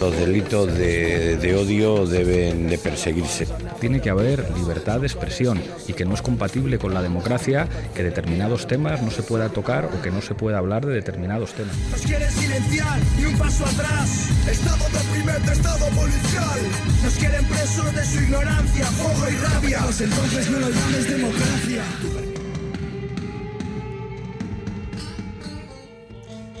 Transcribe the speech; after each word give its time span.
Los 0.00 0.16
delitos 0.16 0.76
de, 0.76 1.56
odio 1.56 2.06
deben 2.06 2.68
de 2.68 2.78
perseguirse. 2.78 3.46
Tiene 3.80 4.00
que 4.00 4.10
haber 4.10 4.50
libertad 4.56 5.00
de 5.00 5.06
expresión 5.06 5.60
y 5.86 5.92
que 5.92 6.04
no 6.04 6.14
es 6.14 6.22
compatible 6.22 6.78
con 6.78 6.94
la 6.94 7.02
democracia 7.02 7.68
que 7.94 8.02
determinados 8.02 8.66
temas 8.66 9.02
no 9.02 9.10
se 9.10 9.22
pueda 9.22 9.48
tocar 9.48 9.86
o 9.86 10.02
que 10.02 10.10
no 10.10 10.22
se 10.22 10.34
pueda 10.34 10.58
hablar 10.58 10.84
de 10.86 10.94
determinados 10.94 11.52
temas. 11.52 11.76
Nos 11.90 12.02
quieren 12.02 12.30
silenciar 12.30 13.00
y 13.18 13.24
un 13.24 13.38
paso 13.38 13.64
atrás. 13.64 14.28
Estado 14.50 14.82
de 15.22 15.52
estado 15.52 15.86
policial. 15.90 16.60
Nos 17.02 17.14
quieren 17.14 17.44
presos 17.46 17.94
de 17.94 18.04
su 18.04 18.20
ignorancia, 18.20 18.86
fuego 18.86 19.30
y 19.30 19.36
rabia. 19.36 19.80
Pues 19.84 20.00
entonces 20.00 20.50
no 20.50 20.58
lo 20.58 20.68
llames 20.70 21.10
democracia. 21.10 21.82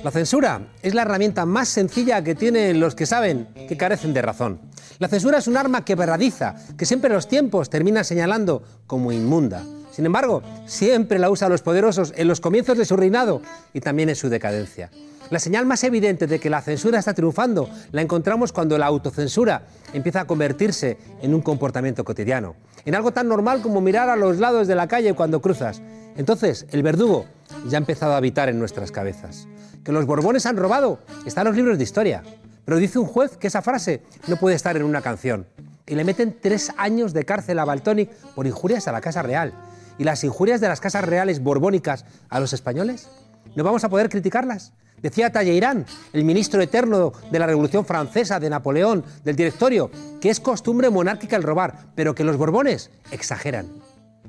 La 0.04 0.10
censura 0.10 0.62
es 0.82 0.94
la 0.94 1.02
herramienta 1.02 1.46
más 1.46 1.68
sencilla 1.68 2.24
que 2.24 2.34
tienen 2.34 2.80
los 2.80 2.96
que 2.96 3.06
saben 3.06 3.46
que 3.68 3.76
carecen 3.76 4.12
de 4.12 4.20
razón. 4.20 4.58
La 4.98 5.06
censura 5.06 5.38
es 5.38 5.46
un 5.46 5.56
arma 5.56 5.84
quebradiza 5.84 6.56
que 6.76 6.86
siempre 6.86 7.14
los 7.14 7.28
tiempos 7.28 7.70
termina 7.70 8.02
señalando 8.02 8.64
como 8.88 9.12
inmunda. 9.12 9.62
Sin 9.92 10.04
embargo, 10.04 10.42
siempre 10.66 11.20
la 11.20 11.30
usan 11.30 11.50
los 11.50 11.62
poderosos 11.62 12.12
en 12.16 12.26
los 12.26 12.40
comienzos 12.40 12.78
de 12.78 12.84
su 12.84 12.96
reinado 12.96 13.42
y 13.72 13.80
también 13.80 14.08
en 14.08 14.16
su 14.16 14.28
decadencia. 14.28 14.90
La 15.30 15.38
señal 15.38 15.66
más 15.66 15.84
evidente 15.84 16.26
de 16.26 16.40
que 16.40 16.50
la 16.50 16.62
censura 16.62 16.98
está 16.98 17.14
triunfando 17.14 17.70
la 17.92 18.02
encontramos 18.02 18.52
cuando 18.52 18.78
la 18.78 18.86
autocensura 18.86 19.66
empieza 19.92 20.22
a 20.22 20.26
convertirse 20.26 20.98
en 21.22 21.32
un 21.32 21.42
comportamiento 21.42 22.04
cotidiano, 22.04 22.56
en 22.84 22.96
algo 22.96 23.12
tan 23.12 23.28
normal 23.28 23.62
como 23.62 23.80
mirar 23.80 24.08
a 24.08 24.16
los 24.16 24.38
lados 24.38 24.66
de 24.66 24.74
la 24.74 24.88
calle 24.88 25.14
cuando 25.14 25.40
cruzas. 25.40 25.80
Entonces, 26.16 26.66
el 26.72 26.82
verdugo 26.82 27.26
ya 27.68 27.78
ha 27.78 27.80
empezado 27.80 28.14
a 28.14 28.16
habitar 28.16 28.48
en 28.48 28.58
nuestras 28.58 28.90
cabezas 28.90 29.46
que 29.84 29.92
los 29.92 30.06
Borbones 30.06 30.46
han 30.46 30.56
robado 30.56 31.00
está 31.26 31.40
en 31.42 31.48
los 31.48 31.56
libros 31.56 31.78
de 31.78 31.84
historia. 31.84 32.22
Pero 32.64 32.76
dice 32.76 32.98
un 32.98 33.06
juez 33.06 33.36
que 33.36 33.48
esa 33.48 33.62
frase 33.62 34.02
no 34.28 34.36
puede 34.36 34.56
estar 34.56 34.76
en 34.76 34.84
una 34.84 35.02
canción. 35.02 35.46
Y 35.86 35.94
le 35.94 36.04
meten 36.04 36.36
tres 36.40 36.72
años 36.76 37.12
de 37.12 37.24
cárcel 37.24 37.58
a 37.58 37.64
Baltonic 37.64 38.10
por 38.34 38.46
injurias 38.46 38.86
a 38.86 38.92
la 38.92 39.00
Casa 39.00 39.22
Real. 39.22 39.52
¿Y 39.98 40.04
las 40.04 40.22
injurias 40.24 40.60
de 40.60 40.68
las 40.68 40.80
casas 40.80 41.04
reales 41.04 41.42
borbónicas 41.42 42.04
a 42.28 42.40
los 42.40 42.52
españoles? 42.52 43.08
¿No 43.56 43.64
vamos 43.64 43.84
a 43.84 43.88
poder 43.88 44.08
criticarlas? 44.08 44.72
Decía 45.02 45.32
Talleyrand, 45.32 45.84
el 46.12 46.24
ministro 46.24 46.62
eterno 46.62 47.12
de 47.30 47.38
la 47.38 47.46
Revolución 47.46 47.84
Francesa, 47.84 48.38
de 48.38 48.48
Napoleón, 48.48 49.04
del 49.24 49.34
directorio, 49.34 49.90
que 50.20 50.30
es 50.30 50.38
costumbre 50.38 50.90
monárquica 50.90 51.34
el 51.34 51.42
robar, 51.42 51.86
pero 51.96 52.14
que 52.14 52.22
los 52.22 52.36
Borbones 52.36 52.90
exageran. 53.10 53.66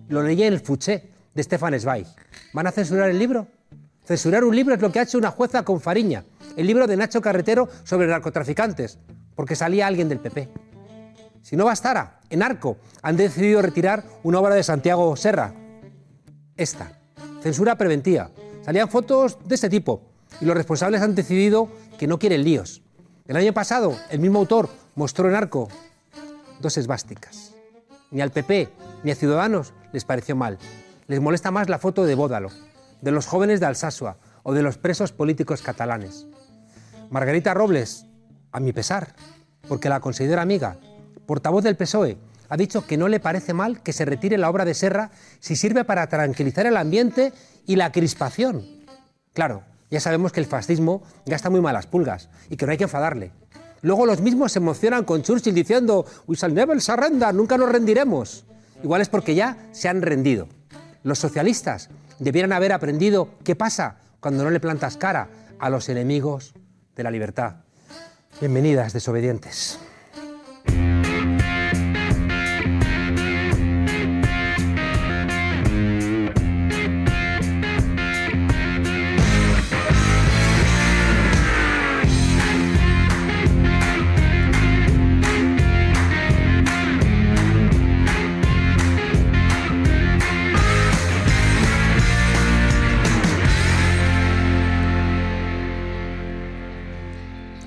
Lo 0.09 0.23
leí 0.23 0.41
en 0.41 0.53
el 0.53 0.59
Fouché 0.59 1.11
de 1.35 1.43
Stefan 1.43 1.79
Zweig. 1.79 2.07
¿Van 2.53 2.65
a 2.65 2.71
censurar 2.71 3.09
el 3.09 3.19
libro? 3.19 3.47
Censurar 4.05 4.43
un 4.43 4.53
libro 4.53 4.75
es 4.75 4.81
lo 4.81 4.91
que 4.91 4.99
ha 4.99 5.03
hecho 5.03 5.17
una 5.17 5.31
jueza 5.31 5.63
con 5.63 5.79
Fariña, 5.79 6.25
el 6.57 6.67
libro 6.67 6.87
de 6.87 6.97
Nacho 6.97 7.21
Carretero 7.21 7.69
sobre 7.83 8.07
narcotraficantes, 8.07 8.99
porque 9.33 9.55
salía 9.55 9.87
alguien 9.87 10.09
del 10.09 10.19
PP. 10.19 10.49
Si 11.41 11.55
no 11.55 11.65
bastara, 11.65 12.19
en 12.29 12.43
Arco 12.43 12.77
han 13.01 13.15
decidido 13.15 13.61
retirar 13.61 14.03
una 14.23 14.39
obra 14.39 14.55
de 14.55 14.63
Santiago 14.63 15.15
Serra. 15.15 15.53
Esta, 16.57 16.99
censura 17.41 17.77
preventiva. 17.77 18.29
Salían 18.63 18.89
fotos 18.89 19.37
de 19.45 19.55
este 19.55 19.69
tipo 19.69 20.01
y 20.41 20.45
los 20.45 20.55
responsables 20.55 21.01
han 21.01 21.15
decidido 21.15 21.69
que 21.97 22.07
no 22.07 22.19
quieren 22.19 22.43
líos. 22.43 22.81
El 23.25 23.37
año 23.37 23.53
pasado, 23.53 23.97
el 24.09 24.19
mismo 24.19 24.39
autor 24.39 24.69
mostró 24.95 25.29
en 25.29 25.35
Arco 25.35 25.69
dos 26.59 26.77
esvásticas. 26.77 27.53
Ni 28.11 28.21
al 28.21 28.31
PP 28.31 28.69
ni 29.03 29.11
a 29.11 29.15
Ciudadanos 29.15 29.73
les 29.93 30.03
pareció 30.03 30.35
mal. 30.35 30.57
Les 31.07 31.21
molesta 31.21 31.51
más 31.51 31.69
la 31.69 31.79
foto 31.79 32.05
de 32.05 32.15
Bódalo 32.15 32.49
de 33.03 33.11
los 33.11 33.27
jóvenes 33.27 33.59
de 33.59 33.65
Alsasua 33.65 34.17
o 34.43 34.53
de 34.53 34.63
los 34.63 34.77
presos 34.77 35.11
políticos 35.11 35.61
catalanes. 35.61 36.25
Margarita 37.09 37.53
Robles, 37.53 38.05
a 38.53 38.61
mi 38.61 38.71
pesar, 38.71 39.13
porque 39.67 39.89
la 39.89 39.99
considero 39.99 40.41
amiga, 40.41 40.77
portavoz 41.25 41.65
del 41.65 41.75
PSOE, 41.75 42.17
ha 42.47 42.55
dicho 42.55 42.87
que 42.87 42.97
no 42.97 43.09
le 43.09 43.19
parece 43.19 43.53
mal 43.53 43.83
que 43.83 43.91
se 43.91 44.05
retire 44.05 44.37
la 44.37 44.49
obra 44.49 44.63
de 44.63 44.73
Serra 44.73 45.11
si 45.41 45.57
sirve 45.57 45.83
para 45.83 46.07
tranquilizar 46.07 46.65
el 46.65 46.77
ambiente 46.77 47.33
y 47.65 47.75
la 47.75 47.91
crispación. 47.91 48.65
Claro, 49.33 49.63
ya 49.91 49.99
sabemos 49.99 50.31
que 50.31 50.39
el 50.39 50.45
fascismo 50.45 51.03
gasta 51.25 51.49
muy 51.49 51.59
malas 51.59 51.87
pulgas 51.87 52.29
y 52.49 52.55
que 52.55 52.65
no 52.65 52.71
hay 52.71 52.77
que 52.77 52.85
enfadarle. 52.85 53.31
Luego 53.81 54.05
los 54.05 54.21
mismos 54.21 54.53
se 54.53 54.59
emocionan 54.59 55.03
con 55.03 55.23
Churchill 55.23 55.53
diciendo 55.53 56.05
We 56.25 56.37
shall 56.37 56.53
never 56.53 56.79
surrender, 56.79 57.35
nunca 57.35 57.57
nos 57.57 57.69
rendiremos. 57.69 58.45
Igual 58.81 59.01
es 59.01 59.09
porque 59.09 59.35
ya 59.35 59.57
se 59.73 59.89
han 59.89 60.01
rendido. 60.01 60.47
Los 61.03 61.19
socialistas 61.19 61.89
debieran 62.19 62.53
haber 62.53 62.71
aprendido 62.73 63.29
qué 63.43 63.55
pasa 63.55 63.97
cuando 64.19 64.43
no 64.43 64.49
le 64.49 64.59
plantas 64.59 64.97
cara 64.97 65.29
a 65.59 65.69
los 65.69 65.89
enemigos 65.89 66.53
de 66.95 67.03
la 67.03 67.11
libertad. 67.11 67.55
Bienvenidas, 68.39 68.93
desobedientes. 68.93 69.79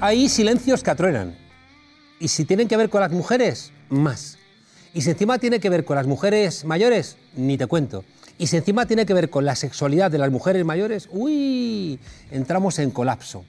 Hay 0.06 0.28
silencios 0.28 0.82
que 0.84 0.90
atruenan. 0.90 1.34
Y 2.20 2.28
si 2.28 2.44
tienen 2.44 2.68
que 2.68 2.76
ver 2.76 2.88
con 2.88 3.00
las 3.00 3.10
mujeres, 3.10 3.72
más. 3.88 4.38
Y 4.94 5.02
si 5.02 5.10
encima 5.10 5.38
tiene 5.38 5.58
que 5.58 5.68
ver 5.68 5.84
con 5.84 5.96
las 5.96 6.06
mujeres 6.06 6.64
mayores, 6.64 7.16
ni 7.34 7.58
te 7.58 7.66
cuento. 7.66 8.04
Y 8.38 8.46
si 8.46 8.56
encima 8.56 8.86
tiene 8.86 9.04
que 9.04 9.14
ver 9.14 9.30
con 9.30 9.44
la 9.44 9.56
sexualidad 9.56 10.10
de 10.10 10.18
las 10.18 10.30
mujeres 10.30 10.64
mayores, 10.64 11.08
uy, 11.10 11.98
entramos 12.30 12.78
en 12.78 12.90
colapso. 12.92 13.44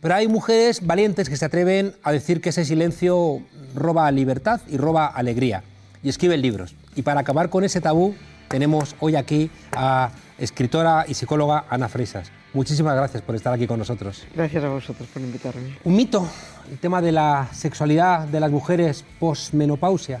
Pero 0.00 0.14
hay 0.14 0.26
mujeres 0.26 0.86
valientes 0.86 1.28
que 1.28 1.36
se 1.36 1.44
atreven 1.44 1.94
a 2.02 2.12
decir 2.12 2.40
que 2.40 2.48
ese 2.48 2.64
silencio 2.64 3.42
roba 3.74 4.10
libertad 4.10 4.62
y 4.68 4.78
roba 4.78 5.06
alegría. 5.06 5.62
Y 6.02 6.08
escriben 6.08 6.40
libros. 6.40 6.74
Y 6.96 7.02
para 7.02 7.20
acabar 7.20 7.50
con 7.50 7.62
ese 7.62 7.82
tabú, 7.82 8.14
tenemos 8.48 8.96
hoy 9.00 9.16
aquí 9.16 9.50
a 9.72 10.12
escritora 10.38 11.04
y 11.06 11.12
psicóloga 11.12 11.66
Ana 11.68 11.88
Fresas. 11.90 12.32
Muchísimas 12.52 12.96
gracias 12.96 13.22
por 13.22 13.36
estar 13.36 13.52
aquí 13.54 13.66
con 13.66 13.78
nosotros. 13.78 14.26
Gracias 14.34 14.64
a 14.64 14.68
vosotros 14.68 15.08
por 15.12 15.22
invitarme. 15.22 15.76
Un 15.84 15.94
mito, 15.94 16.26
el 16.68 16.78
tema 16.78 17.00
de 17.00 17.12
la 17.12 17.48
sexualidad 17.52 18.26
de 18.26 18.40
las 18.40 18.50
mujeres 18.50 19.04
posmenopausia. 19.20 20.20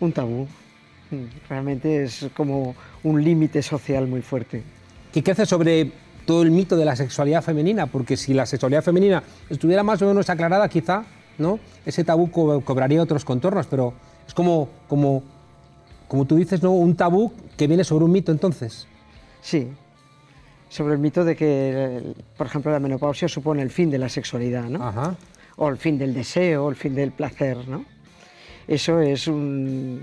Un 0.00 0.12
tabú. 0.12 0.46
Realmente 1.48 2.04
es 2.04 2.26
como 2.36 2.74
un 3.02 3.24
límite 3.24 3.62
social 3.62 4.06
muy 4.06 4.20
fuerte. 4.20 4.62
¿Qué 5.10 5.30
hace 5.30 5.46
sobre 5.46 5.90
todo 6.26 6.42
el 6.42 6.50
mito 6.50 6.76
de 6.76 6.84
la 6.84 6.94
sexualidad 6.94 7.42
femenina? 7.42 7.86
Porque 7.86 8.18
si 8.18 8.34
la 8.34 8.44
sexualidad 8.44 8.84
femenina 8.84 9.22
estuviera 9.48 9.82
más 9.82 10.02
o 10.02 10.06
menos 10.06 10.28
aclarada, 10.28 10.68
quizá 10.68 11.04
¿no? 11.38 11.58
ese 11.86 12.04
tabú 12.04 12.30
cobraría 12.30 13.02
otros 13.02 13.24
contornos, 13.24 13.66
pero 13.66 13.94
es 14.26 14.34
como, 14.34 14.68
como, 14.86 15.22
como 16.08 16.26
tú 16.26 16.36
dices, 16.36 16.62
¿no? 16.62 16.72
un 16.72 16.94
tabú 16.94 17.32
que 17.56 17.66
viene 17.66 17.84
sobre 17.84 18.04
un 18.04 18.12
mito 18.12 18.32
entonces. 18.32 18.86
Sí, 19.40 19.68
sobre 20.68 20.94
el 20.94 21.00
mito 21.00 21.24
de 21.24 21.34
que, 21.34 22.14
por 22.36 22.46
ejemplo, 22.46 22.70
la 22.70 22.80
menopausia 22.80 23.28
supone 23.28 23.62
el 23.62 23.70
fin 23.70 23.90
de 23.90 23.98
la 23.98 24.08
sexualidad, 24.08 24.64
¿no? 24.64 25.16
O 25.56 25.68
el 25.68 25.76
fin 25.76 25.98
del 25.98 26.14
deseo, 26.14 26.66
o 26.66 26.70
el 26.70 26.76
fin 26.76 26.94
del 26.94 27.12
placer, 27.12 27.66
¿no? 27.68 27.84
Eso 28.66 29.00
es 29.00 29.26
un, 29.26 30.02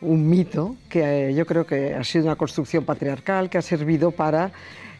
un 0.00 0.28
mito 0.28 0.76
que 0.88 1.28
eh, 1.28 1.34
yo 1.34 1.46
creo 1.46 1.64
que 1.64 1.94
ha 1.94 2.04
sido 2.04 2.24
una 2.24 2.36
construcción 2.36 2.84
patriarcal 2.84 3.48
que 3.48 3.58
ha 3.58 3.62
servido 3.62 4.10
para 4.10 4.50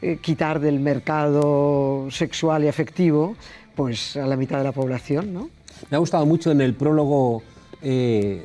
eh, 0.00 0.18
quitar 0.20 0.60
del 0.60 0.80
mercado 0.80 2.08
sexual 2.10 2.64
y 2.64 2.68
afectivo 2.68 3.36
pues 3.74 4.16
a 4.16 4.26
la 4.26 4.36
mitad 4.36 4.58
de 4.58 4.64
la 4.64 4.72
población, 4.72 5.32
¿no? 5.32 5.50
Me 5.90 5.96
ha 5.96 5.98
gustado 5.98 6.24
mucho 6.26 6.50
en 6.50 6.60
el 6.60 6.74
prólogo 6.74 7.42
eh, 7.82 8.42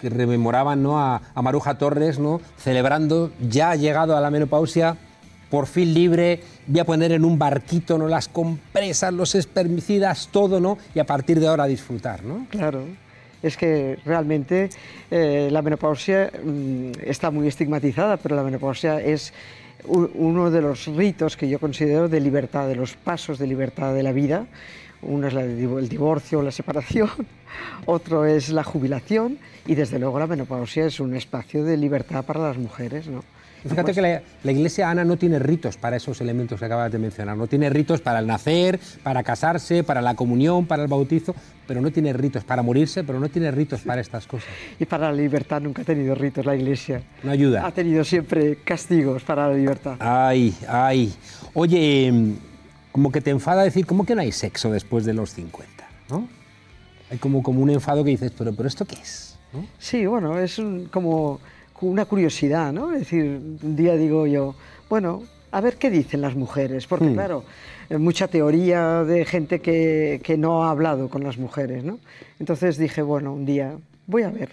que 0.00 0.08
rememoraban 0.08 0.82
¿no? 0.82 0.98
a, 0.98 1.20
Maruja 1.34 1.78
Torres, 1.78 2.18
¿no? 2.18 2.40
celebrando, 2.58 3.30
ya 3.40 3.70
ha 3.70 3.76
llegado 3.76 4.16
a 4.16 4.20
la 4.20 4.30
menopausia, 4.30 4.96
por 5.50 5.66
fin 5.66 5.94
libre, 5.94 6.40
voy 6.66 6.80
a 6.80 6.84
poner 6.84 7.12
en 7.12 7.24
un 7.24 7.38
barquito 7.38 7.96
¿no? 7.96 8.08
las 8.08 8.28
compresas, 8.28 9.12
los 9.12 9.34
espermicidas, 9.34 10.28
todo, 10.32 10.60
¿no? 10.60 10.78
y 10.94 10.98
a 10.98 11.06
partir 11.06 11.38
de 11.38 11.46
ahora 11.46 11.66
disfrutar. 11.66 12.24
¿no? 12.24 12.46
Claro. 12.50 12.84
Es 13.42 13.56
que 13.56 13.98
realmente 14.04 14.70
eh, 15.10 15.48
la 15.52 15.60
menopausia 15.62 16.30
mm, 16.42 16.92
está 17.04 17.30
muy 17.30 17.46
estigmatizada, 17.46 18.16
pero 18.16 18.36
la 18.36 18.42
menopausia 18.42 19.00
es 19.00 19.32
uno 19.86 20.50
de 20.50 20.62
los 20.62 20.86
ritos 20.86 21.36
que 21.36 21.48
yo 21.48 21.58
considero 21.58 22.08
de 22.08 22.20
libertad, 22.20 22.66
de 22.66 22.74
los 22.74 22.94
pasos 22.94 23.38
de 23.38 23.46
libertad 23.46 23.94
de 23.94 24.02
la 24.02 24.12
vida. 24.12 24.46
Uno 25.06 25.28
es 25.28 25.34
el 25.34 25.88
divorcio 25.88 26.38
o 26.38 26.42
la 26.42 26.50
separación, 26.50 27.10
otro 27.86 28.24
es 28.24 28.48
la 28.50 28.64
jubilación 28.64 29.38
y 29.66 29.74
desde 29.74 29.98
luego 29.98 30.18
la 30.18 30.26
menopausia 30.26 30.86
es 30.86 31.00
un 31.00 31.14
espacio 31.14 31.64
de 31.64 31.76
libertad 31.76 32.24
para 32.24 32.40
las 32.40 32.58
mujeres. 32.58 33.06
¿no? 33.06 33.22
Fíjate 33.68 33.94
que 33.94 34.02
la, 34.02 34.22
la, 34.42 34.52
iglesia, 34.52 34.90
Ana, 34.90 35.04
no 35.04 35.16
tiene 35.16 35.38
ritos 35.38 35.78
para 35.78 35.96
esos 35.96 36.20
elementos 36.20 36.58
que 36.58 36.66
acabas 36.66 36.92
de 36.92 36.98
mencionar. 36.98 37.36
No 37.36 37.46
tiene 37.46 37.70
ritos 37.70 38.00
para 38.02 38.18
el 38.18 38.26
nacer, 38.26 38.78
para 39.02 39.22
casarse, 39.22 39.82
para 39.82 40.02
la 40.02 40.14
comunión, 40.14 40.66
para 40.66 40.82
el 40.82 40.88
bautizo, 40.88 41.34
pero 41.66 41.80
no 41.80 41.90
tiene 41.90 42.12
ritos 42.12 42.44
para 42.44 42.62
morirse, 42.62 43.04
pero 43.04 43.18
no 43.18 43.28
tiene 43.30 43.50
ritos 43.50 43.80
para 43.80 44.02
estas 44.02 44.26
cosas. 44.26 44.48
Y 44.78 44.84
para 44.84 45.10
la 45.10 45.16
libertad 45.16 45.62
nunca 45.62 45.80
ha 45.80 45.84
tenido 45.84 46.14
ritos 46.14 46.44
la 46.44 46.54
iglesia. 46.54 47.02
No 47.22 47.30
ayuda. 47.30 47.66
Ha 47.66 47.72
tenido 47.72 48.04
siempre 48.04 48.58
castigos 48.64 49.22
para 49.22 49.48
la 49.48 49.54
libertad. 49.54 49.96
Ay, 49.98 50.54
ay. 50.68 51.14
Oye, 51.54 52.36
como 52.94 53.10
que 53.10 53.20
te 53.20 53.30
enfada 53.30 53.64
decir, 53.64 53.86
¿cómo 53.86 54.06
que 54.06 54.14
no 54.14 54.20
hay 54.20 54.30
sexo 54.30 54.70
después 54.70 55.04
de 55.04 55.14
los 55.14 55.34
50? 55.34 55.84
¿no? 56.10 56.28
Hay 57.10 57.18
como, 57.18 57.42
como 57.42 57.60
un 57.60 57.70
enfado 57.70 58.04
que 58.04 58.10
dices, 58.10 58.30
pero, 58.38 58.54
pero 58.54 58.68
¿esto 58.68 58.84
qué 58.84 58.94
es? 58.94 59.36
¿no? 59.52 59.66
Sí, 59.80 60.06
bueno, 60.06 60.38
es 60.38 60.60
un, 60.60 60.86
como 60.86 61.40
una 61.80 62.04
curiosidad, 62.04 62.72
¿no? 62.72 62.92
Es 62.92 63.00
decir, 63.00 63.24
un 63.60 63.74
día 63.74 63.96
digo 63.96 64.28
yo, 64.28 64.54
bueno, 64.88 65.24
a 65.50 65.60
ver 65.60 65.76
qué 65.76 65.90
dicen 65.90 66.20
las 66.20 66.36
mujeres, 66.36 66.86
porque 66.86 67.06
Hmm. 67.06 67.14
claro, 67.14 67.44
eh, 67.90 67.98
mucha 67.98 68.28
teoría 68.28 69.02
de 69.02 69.24
gente 69.24 69.60
que, 69.60 70.20
que 70.22 70.36
no 70.36 70.62
ha 70.62 70.70
hablado 70.70 71.08
con 71.08 71.24
las 71.24 71.36
mujeres, 71.36 71.82
¿no? 71.82 71.98
Entonces 72.38 72.78
dije, 72.78 73.02
bueno, 73.02 73.32
un 73.32 73.44
día 73.44 73.76
voy 74.06 74.22
a 74.22 74.30
ver 74.30 74.50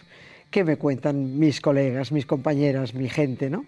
qué 0.50 0.64
me 0.64 0.78
cuentan 0.78 1.38
mis 1.38 1.62
colegas, 1.62 2.12
mis 2.12 2.26
compañeras, 2.26 2.96
mi 2.96 3.08
gente, 3.08 3.52
¿no? 3.52 3.66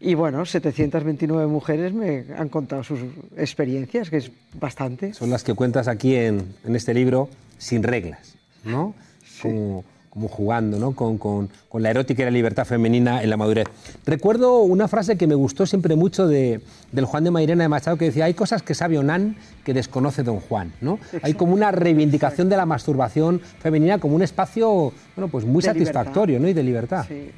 Y 0.00 0.14
bueno, 0.14 0.44
729 0.46 1.46
mujeres 1.48 1.92
me 1.92 2.24
han 2.36 2.48
contado 2.48 2.84
sus 2.84 3.00
experiencias, 3.36 4.10
que 4.10 4.18
es 4.18 4.30
bastante. 4.60 5.12
Son 5.14 5.28
las 5.30 5.42
que 5.42 5.54
cuentas 5.54 5.88
aquí 5.88 6.14
en, 6.14 6.54
en 6.64 6.76
este 6.76 6.94
libro, 6.94 7.28
sin 7.58 7.82
reglas, 7.82 8.34
¿no? 8.64 8.94
Como, 9.42 9.84
como 10.08 10.28
jugando, 10.28 10.78
¿no? 10.78 10.92
Con, 10.92 11.18
con- 11.18 11.48
con 11.68 11.82
la 11.82 11.90
erótica 11.90 12.22
y 12.22 12.24
la 12.26 12.30
libertad 12.30 12.64
femenina 12.64 13.22
en 13.22 13.28
la 13.30 13.36
madurez. 13.36 13.66
Recuerdo 14.06 14.60
una 14.62 14.86
frase 14.88 15.16
que 15.18 15.26
me 15.26 15.34
gustó 15.34 15.66
siempre 15.66 15.96
mucho 15.96 16.26
de, 16.28 16.60
del 16.92 17.04
Juan 17.04 17.24
de 17.24 17.30
Mairena 17.32 17.64
de 17.64 17.68
Machado 17.68 17.96
que 17.98 18.06
decía, 18.06 18.24
hay 18.24 18.34
cosas 18.34 18.62
que 18.62 18.74
sabe 18.74 18.98
Onan 18.98 19.36
que 19.64 19.74
desconoce 19.74 20.22
Don 20.22 20.38
Juan, 20.40 20.72
¿no? 20.80 20.98
Hay 21.22 21.34
como 21.34 21.52
una 21.54 21.72
reivindicación 21.72 22.48
de 22.48 22.56
la 22.56 22.66
masturbación 22.66 23.40
femenina 23.60 23.98
como 23.98 24.14
un 24.14 24.22
espacio, 24.22 24.92
bueno, 25.16 25.28
pues 25.30 25.44
muy 25.44 25.60
De 25.62 25.72
libertad. 25.74 25.92
satisfactorio, 25.92 26.38
¿no? 26.40 26.48
Y 26.48 26.52
de 26.52 26.62
libertad. 26.62 27.04
Sí. 27.08 27.30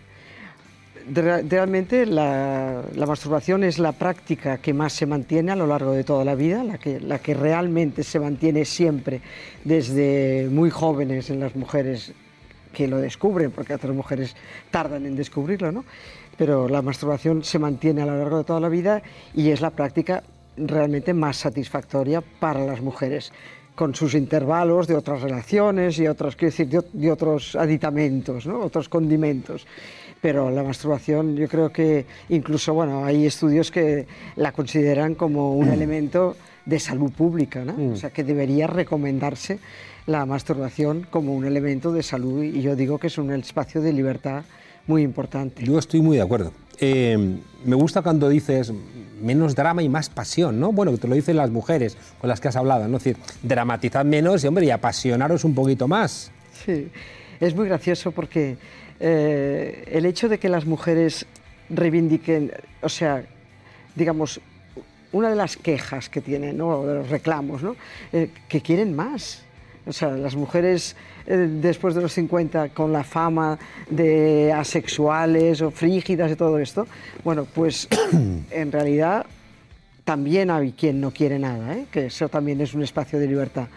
Realmente 1.09 2.07
la, 2.07 2.83
la 2.95 3.07
masturbación 3.07 3.65
es 3.65 3.79
la 3.79 3.93
práctica 3.93 4.59
que 4.59 4.75
más 4.75 4.93
se 4.93 5.07
mantiene 5.07 5.53
a 5.53 5.57
lo 5.57 5.67
largo 5.67 5.93
de 5.93 6.05
toda 6.05 6.25
la 6.25 6.35
vida, 6.35 6.63
la 6.65 6.79
que, 6.79 7.01
la 7.01 7.19
que 7.19 7.35
realmente 7.35 8.03
se 8.03 8.21
mantiene 8.21 8.65
siempre 8.65 9.21
desde 9.65 10.49
muy 10.51 10.71
jóvenes 10.71 11.31
en 11.31 11.41
las 11.41 11.57
mujeres 11.57 12.13
que 12.73 12.89
lo 12.89 12.99
descubren, 12.99 13.51
porque 13.51 13.75
otras 13.75 13.95
mujeres 13.95 14.37
tardan 14.71 15.07
en 15.07 15.17
descubrirlo, 15.17 15.73
¿no? 15.73 15.85
Pero 16.37 16.69
la 16.69 16.83
masturbación 16.83 17.45
se 17.45 17.59
mantiene 17.59 18.03
a 18.03 18.07
lo 18.07 18.17
largo 18.17 18.39
de 18.39 18.45
toda 18.45 18.61
la 18.61 18.69
vida 18.69 19.03
y 19.35 19.51
es 19.51 19.61
la 19.61 19.71
práctica 19.71 20.23
realmente 20.57 21.15
más 21.15 21.37
satisfactoria 21.37 22.21
para 22.21 22.65
las 22.65 22.81
mujeres, 22.81 23.33
con 23.75 23.95
sus 23.95 24.15
intervalos 24.15 24.87
de 24.87 24.95
otras 24.95 25.23
relaciones 25.23 25.99
y 25.99 26.07
otros, 26.07 26.37
quiero 26.37 26.51
decir, 26.51 26.69
de, 26.69 26.83
de 26.93 27.11
otros 27.11 27.57
aditamentos, 27.57 28.47
¿no? 28.47 28.61
otros 28.61 28.89
condimentos. 28.89 29.67
Pero 30.21 30.51
la 30.51 30.63
masturbación, 30.63 31.37
yo 31.37 31.49
creo 31.49 31.73
que 31.73 32.05
incluso, 32.29 32.75
bueno, 32.75 33.05
hay 33.05 33.27
estudios 33.27 33.71
que 33.71 34.07
la 34.37 34.53
consideran 34.53 35.15
como 35.15 35.55
un 35.55 35.69
elemento 35.69 36.37
de 36.67 36.79
salud 36.79 37.11
pública, 37.11 37.65
¿no? 37.65 37.93
O 37.93 37.97
sea, 37.97 38.11
que 38.11 38.23
debería 38.23 38.67
recomendarse 38.67 39.59
la 40.07 40.27
masturbación 40.27 41.07
como 41.11 41.35
un 41.35 41.47
elemento 41.47 41.93
de 41.93 42.03
salud 42.03 42.43
y 42.43 42.61
yo 42.61 42.77
digo 42.77 42.99
que 42.99 43.07
es 43.07 43.19
un 43.19 43.33
espacio 43.33 43.81
de 43.81 43.93
libertad 43.93 44.43
muy 44.87 45.03
importante. 45.03 45.65
Yo 45.65 45.79
estoy 45.79 46.01
muy 46.01 46.17
de 46.17 46.23
acuerdo. 46.23 46.53
Eh, 46.79 47.37
me 47.65 47.77
gusta 47.77 48.03
cuando 48.03 48.29
dices 48.29 48.73
menos 49.21 49.55
drama 49.55 49.83
y 49.83 49.89
más 49.89 50.09
pasión, 50.09 50.59
¿no? 50.59 50.73
Bueno, 50.73 50.93
que 50.93 50.99
te 50.99 51.09
lo 51.09 51.15
dicen 51.15 51.37
las 51.37 51.51
mujeres 51.51 51.97
con 52.21 52.29
las 52.29 52.41
que 52.41 52.49
has 52.49 52.57
hablado, 52.57 52.89
¿no? 52.89 52.97
Es 52.97 53.05
decir, 53.05 53.23
dramatizad 53.43 54.05
menos 54.05 54.43
y, 54.43 54.47
hombre, 54.47 54.67
y 54.67 54.71
apasionaros 54.71 55.45
un 55.45 55.55
poquito 55.55 55.87
más. 55.89 56.31
Sí, 56.65 56.89
es 57.39 57.55
muy 57.55 57.69
gracioso 57.69 58.13
porque 58.13 58.57
eh, 59.01 59.85
el 59.91 60.07
hecho 60.07 60.29
de 60.29 60.39
que 60.39 60.49
las 60.49 60.67
mujeres 60.67 61.27
reivindiquen, 61.71 62.53
o 62.83 62.89
sea, 62.89 63.25
digamos, 63.95 64.41
una 65.13 65.31
de 65.31 65.37
las 65.37 65.57
quejas 65.57 66.09
que 66.09 66.21
tienen, 66.21 66.57
¿no? 66.59 66.69
o 66.69 66.87
de 66.87 66.95
los 66.95 67.09
reclamos, 67.09 67.63
¿no? 67.63 67.77
Eh, 68.13 68.31
que 68.49 68.61
quieren 68.61 68.95
más. 68.95 69.43
O 69.87 69.93
sea, 69.93 70.11
las 70.11 70.37
mujeres 70.37 70.95
eh, 71.27 71.37
después 71.37 71.95
de 71.95 72.03
los 72.03 72.13
50 72.13 72.69
con 72.69 72.93
la 72.93 73.03
fama 73.03 73.59
de 73.89 74.53
asexuales 74.53 75.63
o 75.63 75.71
frígidas 75.71 76.31
y 76.31 76.37
todo 76.37 76.59
esto, 76.59 76.87
bueno, 77.25 77.47
pues 77.47 77.89
en 78.51 78.71
realidad 78.71 79.27
también 80.05 80.51
hay 80.51 80.73
quien 80.73 81.01
no 81.01 81.11
quiere 81.11 81.39
nada, 81.39 81.77
¿eh? 81.77 81.87
que 81.91 82.07
eso 82.07 82.29
también 82.29 82.61
es 82.61 82.75
un 82.75 82.83
espacio 82.83 83.19
de 83.19 83.27
libertad, 83.27 83.69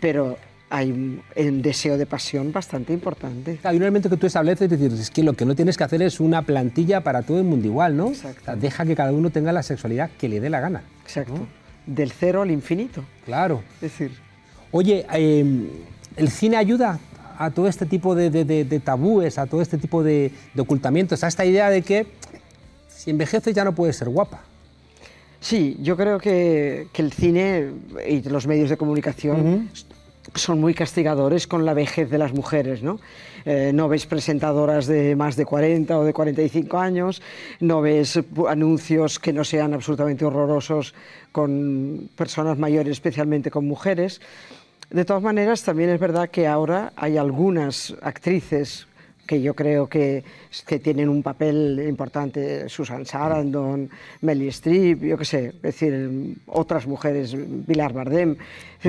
pero 0.00 0.36
hay 0.68 0.90
un, 0.90 1.22
un 1.36 1.62
deseo 1.62 1.96
de 1.96 2.06
pasión 2.06 2.52
bastante 2.52 2.92
importante. 2.92 3.58
Hay 3.62 3.76
un 3.76 3.82
elemento 3.82 4.10
que 4.10 4.16
tú 4.16 4.26
estableces, 4.26 4.70
es 4.70 4.78
decir, 4.80 4.98
es 4.98 5.10
que 5.10 5.22
lo 5.22 5.32
que 5.34 5.44
no 5.44 5.54
tienes 5.54 5.76
que 5.76 5.84
hacer 5.84 6.02
es 6.02 6.18
una 6.20 6.42
plantilla 6.42 7.02
para 7.02 7.22
todo 7.22 7.38
el 7.38 7.44
mundo 7.44 7.66
igual, 7.66 7.96
¿no? 7.96 8.08
Exacto. 8.08 8.40
O 8.42 8.44
sea, 8.46 8.56
deja 8.56 8.84
que 8.84 8.96
cada 8.96 9.12
uno 9.12 9.30
tenga 9.30 9.52
la 9.52 9.62
sexualidad 9.62 10.10
que 10.18 10.28
le 10.28 10.40
dé 10.40 10.50
la 10.50 10.60
gana. 10.60 10.82
Exacto. 11.04 11.46
Del 11.86 12.10
cero 12.10 12.42
al 12.42 12.50
infinito. 12.50 13.04
Claro. 13.24 13.62
Es 13.76 13.80
decir, 13.92 14.10
Oye, 14.72 15.06
eh, 15.14 15.70
¿el 16.16 16.28
cine 16.28 16.56
ayuda 16.56 16.98
a 17.38 17.50
todo 17.50 17.68
este 17.68 17.86
tipo 17.86 18.14
de, 18.16 18.30
de- 18.30 18.44
de- 18.44 18.64
de 18.64 18.80
tabúes, 18.80 19.38
a 19.38 19.46
todo 19.46 19.62
este 19.62 19.78
tipo 19.78 20.02
de, 20.02 20.32
de 20.52 20.60
ocultamientos, 20.62 21.22
a 21.22 21.28
esta 21.28 21.44
idea 21.44 21.70
de 21.70 21.82
que 21.82 22.06
si 22.88 23.10
envejeces 23.10 23.54
ya 23.54 23.64
no 23.64 23.74
puedes 23.74 23.96
ser 23.96 24.08
guapa? 24.08 24.42
Sí, 25.38 25.76
yo 25.80 25.96
creo 25.96 26.18
que, 26.18 26.88
que 26.92 27.02
el 27.02 27.12
cine 27.12 27.70
y 28.08 28.22
los 28.28 28.46
medios 28.48 28.68
de 28.70 28.76
comunicación 28.76 29.70
son 30.34 30.60
muy 30.60 30.74
castigadores 30.74 31.46
con 31.46 31.64
la 31.64 31.74
vejez 31.74 32.10
de 32.10 32.18
las 32.18 32.32
mujeres, 32.32 32.82
¿no? 32.82 32.98
Eh, 33.44 33.70
no 33.72 33.88
ves 33.88 34.06
presentadoras 34.06 34.86
de 34.86 35.14
más 35.14 35.36
de 35.36 35.46
40 35.46 35.98
o 35.98 36.04
de 36.04 36.12
45 36.12 36.78
años, 36.78 37.22
no 37.60 37.80
ves 37.80 38.18
anuncios 38.48 39.18
que 39.18 39.32
no 39.32 39.44
sean 39.44 39.72
absolutamente 39.72 40.24
horrorosos 40.24 40.94
con 41.30 42.10
personas 42.16 42.58
mayores, 42.58 42.92
especialmente 42.92 43.50
con 43.50 43.66
mujeres. 43.66 44.20
De 44.90 45.04
todas 45.04 45.22
maneras, 45.22 45.62
también 45.62 45.90
es 45.90 46.00
verdad 46.00 46.28
que 46.28 46.46
ahora 46.46 46.92
hay 46.96 47.16
algunas 47.16 47.94
actrices 48.02 48.86
que 49.26 49.42
yo 49.42 49.54
creo 49.54 49.88
que, 49.88 50.24
que 50.66 50.78
tienen 50.78 51.08
un 51.08 51.22
papel 51.22 51.84
importante, 51.88 52.68
Susan 52.68 53.04
Sarandon, 53.04 53.90
Meryl 54.22 54.48
Streep, 54.48 55.02
yo 55.02 55.18
qué 55.18 55.24
sé, 55.24 55.46
es 55.46 55.62
decir, 55.62 56.36
otras 56.46 56.86
mujeres, 56.86 57.36
Pilar 57.66 57.92
Bardem, 57.92 58.36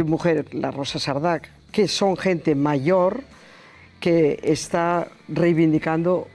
mujer, 0.05 0.45
la 0.53 0.71
Rosa 0.71 0.99
Sardac, 0.99 1.49
que 1.71 1.87
son 1.87 2.15
gente 2.17 2.55
mayor 2.55 3.21
que 3.99 4.39
está 4.43 5.07
reivindicando 5.27 6.27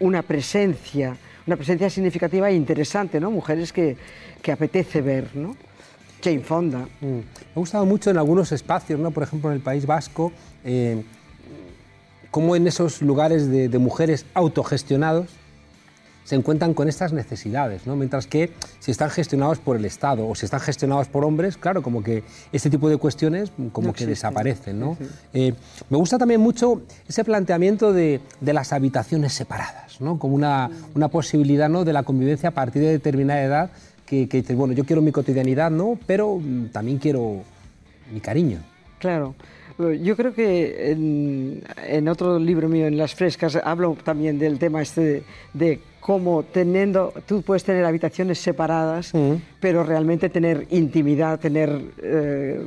una 0.00 0.22
presencia, 0.22 1.16
una 1.46 1.56
presencia 1.56 1.90
significativa 1.90 2.50
e 2.50 2.54
interesante, 2.54 3.20
¿no? 3.20 3.30
Mujeres 3.30 3.72
que, 3.72 3.96
que 4.40 4.52
apetece 4.52 5.02
ver, 5.02 5.34
¿no? 5.34 5.56
Jane 6.22 6.40
Fonda. 6.40 6.88
Mm. 7.00 7.06
Me 7.06 7.22
ha 7.54 7.58
gustado 7.58 7.84
mucho 7.84 8.10
en 8.10 8.16
algunos 8.16 8.50
espacios, 8.52 8.98
¿no? 8.98 9.10
por 9.10 9.22
ejemplo 9.22 9.50
en 9.50 9.56
el 9.56 9.62
País 9.62 9.84
Vasco, 9.84 10.32
eh, 10.64 11.02
cómo 12.34 12.56
en 12.56 12.66
esos 12.66 13.00
lugares 13.00 13.48
de, 13.48 13.68
de 13.68 13.78
mujeres 13.78 14.26
autogestionados 14.34 15.28
se 16.24 16.34
encuentran 16.34 16.74
con 16.74 16.88
estas 16.88 17.12
necesidades, 17.12 17.86
¿no? 17.86 17.94
mientras 17.94 18.26
que 18.26 18.50
si 18.80 18.90
están 18.90 19.08
gestionados 19.10 19.60
por 19.60 19.76
el 19.76 19.84
Estado 19.84 20.26
o 20.26 20.34
si 20.34 20.44
están 20.44 20.58
gestionados 20.58 21.06
por 21.06 21.24
hombres, 21.24 21.56
claro, 21.56 21.80
como 21.80 22.02
que 22.02 22.24
este 22.50 22.70
tipo 22.70 22.88
de 22.88 22.96
cuestiones 22.96 23.52
como 23.70 23.88
No 23.88 23.94
que 23.94 24.04
desaparecen. 24.04 24.80
¿no? 24.80 24.96
Eh, 25.32 25.54
me 25.90 25.96
gusta 25.96 26.18
también 26.18 26.40
mucho 26.40 26.82
ese 27.08 27.22
planteamiento 27.22 27.92
de, 27.92 28.20
de 28.40 28.52
las 28.52 28.72
habitaciones 28.72 29.32
separadas, 29.32 30.00
¿no? 30.00 30.18
como 30.18 30.34
una, 30.34 30.70
una 30.96 31.06
posibilidad 31.06 31.68
¿no? 31.68 31.84
de 31.84 31.92
la 31.92 32.02
convivencia 32.02 32.48
a 32.48 32.52
partir 32.52 32.82
de 32.82 32.88
determinada 32.88 33.44
edad 33.44 33.70
que, 34.06 34.28
que 34.28 34.38
dices, 34.38 34.56
bueno, 34.56 34.74
yo 34.74 34.84
quiero 34.84 35.02
mi 35.02 35.12
cotidianidad, 35.12 35.70
¿no? 35.70 35.96
pero 36.04 36.40
mm, 36.42 36.70
también 36.72 36.98
quiero 36.98 37.44
mi 38.12 38.18
cariño. 38.18 38.58
Claro. 38.98 39.36
Yo 39.78 40.16
creo 40.16 40.32
que 40.32 40.92
en, 40.92 41.62
en 41.88 42.08
otro 42.08 42.38
libro 42.38 42.68
mío, 42.68 42.86
en 42.86 42.96
Las 42.96 43.14
Frescas, 43.14 43.56
hablo 43.56 43.96
también 44.04 44.38
del 44.38 44.58
tema 44.58 44.82
este 44.82 45.00
de, 45.00 45.22
de 45.52 45.80
cómo 45.98 46.44
teniendo, 46.44 47.12
tú 47.26 47.42
puedes 47.42 47.64
tener 47.64 47.84
habitaciones 47.84 48.38
separadas, 48.38 49.12
pero 49.58 49.82
realmente 49.82 50.28
tener 50.28 50.66
intimidad, 50.70 51.40
tener 51.40 51.80
eh, 52.02 52.60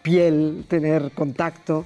piel, 0.00 0.64
tener 0.68 1.10
contacto 1.10 1.84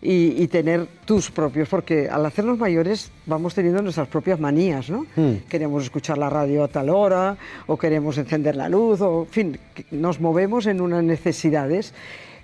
y, 0.00 0.42
y 0.42 0.46
tener 0.46 0.86
tus 1.04 1.30
propios, 1.30 1.68
porque 1.68 2.08
al 2.08 2.24
hacernos 2.24 2.56
mayores 2.56 3.10
vamos 3.26 3.52
teniendo 3.52 3.82
nuestras 3.82 4.06
propias 4.08 4.38
manías, 4.38 4.88
¿no? 4.88 5.06
Queremos 5.48 5.82
escuchar 5.82 6.16
la 6.16 6.30
radio 6.30 6.64
a 6.64 6.68
tal 6.68 6.88
hora, 6.88 7.36
o 7.66 7.76
queremos 7.76 8.16
encender 8.16 8.54
la 8.54 8.68
luz, 8.68 9.00
o 9.00 9.22
en 9.22 9.28
fin, 9.28 9.58
nos 9.90 10.20
movemos 10.20 10.66
en 10.66 10.80
unas 10.80 11.02
necesidades 11.02 11.92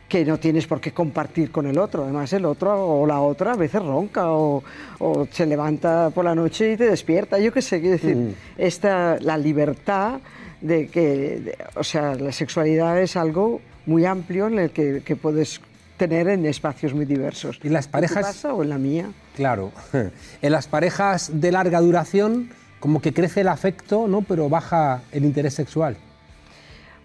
que 0.08 0.24
no 0.24 0.38
tienes 0.38 0.66
por 0.66 0.80
qué 0.80 0.92
compartir 0.92 1.50
con 1.50 1.66
el 1.66 1.78
otro. 1.78 2.04
Además, 2.04 2.32
el 2.32 2.44
otro 2.44 3.00
o 3.00 3.06
la 3.06 3.20
otra 3.20 3.52
a 3.52 3.56
veces 3.56 3.82
ronca 3.82 4.30
o, 4.30 4.62
o 5.00 5.26
se 5.30 5.46
levanta 5.46 6.10
por 6.14 6.24
la 6.24 6.34
noche 6.34 6.72
y 6.72 6.76
te 6.76 6.84
despierta. 6.88 7.38
Yo 7.38 7.52
qué 7.52 7.62
sé, 7.62 7.80
quiero 7.80 7.96
decir, 7.96 8.16
Mm. 8.16 8.34
esta, 8.58 9.18
la 9.20 9.36
libertad 9.38 10.20
de 10.60 10.88
que, 10.88 11.00
de- 11.40 11.58
o 11.74 11.82
sea, 11.84 12.14
la 12.14 12.32
sexualidad 12.32 13.00
es 13.00 13.16
algo 13.16 13.60
muy 13.86 14.04
amplio 14.04 14.46
en 14.46 14.58
el 14.58 14.70
que, 14.70 15.02
que 15.04 15.16
puedes 15.16 15.60
tener 15.96 16.28
en 16.28 16.44
espacios 16.46 16.92
muy 16.94 17.04
diversos. 17.06 17.58
¿Y 17.62 17.68
las 17.68 17.86
¿En 17.86 17.90
tu 17.90 17.92
parejas? 17.92 18.26
casa 18.26 18.52
o 18.54 18.62
en 18.62 18.68
la 18.68 18.78
mía? 18.78 19.10
Claro. 19.36 19.72
En 20.42 20.52
las 20.52 20.66
parejas 20.68 21.30
de 21.40 21.50
larga 21.52 21.80
duración, 21.80 22.50
como 22.80 23.00
que 23.00 23.12
crece 23.14 23.40
el 23.40 23.48
afecto, 23.48 24.06
¿no? 24.06 24.22
Pero 24.22 24.48
baja 24.48 25.02
el 25.12 25.24
interés 25.24 25.54
sexual. 25.54 25.96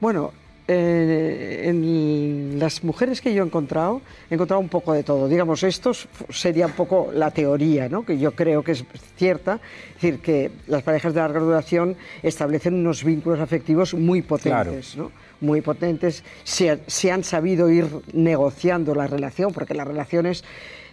Bueno, 0.01 0.31
eh, 0.71 1.67
en 1.67 2.59
las 2.59 2.83
mujeres 2.83 3.21
que 3.21 3.33
yo 3.33 3.41
he 3.41 3.45
encontrado, 3.47 4.03
he 4.29 4.35
encontrado 4.35 4.61
un 4.61 4.69
poco 4.69 4.93
de 4.93 5.01
todo. 5.01 5.27
Digamos, 5.27 5.63
esto 5.63 5.93
sería 6.29 6.67
un 6.67 6.73
poco 6.73 7.09
la 7.11 7.31
teoría, 7.31 7.89
¿no? 7.89 8.05
que 8.05 8.19
yo 8.19 8.33
creo 8.35 8.63
que 8.63 8.73
es 8.73 8.85
cierta. 9.17 9.59
Es 9.87 9.93
decir, 9.95 10.19
que 10.19 10.51
las 10.67 10.83
parejas 10.83 11.15
de 11.15 11.21
larga 11.21 11.39
duración 11.39 11.95
establecen 12.21 12.75
unos 12.75 13.03
vínculos 13.03 13.39
afectivos 13.39 13.95
muy 13.95 14.21
potentes. 14.21 14.95
¿no? 14.95 15.11
Muy 15.41 15.61
potentes. 15.61 16.23
Se, 16.43 16.79
se 16.85 17.11
han 17.11 17.23
sabido 17.23 17.71
ir 17.71 17.87
negociando 18.13 18.93
la 18.93 19.07
relación, 19.07 19.51
porque 19.51 19.73
las 19.73 19.87
relaciones 19.87 20.43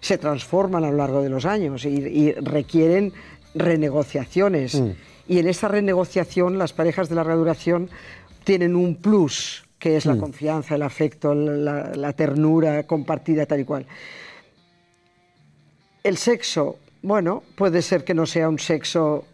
se 0.00 0.16
transforman 0.16 0.84
a 0.84 0.90
lo 0.90 0.96
largo 0.96 1.20
de 1.20 1.28
los 1.28 1.44
años 1.44 1.84
y, 1.84 1.88
y 1.88 2.32
requieren 2.32 3.12
renegociaciones. 3.54 4.80
Y 5.28 5.38
en 5.38 5.48
esta 5.48 5.68
renegociación, 5.68 6.56
las 6.56 6.72
parejas 6.72 7.10
de 7.10 7.16
larga 7.16 7.34
duración 7.34 7.90
tienen 8.46 8.74
un 8.76 8.94
plus, 8.94 9.65
que 9.78 9.96
es 9.96 10.06
la 10.06 10.16
confianza, 10.16 10.74
el 10.74 10.82
afecto, 10.82 11.34
la, 11.34 11.92
la 11.94 12.12
ternura 12.12 12.86
compartida, 12.86 13.46
tal 13.46 13.60
y 13.60 13.64
cual. 13.64 13.86
El 16.02 16.16
sexo, 16.16 16.78
bueno, 17.02 17.42
puede 17.56 17.82
ser 17.82 18.04
que 18.04 18.14
no 18.14 18.26
sea 18.26 18.48
un 18.48 18.58
sexo 18.58 19.24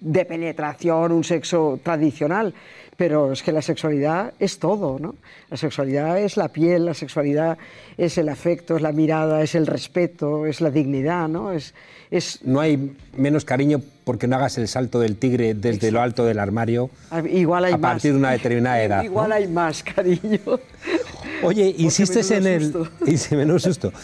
de 0.00 0.24
penetración, 0.24 1.12
un 1.12 1.24
sexo 1.24 1.80
tradicional, 1.82 2.54
pero 3.00 3.32
es 3.32 3.42
que 3.42 3.50
la 3.50 3.62
sexualidad 3.62 4.34
es 4.38 4.58
todo, 4.58 4.98
¿no? 4.98 5.14
La 5.48 5.56
sexualidad 5.56 6.18
es 6.18 6.36
la 6.36 6.48
piel, 6.48 6.84
la 6.84 6.92
sexualidad 6.92 7.56
es 7.96 8.18
el 8.18 8.28
afecto, 8.28 8.76
es 8.76 8.82
la 8.82 8.92
mirada, 8.92 9.40
es 9.42 9.54
el 9.54 9.66
respeto, 9.66 10.44
es 10.44 10.60
la 10.60 10.70
dignidad, 10.70 11.26
¿no? 11.26 11.50
Es, 11.50 11.72
es 12.10 12.40
No 12.44 12.60
hay 12.60 12.94
menos 13.16 13.46
cariño 13.46 13.80
porque 14.04 14.26
no 14.26 14.36
hagas 14.36 14.58
el 14.58 14.68
salto 14.68 15.00
del 15.00 15.16
tigre 15.16 15.54
desde 15.54 15.90
lo 15.90 16.02
alto 16.02 16.26
del 16.26 16.38
armario 16.38 16.90
Igual 17.32 17.64
hay 17.64 17.72
a 17.72 17.78
más. 17.78 17.92
partir 17.92 18.12
de 18.12 18.18
una 18.18 18.32
determinada 18.32 18.82
edad. 18.84 19.02
Igual 19.02 19.30
¿no? 19.30 19.34
hay 19.34 19.48
más, 19.48 19.82
cariño. 19.82 20.40
Oye, 21.42 21.74
insistes 21.78 22.30
en 22.32 22.46
el. 22.46 22.86
Y 23.06 23.16
se 23.16 23.34
menudo 23.34 23.58
susto. 23.60 23.94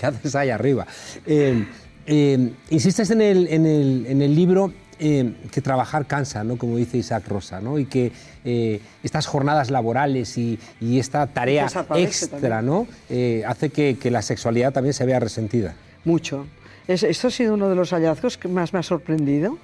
¿Qué 0.00 0.06
haces 0.06 0.34
ahí 0.34 0.48
arriba? 0.48 0.86
Eh, 1.26 1.66
eh, 2.06 2.50
insistes 2.70 3.10
en 3.10 3.20
el, 3.20 3.46
en 3.48 3.66
el, 3.66 4.06
en 4.06 4.22
el 4.22 4.34
libro 4.34 4.72
eh, 4.98 5.32
que 5.50 5.60
trabajar 5.60 6.06
cansa, 6.06 6.44
¿no? 6.44 6.56
Como 6.56 6.76
dice 6.76 6.98
Isaac 6.98 7.26
Rosa, 7.28 7.60
¿no? 7.60 7.78
Y 7.78 7.84
que 7.86 8.12
eh, 8.44 8.80
estas 9.02 9.26
jornadas 9.26 9.70
laborales 9.70 10.36
y, 10.38 10.58
y 10.80 10.98
esta 10.98 11.26
tarea 11.26 11.68
extra. 11.96 12.62
¿no? 12.62 12.86
Eh, 13.10 13.42
hace 13.46 13.70
que, 13.70 13.96
que 14.00 14.10
la 14.10 14.22
sexualidad 14.22 14.72
también 14.72 14.94
se 14.94 15.04
vea 15.06 15.20
resentida. 15.20 15.74
Mucho. 16.04 16.46
Es- 16.86 17.02
esto 17.02 17.28
ha 17.28 17.30
sido 17.30 17.54
uno 17.54 17.68
de 17.68 17.74
los 17.74 17.90
hallazgos 17.90 18.38
que 18.38 18.48
más 18.48 18.72
me 18.72 18.78
ha 18.78 18.82
sorprendido. 18.82 19.58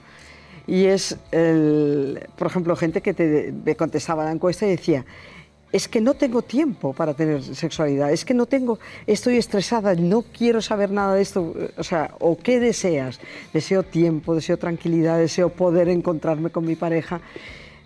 Y 0.66 0.84
es, 0.86 1.16
el, 1.30 2.26
por 2.36 2.46
ejemplo, 2.46 2.74
gente 2.76 3.02
que 3.02 3.12
te, 3.12 3.52
me 3.64 3.76
contestaba 3.76 4.24
la 4.24 4.32
encuesta 4.32 4.66
y 4.66 4.70
decía, 4.70 5.04
es 5.74 5.88
que 5.88 6.00
no 6.00 6.14
tengo 6.14 6.40
tiempo 6.42 6.92
para 6.92 7.14
tener 7.14 7.42
sexualidad, 7.42 8.12
es 8.12 8.24
que 8.24 8.32
no 8.32 8.46
tengo, 8.46 8.78
estoy 9.08 9.38
estresada, 9.38 9.96
no 9.96 10.22
quiero 10.22 10.62
saber 10.62 10.92
nada 10.92 11.14
de 11.16 11.22
esto. 11.22 11.52
O 11.76 11.82
sea, 11.82 12.14
¿o 12.20 12.38
qué 12.38 12.60
deseas? 12.60 13.18
Deseo 13.52 13.82
tiempo, 13.82 14.36
deseo 14.36 14.56
tranquilidad, 14.56 15.18
deseo 15.18 15.48
poder 15.48 15.88
encontrarme 15.88 16.50
con 16.50 16.64
mi 16.64 16.76
pareja. 16.76 17.20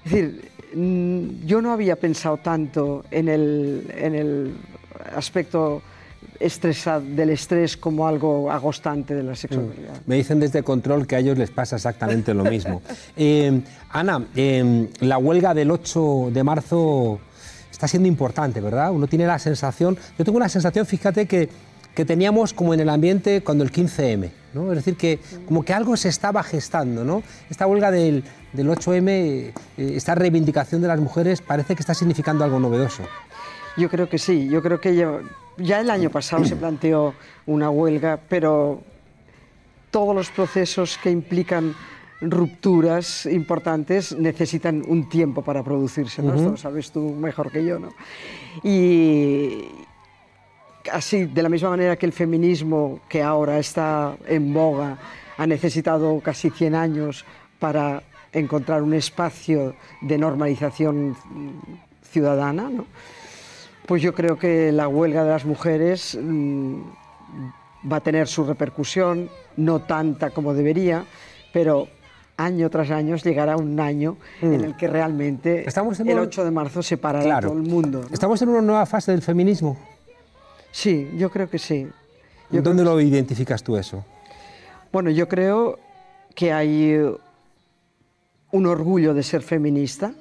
Es 0.04 0.12
decir, 0.12 0.50
mm, 0.74 1.46
yo 1.46 1.62
no 1.62 1.72
había 1.72 1.96
pensado 1.96 2.36
tanto 2.36 3.04
en 3.10 3.26
el, 3.28 3.90
en 3.96 4.14
el 4.14 4.54
aspecto 5.16 5.80
estresa- 6.38 7.00
del 7.00 7.30
estrés 7.30 7.78
como 7.78 8.06
algo 8.06 8.50
agostante 8.50 9.14
de 9.14 9.22
la 9.22 9.34
sexualidad. 9.34 10.02
Me 10.04 10.16
dicen 10.16 10.40
desde 10.40 10.62
control 10.62 11.06
que 11.06 11.16
a 11.16 11.20
ellos 11.20 11.38
les 11.38 11.50
pasa 11.50 11.76
exactamente 11.76 12.34
lo 12.34 12.44
mismo. 12.44 12.82
Eh, 13.16 13.62
Ana, 13.90 14.26
eh, 14.36 14.88
la 15.00 15.16
huelga 15.16 15.54
del 15.54 15.70
8 15.70 16.28
de 16.32 16.44
marzo 16.44 17.18
está 17.78 17.86
siendo 17.86 18.08
importante, 18.08 18.60
¿verdad? 18.60 18.90
Uno 18.90 19.06
tiene 19.06 19.24
la 19.24 19.38
sensación, 19.38 19.96
yo 20.18 20.24
tengo 20.24 20.40
la 20.40 20.48
sensación, 20.48 20.84
fíjate, 20.84 21.26
que, 21.26 21.48
que 21.94 22.04
teníamos 22.04 22.52
como 22.52 22.74
en 22.74 22.80
el 22.80 22.88
ambiente 22.88 23.40
cuando 23.44 23.62
el 23.62 23.70
15M, 23.70 24.30
¿no? 24.52 24.72
Es 24.72 24.78
decir, 24.78 24.96
que 24.96 25.20
como 25.46 25.64
que 25.64 25.72
algo 25.72 25.96
se 25.96 26.08
estaba 26.08 26.42
gestando, 26.42 27.04
¿no? 27.04 27.22
Esta 27.48 27.68
huelga 27.68 27.92
del, 27.92 28.24
del 28.52 28.68
8M, 28.68 29.08
eh, 29.08 29.52
esta 29.76 30.16
reivindicación 30.16 30.82
de 30.82 30.88
las 30.88 30.98
mujeres, 30.98 31.40
parece 31.40 31.76
que 31.76 31.82
está 31.82 31.94
significando 31.94 32.42
algo 32.42 32.58
novedoso. 32.58 33.04
Yo 33.76 33.88
creo 33.88 34.08
que 34.08 34.18
sí, 34.18 34.48
yo 34.48 34.60
creo 34.60 34.80
que 34.80 34.96
ya 35.58 35.80
el 35.80 35.90
año 35.90 36.10
pasado 36.10 36.44
se 36.44 36.56
planteó 36.56 37.14
una 37.46 37.70
huelga, 37.70 38.18
pero 38.28 38.82
todos 39.92 40.16
los 40.16 40.30
procesos 40.30 40.98
que 41.00 41.12
implican 41.12 41.76
rupturas 42.20 43.26
importantes 43.26 44.16
necesitan 44.16 44.82
un 44.86 45.08
tiempo 45.08 45.42
para 45.42 45.62
producirse, 45.62 46.22
¿no? 46.22 46.34
Esto 46.34 46.50
lo 46.50 46.56
sabes 46.56 46.90
tú 46.90 47.14
mejor 47.14 47.50
que 47.50 47.64
yo, 47.64 47.78
¿no? 47.78 47.90
Y 48.62 49.66
así, 50.92 51.26
de 51.26 51.42
la 51.42 51.48
misma 51.48 51.70
manera 51.70 51.96
que 51.96 52.06
el 52.06 52.12
feminismo, 52.12 53.00
que 53.08 53.22
ahora 53.22 53.58
está 53.58 54.16
en 54.26 54.52
boga, 54.52 54.98
ha 55.36 55.46
necesitado 55.46 56.20
casi 56.20 56.50
100 56.50 56.74
años 56.74 57.24
para 57.58 58.02
encontrar 58.32 58.82
un 58.82 58.94
espacio 58.94 59.74
de 60.00 60.18
normalización 60.18 61.16
ciudadana, 62.02 62.68
¿no? 62.68 62.86
Pues 63.86 64.02
yo 64.02 64.12
creo 64.12 64.38
que 64.38 64.70
la 64.72 64.86
huelga 64.88 65.24
de 65.24 65.30
las 65.30 65.46
mujeres 65.46 66.18
mm, 66.20 66.80
va 67.90 67.96
a 67.98 68.00
tener 68.00 68.26
su 68.26 68.44
repercusión, 68.44 69.30
no 69.56 69.80
tanta 69.80 70.30
como 70.30 70.52
debería, 70.52 71.04
pero 71.52 71.88
año 72.38 72.70
tras 72.70 72.90
año 72.90 73.16
llegará 73.16 73.56
un 73.56 73.78
año 73.80 74.16
en 74.40 74.54
el 74.64 74.76
que 74.76 74.86
realmente 74.88 75.64
Mm. 75.64 75.68
Estamos 75.68 76.00
en 76.00 76.08
el 76.08 76.16
un- 76.18 76.22
8 76.22 76.44
de 76.44 76.50
marzo 76.50 76.82
separará 76.82 77.24
Claro. 77.24 77.48
a 77.48 77.50
todo 77.52 77.60
el 77.60 77.68
mundo. 77.68 78.00
¿no? 78.08 78.14
¿Estamos 78.14 78.40
en 78.40 78.48
una 78.48 78.62
nueva 78.62 78.86
fase 78.86 79.10
del 79.12 79.22
feminismo? 79.22 79.76
Sí, 80.70 81.10
yo 81.18 81.30
creo 81.30 81.50
que 81.50 81.58
sí. 81.58 81.86
Yo 82.50 82.62
¿Dónde 82.62 82.84
lo 82.84 82.98
identificas 83.00 83.62
tú 83.62 83.76
eso? 83.76 84.04
Bueno, 84.92 85.10
yo 85.10 85.28
creo 85.28 85.78
que 86.34 86.52
hay 86.52 86.92
eh, 86.92 87.12
un 88.52 88.66
orgullo 88.66 89.12
de 89.14 89.22
ser 89.22 89.42
feminista 89.42 90.12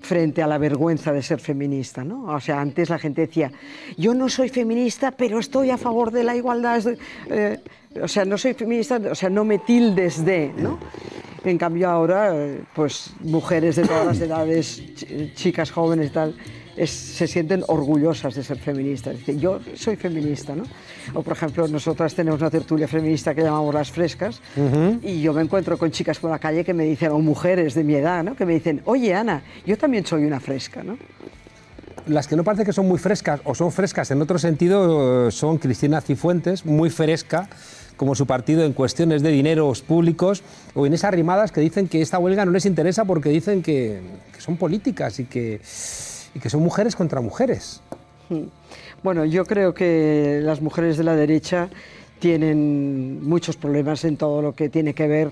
frente 0.00 0.42
a 0.42 0.46
la 0.46 0.58
vergüenza 0.58 1.12
de 1.12 1.22
ser 1.22 1.40
feminista, 1.40 2.04
¿no? 2.04 2.24
O 2.26 2.38
sea, 2.40 2.60
antes 2.60 2.90
la 2.90 2.98
gente 2.98 3.22
decía, 3.22 3.50
yo 3.96 4.12
no 4.14 4.28
soy 4.28 4.50
feminista, 4.50 5.10
pero 5.12 5.38
estoy 5.38 5.70
a 5.70 5.78
favor 5.78 6.10
de 6.12 6.22
la 6.24 6.36
igualdad. 6.36 6.82
eh, 7.30 7.60
o 8.02 8.08
sea, 8.08 8.24
no 8.24 8.36
soy 8.38 8.54
feminista, 8.54 9.00
o 9.10 9.14
sea, 9.14 9.30
no 9.30 9.44
me 9.44 9.58
tildes 9.58 10.24
de, 10.24 10.52
¿no? 10.56 10.78
En 11.44 11.58
cambio 11.58 11.90
ahora, 11.90 12.34
pues 12.74 13.10
mujeres 13.20 13.76
de 13.76 13.82
todas 13.86 14.06
las 14.06 14.20
edades, 14.20 14.82
ch- 14.96 15.34
chicas 15.34 15.70
jóvenes 15.70 16.06
y 16.08 16.10
tal, 16.10 16.34
es- 16.74 16.90
se 16.90 17.26
sienten 17.26 17.62
orgullosas 17.68 18.34
de 18.34 18.42
ser 18.42 18.56
feministas. 18.58 19.18
Dicen, 19.18 19.38
yo 19.38 19.60
soy 19.74 19.96
feminista, 19.96 20.54
¿no? 20.56 20.64
O 21.12 21.22
por 21.22 21.34
ejemplo, 21.34 21.68
nosotras 21.68 22.14
tenemos 22.14 22.40
una 22.40 22.50
tertulia 22.50 22.88
feminista 22.88 23.34
que 23.34 23.42
llamamos 23.42 23.74
Las 23.74 23.90
Frescas 23.90 24.40
y 25.02 25.20
yo 25.20 25.34
me 25.34 25.42
encuentro 25.42 25.76
con 25.76 25.90
chicas 25.90 26.18
por 26.18 26.30
la 26.30 26.38
calle 26.38 26.64
que 26.64 26.72
me 26.72 26.84
dicen, 26.84 27.12
o 27.12 27.18
mujeres 27.18 27.74
de 27.74 27.84
mi 27.84 27.94
edad, 27.94 28.24
¿no? 28.24 28.34
Que 28.34 28.46
me 28.46 28.54
dicen, 28.54 28.80
oye 28.86 29.14
Ana, 29.14 29.42
yo 29.66 29.76
también 29.76 30.06
soy 30.06 30.24
una 30.24 30.40
fresca, 30.40 30.82
¿no? 30.82 30.96
Las 32.06 32.26
que 32.26 32.36
no 32.36 32.44
parece 32.44 32.64
que 32.64 32.72
son 32.72 32.86
muy 32.88 32.98
frescas 32.98 33.40
o 33.44 33.54
son 33.54 33.70
frescas 33.72 34.10
en 34.10 34.20
otro 34.20 34.38
sentido 34.38 35.28
eh, 35.28 35.30
son 35.30 35.56
Cristina 35.58 36.00
Cifuentes, 36.02 36.66
muy 36.66 36.90
fresca, 36.90 37.48
como 37.96 38.14
su 38.14 38.26
partido 38.26 38.64
en 38.64 38.72
cuestiones 38.72 39.22
de 39.22 39.30
dineros 39.30 39.82
públicos, 39.82 40.42
o 40.74 40.86
Inés 40.86 41.04
Arrimadas, 41.04 41.52
que 41.52 41.60
dicen 41.60 41.88
que 41.88 42.02
esta 42.02 42.18
huelga 42.18 42.44
no 42.44 42.52
les 42.52 42.66
interesa 42.66 43.04
porque 43.04 43.28
dicen 43.28 43.62
que, 43.62 44.00
que 44.32 44.40
son 44.40 44.56
políticas 44.56 45.20
y 45.20 45.24
que, 45.24 45.60
y 46.34 46.38
que 46.38 46.50
son 46.50 46.62
mujeres 46.62 46.96
contra 46.96 47.20
mujeres. 47.20 47.80
Bueno, 49.02 49.24
yo 49.24 49.44
creo 49.44 49.74
que 49.74 50.40
las 50.42 50.60
mujeres 50.60 50.96
de 50.96 51.04
la 51.04 51.14
derecha 51.14 51.68
tienen 52.18 53.22
muchos 53.22 53.56
problemas 53.56 54.04
en 54.04 54.16
todo 54.16 54.40
lo 54.40 54.54
que 54.54 54.68
tiene 54.68 54.94
que 54.94 55.06
ver 55.06 55.30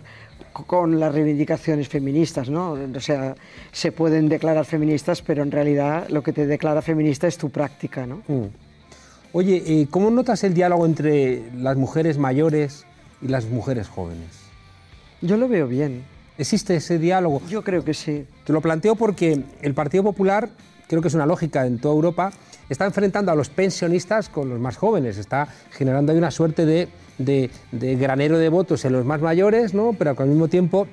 con 0.52 1.00
las 1.00 1.12
reivindicaciones 1.14 1.88
feministas, 1.88 2.50
¿no? 2.50 2.72
O 2.72 3.00
sea, 3.00 3.34
se 3.70 3.92
pueden 3.92 4.28
declarar 4.28 4.66
feministas, 4.66 5.22
pero 5.22 5.42
en 5.42 5.50
realidad 5.50 6.08
lo 6.10 6.22
que 6.22 6.32
te 6.32 6.46
declara 6.46 6.82
feminista 6.82 7.26
es 7.26 7.38
tu 7.38 7.48
práctica, 7.48 8.06
¿no? 8.06 8.22
Oye, 9.34 9.62
eh, 9.66 9.86
¿cómo 9.90 10.10
notas 10.10 10.44
el 10.44 10.52
diálogo 10.52 10.84
entre 10.84 11.42
las 11.56 11.74
mujeres 11.78 12.18
mayores 12.18 12.84
y 13.22 13.28
las 13.28 13.46
mujeres 13.46 13.88
jóvenes? 13.88 14.28
Yo 15.22 15.38
lo 15.38 15.48
veo 15.48 15.66
bien. 15.66 16.04
¿Existe 16.36 16.76
ese 16.76 16.98
diálogo? 16.98 17.40
Yo 17.48 17.62
creo 17.64 17.82
que 17.82 17.94
sí. 17.94 18.26
Te 18.44 18.52
lo 18.52 18.60
planteo 18.60 18.94
porque 18.94 19.42
el 19.62 19.72
Partido 19.72 20.04
Popular, 20.04 20.50
creo 20.86 21.00
que 21.00 21.08
es 21.08 21.14
una 21.14 21.24
lógica 21.24 21.64
en 21.64 21.78
toda 21.78 21.94
Europa, 21.94 22.30
está 22.68 22.84
enfrentando 22.84 23.32
a 23.32 23.34
los 23.34 23.48
pensionistas 23.48 24.28
con 24.28 24.50
los 24.50 24.60
más 24.60 24.76
jóvenes, 24.76 25.16
está 25.16 25.48
generando 25.70 26.12
ahí 26.12 26.18
una 26.18 26.30
suerte 26.30 26.66
de, 26.66 26.88
de, 27.16 27.48
de 27.70 27.96
granero 27.96 28.36
de 28.36 28.50
votos 28.50 28.84
en 28.84 28.92
los 28.92 29.06
más 29.06 29.22
mayores, 29.22 29.72
¿no? 29.72 29.94
pero 29.98 30.14
al 30.16 30.28
mismo 30.28 30.48
tiempo 30.48 30.86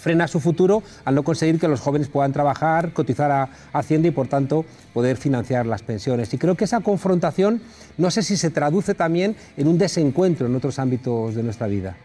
frena 0.00 0.26
su 0.26 0.40
futuro 0.40 0.82
al 1.04 1.14
no 1.14 1.22
conseguir 1.22 1.60
que 1.60 1.68
los 1.68 1.80
jóvenes 1.80 2.08
puedan 2.08 2.32
trabajar, 2.32 2.92
cotizar 2.92 3.30
a 3.30 3.48
Hacienda 3.72 4.08
y 4.08 4.10
por 4.10 4.26
tanto 4.26 4.64
poder 4.92 5.16
financiar 5.16 5.66
las 5.66 5.82
pensiones. 5.82 6.32
Y 6.34 6.38
creo 6.38 6.56
que 6.56 6.64
esa 6.64 6.80
confrontación 6.80 7.60
no 7.98 8.10
sé 8.10 8.22
si 8.22 8.36
se 8.36 8.50
traduce 8.50 8.94
también 8.94 9.36
en 9.56 9.68
un 9.68 9.78
desencuentro 9.78 10.46
en 10.46 10.56
otros 10.56 10.78
ámbitos 10.78 11.34
de 11.34 11.42
nuestra 11.42 11.66
vida. 11.66 11.96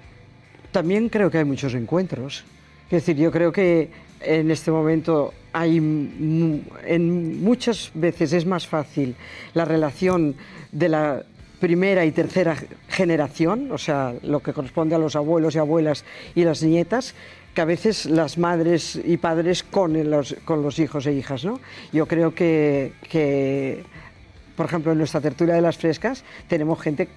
También 0.72 1.10
creo 1.10 1.32
que 1.32 1.40
hay 1.40 1.46
muchos 1.46 1.74
encuentros. 1.74 2.44
Es 2.86 2.92
decir, 2.92 3.16
yo 3.16 3.32
creo 3.32 3.52
que 3.52 3.90
en 4.22 4.52
este 4.52 4.72
momento 4.72 5.34
hay 5.54 5.78
en 5.78 7.44
muchas 7.44 7.92
veces 7.94 8.34
es 8.34 8.46
más 8.46 8.68
fácil 8.68 9.16
la 9.54 9.66
relación 9.66 10.36
de 10.72 10.90
la 10.90 11.24
primera 11.60 12.06
y 12.06 12.12
tercera 12.12 12.56
generación, 12.90 13.72
o 13.72 13.78
sea, 13.78 14.14
lo 14.22 14.42
que 14.42 14.54
corresponde 14.54 14.96
a 14.96 15.00
los 15.00 15.16
abuelos 15.16 15.56
y 15.56 15.60
abuelas 15.60 16.04
y 16.36 16.44
las 16.44 16.62
nietas, 16.62 17.16
que 17.56 17.62
a 17.62 17.66
veces 17.66 18.06
las 18.06 18.38
madres 18.38 19.00
y 19.04 19.18
padres 19.18 19.64
con 19.64 20.10
los, 20.10 20.36
con 20.44 20.62
los 20.62 20.78
hijos 20.78 21.08
e 21.08 21.14
hijas. 21.14 21.46
¿no? 21.46 21.60
Yo 21.94 22.06
creo 22.06 22.36
que, 22.36 22.94
que, 23.10 23.84
por 24.56 24.68
ejemplo, 24.68 24.92
en 24.92 24.98
nuestra 24.98 25.22
tertulia 25.22 25.56
de 25.56 25.62
las 25.62 25.78
frescas 25.78 26.24
tenemos 26.50 26.80
gente 26.80 27.08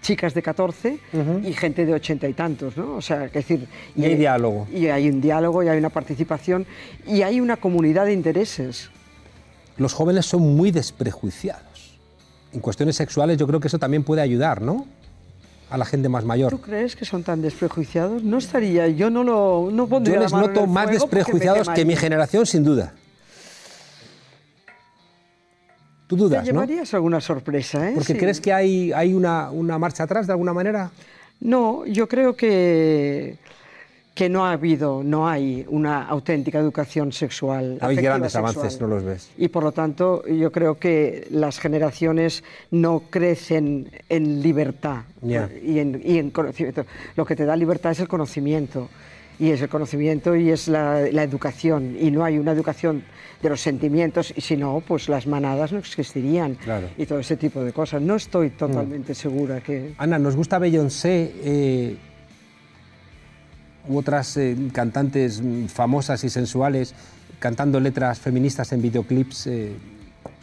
chicas 0.00 0.34
de 0.34 0.42
14 0.42 0.98
y 1.42 1.52
gente 1.52 1.84
de 1.84 1.94
ochenta 1.94 2.28
y 2.28 2.34
tantos, 2.34 2.76
¿no? 2.76 2.96
O 2.96 3.02
sea, 3.02 3.24
es 3.24 3.32
decir... 3.32 3.66
Y, 3.96 4.04
hay 4.04 4.16
diálogo. 4.16 4.68
Y 4.70 4.86
hay 4.86 5.08
un 5.08 5.20
diálogo, 5.20 5.62
y 5.62 5.68
hay 5.68 5.78
una 5.78 5.88
participación, 5.88 6.66
y 7.06 7.22
hay 7.22 7.40
una 7.40 7.56
comunidad 7.56 8.04
de 8.04 8.12
intereses. 8.12 8.90
Los 9.78 9.94
jóvenes 9.94 10.26
son 10.26 10.42
muy 10.42 10.70
desprejuiciados. 10.70 11.98
En 12.52 12.60
cuestiones 12.60 12.96
sexuales 12.96 13.38
yo 13.38 13.46
creo 13.46 13.60
que 13.60 13.68
eso 13.68 13.78
también 13.78 14.04
puede 14.04 14.20
ayudar, 14.20 14.60
¿no? 14.60 14.86
A 15.70 15.76
la 15.78 15.84
gente 15.84 16.08
más 16.08 16.24
mayor. 16.24 16.50
¿Tú 16.50 16.60
crees 16.60 16.96
que 16.96 17.04
son 17.04 17.22
tan 17.22 17.42
desprejuiciados? 17.42 18.22
No 18.22 18.38
estaría, 18.38 18.88
yo 18.88 19.10
no 19.10 19.22
lo 19.24 19.68
no 19.72 19.86
pondría 19.86 20.16
Yo 20.16 20.22
les 20.22 20.32
la 20.32 20.38
mano 20.38 20.48
noto 20.48 20.66
más 20.66 20.90
desprejuiciados 20.90 21.68
que 21.68 21.84
mi 21.84 21.94
generación, 21.96 22.46
sin 22.46 22.64
duda. 22.64 22.92
Tú 26.06 26.16
Te 26.16 26.22
dudas, 26.22 26.40
¿no? 26.46 26.52
llevarías 26.52 26.94
alguna 26.94 27.20
sorpresa, 27.20 27.90
¿eh? 27.90 27.92
Porque 27.94 28.14
Sí. 28.14 28.18
crees 28.18 28.40
que 28.40 28.50
hay, 28.52 28.92
hay 28.92 29.12
una, 29.12 29.50
una 29.50 29.78
marcha 29.78 30.04
atrás 30.04 30.26
de 30.26 30.32
alguna 30.32 30.54
manera. 30.54 30.90
No, 31.40 31.84
yo 31.84 32.08
creo 32.08 32.34
que, 32.34 33.36
que 34.18 34.28
no 34.28 34.44
ha 34.44 34.50
habido, 34.50 35.04
no 35.04 35.28
hay 35.28 35.64
una 35.68 36.02
auténtica 36.02 36.58
educación 36.58 37.12
sexual. 37.12 37.78
Hay 37.80 37.94
grandes 37.94 38.32
sexual. 38.32 38.52
avances, 38.56 38.80
no 38.80 38.88
los 38.88 39.04
ves. 39.04 39.30
Y 39.38 39.46
por 39.46 39.62
lo 39.62 39.70
tanto, 39.70 40.26
yo 40.26 40.50
creo 40.50 40.76
que 40.76 41.28
las 41.30 41.60
generaciones 41.60 42.42
no 42.72 43.04
crecen 43.10 43.88
en 44.08 44.42
libertad 44.42 45.02
y, 45.22 45.78
en, 45.78 46.02
y 46.04 46.18
en 46.18 46.30
conocimiento. 46.30 46.84
Lo 47.14 47.24
que 47.24 47.36
te 47.36 47.44
da 47.44 47.54
libertad 47.54 47.92
es 47.92 48.00
el 48.00 48.08
conocimiento. 48.08 48.88
Y 49.38 49.50
es 49.50 49.62
el 49.62 49.68
conocimiento 49.68 50.34
y 50.34 50.50
es 50.50 50.66
la, 50.66 51.02
la 51.12 51.22
educación. 51.22 51.96
Y 52.00 52.10
no 52.10 52.24
hay 52.24 52.38
una 52.38 52.50
educación 52.50 53.04
de 53.40 53.48
los 53.48 53.60
sentimientos, 53.60 54.34
y 54.36 54.40
si 54.40 54.56
no, 54.56 54.82
pues 54.84 55.08
las 55.08 55.28
manadas 55.28 55.70
no 55.70 55.78
existirían. 55.78 56.56
Claro. 56.56 56.88
Y 56.98 57.06
todo 57.06 57.20
ese 57.20 57.36
tipo 57.36 57.62
de 57.62 57.72
cosas. 57.72 58.02
No 58.02 58.16
estoy 58.16 58.50
totalmente 58.50 59.14
segura 59.14 59.60
que. 59.60 59.94
Ana, 59.96 60.18
nos 60.18 60.34
gusta 60.34 60.58
Beyoncé 60.58 61.32
eh, 61.44 61.96
u 63.88 63.98
otras 63.98 64.36
eh, 64.36 64.56
cantantes 64.72 65.40
mm, 65.42 65.66
famosas 65.66 66.22
y 66.24 66.30
sensuales 66.30 66.94
cantando 67.38 67.78
letras 67.80 68.18
feministas 68.18 68.72
en 68.72 68.82
videoclips 68.82 69.46
eh, 69.46 69.72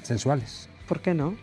sensuales. 0.03 0.69
¿Por 0.87 0.99
qué 1.01 1.13
no? 1.13 1.35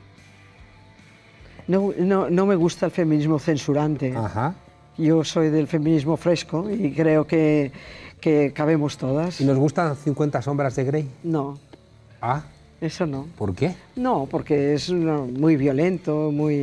No, 1.68 1.92
no, 1.99 2.28
no 2.30 2.47
me 2.47 2.56
gusta 2.56 2.87
el 2.87 2.92
feminismo 2.92 3.38
censurante. 3.38 4.14
Ajá. 4.16 4.54
Yo 4.99 5.25
soy 5.25 5.49
del 5.50 5.68
feminismo 5.68 6.16
fresco 6.16 6.68
y 6.71 6.92
creo 6.92 7.26
que, 7.26 7.73
que 8.21 8.52
cabemos 8.52 8.99
todas. 8.99 9.40
¿Y 9.40 9.44
nos 9.44 9.56
gustan 9.59 9.97
50 9.97 10.42
sombras 10.42 10.76
de 10.76 10.85
Grey? 10.85 11.09
No, 11.23 11.59
Ah, 12.21 12.44
eso 12.80 13.04
no. 13.06 13.26
¿por 13.37 13.52
qué? 13.54 13.75
No, 13.97 14.26
porque 14.30 14.75
es 14.75 14.91
muy 14.91 15.56
violento, 15.56 16.30
muy... 16.30 16.54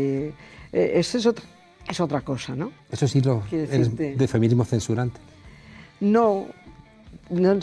eh, 0.72 0.92
eso 0.96 1.18
es 1.18 1.26
otra, 1.26 1.44
es 1.90 2.00
otra 2.00 2.22
cosa, 2.22 2.56
¿no? 2.56 2.72
Eso 2.92 3.08
sí 3.10 3.20
lo 3.20 3.44
es 3.52 3.98
de 3.98 4.28
feminismo 4.28 4.64
censurante. 4.64 5.20
No, 6.02 6.48
no, 7.30 7.60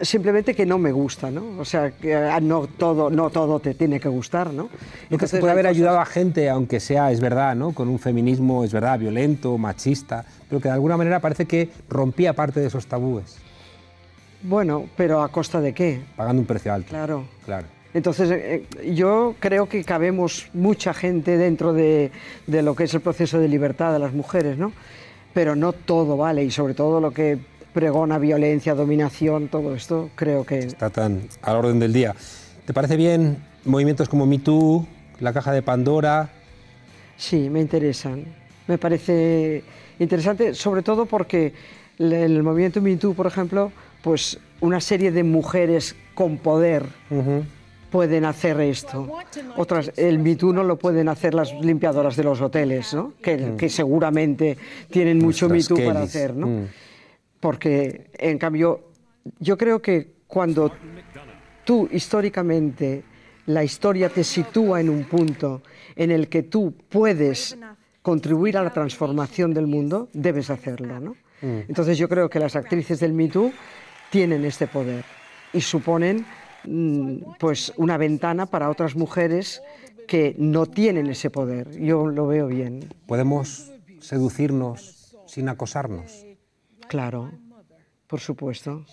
simplemente 0.00 0.54
que 0.54 0.66
no 0.66 0.78
me 0.78 0.92
gusta, 0.92 1.30
¿no? 1.30 1.58
O 1.58 1.64
sea, 1.64 1.90
que 1.92 2.14
ah, 2.14 2.40
no 2.40 2.66
todo, 2.66 3.10
no 3.10 3.30
todo 3.30 3.60
te 3.60 3.74
tiene 3.74 3.98
que 4.00 4.08
gustar, 4.08 4.52
¿no? 4.52 4.68
Entonces 5.08 5.40
puede 5.40 5.52
haber 5.52 5.64
cosas- 5.64 5.76
ayudado 5.76 6.00
a 6.00 6.06
gente, 6.06 6.50
aunque 6.50 6.80
sea, 6.80 7.10
es 7.12 7.20
verdad, 7.20 7.54
¿no? 7.54 7.72
Con 7.72 7.88
un 7.88 7.98
feminismo, 7.98 8.64
es 8.64 8.72
verdad, 8.72 8.98
violento, 8.98 9.56
machista, 9.58 10.24
pero 10.48 10.60
que 10.60 10.68
de 10.68 10.74
alguna 10.74 10.96
manera 10.96 11.20
parece 11.20 11.46
que 11.46 11.68
rompía 11.88 12.32
parte 12.34 12.60
de 12.60 12.66
esos 12.66 12.86
tabúes, 12.86 13.36
Bueno, 14.42 14.86
pero 14.96 15.22
¿a 15.22 15.28
costa 15.28 15.60
de 15.60 15.72
qué? 15.74 16.00
pagando 16.16 16.40
un 16.40 16.46
precio 16.46 16.72
alto. 16.72 16.88
Claro. 16.90 17.24
Claro. 17.44 17.66
Entonces, 17.92 18.30
eh, 18.30 18.66
yo 18.94 19.34
creo 19.40 19.68
que 19.68 19.82
cabemos 19.84 20.48
mucha 20.54 20.94
gente 20.94 21.36
dentro 21.36 21.72
de, 21.72 22.10
de 22.46 22.62
lo 22.62 22.74
que 22.76 22.84
es 22.84 22.94
el 22.94 23.00
proceso 23.00 23.38
de 23.40 23.48
libertad 23.48 23.92
de 23.92 23.98
las 23.98 24.12
mujeres, 24.12 24.56
¿no? 24.58 24.72
Pero 25.34 25.56
no 25.56 25.72
todo 25.72 26.16
vale, 26.16 26.44
y 26.44 26.50
sobre 26.50 26.74
todo 26.74 27.00
lo 27.00 27.10
que 27.12 27.38
pregona 27.72 28.18
violencia, 28.18 28.74
dominación, 28.74 29.48
todo 29.48 29.74
esto, 29.74 30.10
creo 30.14 30.44
que... 30.44 30.58
Está 30.58 30.90
tan 30.90 31.22
al 31.42 31.56
orden 31.56 31.78
del 31.78 31.92
día. 31.92 32.14
¿Te 32.64 32.72
parece 32.72 32.96
bien 32.96 33.38
movimientos 33.64 34.08
como 34.08 34.26
Me 34.26 34.38
Too, 34.38 34.86
la 35.20 35.32
caja 35.32 35.52
de 35.52 35.62
Pandora? 35.62 36.30
Sí, 37.16 37.50
me 37.50 37.60
interesan. 37.60 38.24
Me 38.66 38.78
parece 38.78 39.62
interesante, 39.98 40.54
sobre 40.54 40.82
todo 40.82 41.06
porque 41.06 41.52
el 41.98 42.42
movimiento 42.42 42.80
Me 42.80 42.96
Too, 42.96 43.14
por 43.14 43.26
ejemplo, 43.26 43.72
pues 44.02 44.38
una 44.60 44.80
serie 44.80 45.10
de 45.12 45.22
mujeres 45.22 45.94
con 46.14 46.38
poder 46.38 46.86
pueden 47.90 48.24
hacer 48.24 48.60
esto. 48.60 49.18
Otras, 49.56 49.92
el 49.96 50.18
Me 50.18 50.36
Too 50.36 50.52
no 50.52 50.64
lo 50.64 50.76
pueden 50.76 51.08
hacer 51.08 51.34
las 51.34 51.52
limpiadoras 51.52 52.16
de 52.16 52.24
los 52.24 52.40
hoteles, 52.40 52.94
¿no? 52.94 53.14
que, 53.20 53.54
que 53.58 53.68
seguramente 53.68 54.56
tienen 54.90 55.18
mucho 55.18 55.46
Me 55.46 55.54
Nuestras 55.54 55.78
Too 55.78 55.86
para 55.86 56.02
hacer. 56.02 56.34
¿no? 56.34 56.46
Mm. 56.46 56.66
Porque, 57.40 58.10
en 58.18 58.38
cambio, 58.38 58.90
yo 59.38 59.56
creo 59.56 59.80
que 59.80 60.12
cuando 60.26 60.70
tú 61.64 61.88
históricamente 61.90 63.02
la 63.46 63.64
historia 63.64 64.08
te 64.08 64.22
sitúa 64.22 64.80
en 64.80 64.90
un 64.90 65.04
punto 65.04 65.62
en 65.96 66.10
el 66.10 66.28
que 66.28 66.42
tú 66.42 66.74
puedes 66.88 67.56
contribuir 68.02 68.56
a 68.56 68.62
la 68.62 68.70
transformación 68.70 69.52
del 69.52 69.66
mundo, 69.66 70.08
debes 70.12 70.50
hacerlo. 70.50 71.00
¿no? 71.00 71.16
Entonces 71.42 71.98
yo 71.98 72.08
creo 72.08 72.28
que 72.28 72.38
las 72.38 72.56
actrices 72.56 73.00
del 73.00 73.12
Me 73.12 73.28
Too 73.28 73.52
tienen 74.10 74.44
este 74.44 74.66
poder 74.66 75.04
y 75.52 75.60
suponen 75.60 76.26
mm, 76.64 77.34
pues 77.38 77.72
una 77.76 77.96
ventana 77.96 78.46
para 78.46 78.70
otras 78.70 78.94
mujeres 78.94 79.62
que 80.06 80.34
no 80.38 80.66
tienen 80.66 81.08
ese 81.08 81.30
poder. 81.30 81.70
Yo 81.78 82.06
lo 82.06 82.26
veo 82.26 82.48
bien, 82.48 82.88
¿Podemos 83.06 83.72
seducirnos 84.00 85.16
sin 85.26 85.48
acosarnos? 85.48 86.26
Claro, 86.94 87.30
por 88.08 88.18
supuesto, 88.18 88.84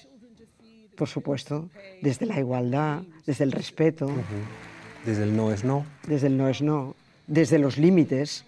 por 0.96 1.08
supuesto, 1.08 1.68
desde 2.04 2.28
la 2.28 2.40
igualdad, 2.40 3.02
desde 3.26 3.44
el 3.44 3.52
respeto. 3.52 4.06
Desde 5.04 5.24
el 5.24 5.36
no 5.36 5.52
es 5.52 5.64
no. 5.64 5.84
desde 6.08 6.28
el 6.28 6.38
no 6.38 6.48
es 6.48 6.62
no, 6.62 6.96
desde 7.26 7.58
los 7.58 7.78
límites. 7.80 8.44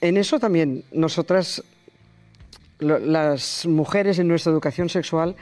En 0.00 0.16
eso 0.16 0.38
también 0.40 0.84
nosotras, 0.92 1.62
lo- 2.78 2.98
las 2.98 3.66
mujeres 3.66 4.18
en 4.18 4.28
nuestra 4.28 4.52
educación 4.52 4.88
sexual, 4.88 5.36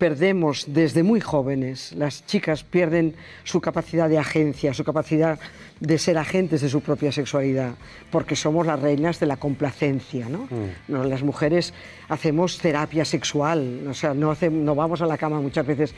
perdemos 0.00 0.64
desde 0.66 1.02
muy 1.02 1.20
jóvenes, 1.20 1.92
las 1.92 2.24
chicas 2.24 2.64
pierden 2.64 3.14
su 3.44 3.60
capacidad 3.60 4.08
de 4.08 4.16
agencia, 4.18 4.72
su 4.72 4.82
capacidad 4.82 5.38
de 5.78 5.98
ser 5.98 6.16
agentes 6.16 6.62
de 6.62 6.70
su 6.70 6.80
propia 6.80 7.12
sexualidad, 7.12 7.74
porque 8.10 8.34
somos 8.34 8.66
las 8.66 8.80
reinas 8.80 9.20
de 9.20 9.26
la 9.26 9.36
complacencia. 9.36 10.26
¿no? 10.30 10.48
No, 10.88 11.04
Las 11.04 11.22
mujeres 11.22 11.74
hacemos 12.08 12.58
terapia 12.58 13.04
sexual, 13.04 13.86
o 13.88 13.92
sea, 13.94 14.14
no, 14.14 14.30
hace- 14.30 14.48
no 14.50 14.74
vamos 14.74 15.02
a 15.02 15.06
la 15.06 15.18
cama 15.18 15.38
muchas 15.38 15.66
veces 15.66 15.94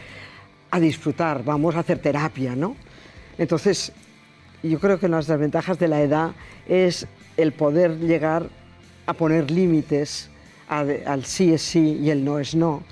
a 0.73 0.81
disfrutar, 0.81 1.45
vamos 1.45 1.77
a 1.77 1.81
hacer 1.81 1.99
terapia. 2.01 2.57
¿no? 2.57 2.75
Entonces, 3.39 3.93
yo 4.65 4.81
creo 4.81 4.99
que 4.99 5.07
una 5.07 5.21
de 5.21 5.29
las 5.29 5.39
ventajas 5.39 5.79
de 5.79 5.87
la 5.87 6.03
edad 6.03 6.33
es 6.69 7.07
el 7.37 7.53
poder 7.53 7.99
llegar 8.01 8.49
a 9.07 9.13
poner 9.15 9.49
límites 9.51 10.29
al 10.69 11.25
sí 11.25 11.53
es 11.55 11.63
sí 11.63 11.99
y 12.03 12.11
el 12.11 12.25
no 12.25 12.39
es 12.41 12.55
no, 12.57 12.83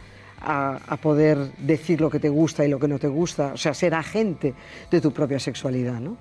a, 0.40 0.96
poder 1.03 1.53
decir 1.59 2.00
lo 2.00 2.11
que 2.11 2.18
te 2.18 2.29
gusta 2.29 2.64
y 2.64 2.68
lo 2.68 2.79
que 2.79 2.88
no 2.88 2.98
te 2.98 3.09
gusta, 3.09 3.53
o 3.55 3.57
sea, 3.57 3.74
ser 3.74 3.94
agente 3.94 4.55
de 4.90 5.00
tu 5.00 5.12
propia 5.12 5.38
sexualidad, 5.38 6.00
¿no? 6.00 6.16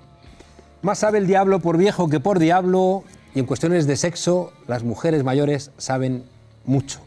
Más 0.82 0.98
sabe 0.98 1.18
el 1.18 1.26
diablo 1.26 1.60
por 1.60 1.76
viejo 1.76 2.08
que 2.08 2.20
por 2.20 2.38
diablo, 2.38 3.04
y 3.34 3.40
en 3.40 3.46
cuestiones 3.46 3.86
de 3.86 3.96
sexo, 3.96 4.52
las 4.66 4.82
mujeres 4.82 5.24
mayores 5.24 5.70
saben 5.76 6.24
mucho. 6.64 7.00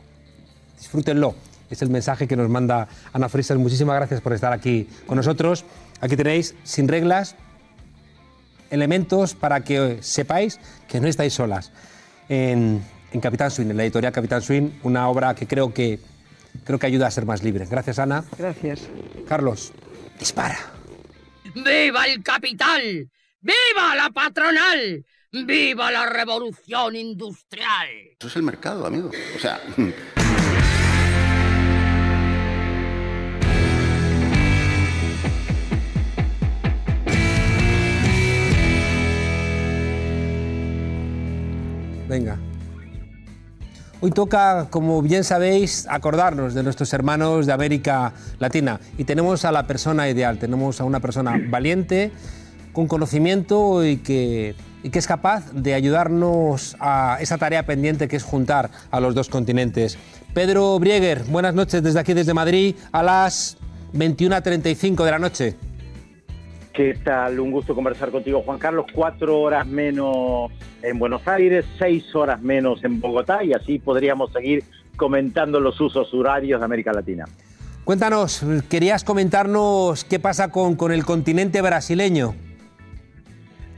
disfrútenlo. 0.77 1.35
Es 1.69 1.81
el 1.81 1.89
mensaje 1.89 2.27
que 2.27 2.35
nos 2.35 2.49
manda 2.49 2.87
Ana 3.13 3.29
Frisas. 3.29 3.57
Muchísimas 3.57 3.95
gracias 3.95 4.21
por 4.21 4.33
estar 4.33 4.53
aquí 4.53 4.87
con 5.07 5.17
nosotros. 5.17 5.65
Aquí 6.01 6.15
tenéis, 6.15 6.53
sin 6.63 6.87
reglas, 6.87 7.35
elementos 8.69 9.33
para 9.33 9.61
que 9.61 9.97
sepáis 10.01 10.59
que 10.87 10.99
no 10.99 11.07
estáis 11.07 11.33
solas. 11.33 11.71
En, 12.29 12.83
en 13.11 13.21
Capitán 13.21 13.49
Swing, 13.49 13.67
en 13.67 13.77
la 13.77 13.83
editorial 13.83 14.13
Capitán 14.13 14.41
Swing, 14.41 14.69
una 14.83 15.07
obra 15.07 15.33
que 15.33 15.47
creo 15.47 15.73
que, 15.73 15.99
creo 16.63 16.79
que 16.79 16.87
ayuda 16.87 17.07
a 17.07 17.11
ser 17.11 17.25
más 17.25 17.43
libre. 17.43 17.65
Gracias, 17.65 17.99
Ana. 17.99 18.23
Gracias. 18.37 18.87
Carlos, 19.27 19.71
dispara. 20.19 20.57
¡Viva 21.55 22.05
el 22.05 22.23
capital! 22.23 23.09
¡Viva 23.41 23.95
la 23.95 24.09
patronal! 24.09 25.05
¡Viva 25.31 25.91
la 25.91 26.05
revolución 26.05 26.95
industrial! 26.95 27.89
Eso 28.19 28.27
es 28.27 28.35
el 28.35 28.43
mercado, 28.43 28.85
amigo. 28.85 29.11
O 29.35 29.39
sea... 29.39 29.59
Venga. 42.07 42.37
Hoy 44.05 44.11
toca, 44.11 44.67
como 44.69 45.01
bien 45.01 45.23
sabéis, 45.23 45.87
acordarnos 45.89 46.53
de 46.53 46.61
nuestros 46.61 46.91
hermanos 46.91 47.45
de 47.45 47.53
América 47.53 48.11
Latina. 48.37 48.81
Y 48.97 49.05
tenemos 49.05 49.45
a 49.45 49.51
la 49.53 49.65
persona 49.65 50.09
ideal, 50.09 50.39
tenemos 50.39 50.81
a 50.81 50.83
una 50.83 50.99
persona 50.99 51.39
valiente, 51.49 52.11
con 52.73 52.89
conocimiento 52.89 53.85
y 53.85 53.99
que, 53.99 54.55
y 54.83 54.89
que 54.89 54.99
es 54.99 55.07
capaz 55.07 55.53
de 55.53 55.73
ayudarnos 55.73 56.75
a 56.81 57.17
esa 57.21 57.37
tarea 57.37 57.65
pendiente 57.65 58.09
que 58.09 58.17
es 58.17 58.23
juntar 58.23 58.71
a 58.91 58.99
los 58.99 59.15
dos 59.15 59.29
continentes. 59.29 59.97
Pedro 60.33 60.77
Brieger, 60.79 61.23
buenas 61.23 61.53
noches 61.53 61.81
desde 61.81 62.01
aquí, 62.01 62.13
desde 62.13 62.33
Madrid, 62.33 62.75
a 62.91 63.03
las 63.03 63.55
21.35 63.93 65.05
de 65.05 65.11
la 65.11 65.19
noche. 65.19 65.55
¿Qué 66.73 66.95
tal? 67.03 67.39
Un 67.39 67.51
gusto 67.51 67.75
conversar 67.75 68.09
contigo, 68.09 68.41
Juan 68.41 68.57
Carlos. 68.57 68.87
Cuatro 68.91 69.39
horas 69.39 69.67
menos 69.67 70.51
en 70.81 70.97
Buenos 70.97 71.27
Aires, 71.27 71.65
seis 71.77 72.15
horas 72.15 72.41
menos 72.41 72.83
en 72.83 72.99
Bogotá 72.99 73.43
y 73.43 73.53
así 73.53 73.77
podríamos 73.77 74.33
seguir 74.33 74.63
comentando 74.95 75.59
los 75.59 75.79
usos 75.79 76.11
horarios 76.15 76.59
de 76.59 76.65
América 76.65 76.91
Latina. 76.91 77.25
Cuéntanos, 77.83 78.43
querías 78.69 79.03
comentarnos 79.03 80.03
qué 80.03 80.17
pasa 80.17 80.49
con, 80.49 80.75
con 80.75 80.91
el 80.91 81.05
continente 81.05 81.61
brasileño. 81.61 82.33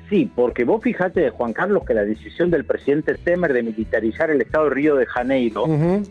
Sí, 0.10 0.31
porque 0.34 0.63
vos 0.63 0.81
fíjate, 0.81 1.31
Juan 1.31 1.51
Carlos, 1.51 1.84
que 1.86 1.95
la 1.95 2.05
decisión 2.05 2.49
del 2.49 2.63
presidente 2.63 3.15
Temer 3.15 3.51
de 3.51 3.63
militarizar 3.63 4.29
el 4.29 4.39
estado 4.39 4.65
de 4.65 4.69
Río 4.69 4.95
de 4.95 5.05
Janeiro 5.05 5.65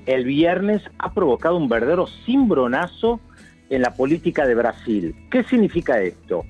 el 0.04 0.24
viernes 0.24 0.82
ha 0.98 1.14
provocado 1.14 1.56
un 1.56 1.68
verdadero 1.68 2.08
cimbronazo 2.26 3.20
en 3.70 3.80
la 3.80 3.94
política 3.94 4.46
de 4.46 4.54
Brasil. 4.54 5.14
¿Qué 5.30 5.44
significa 5.44 6.02
esto? 6.02 6.44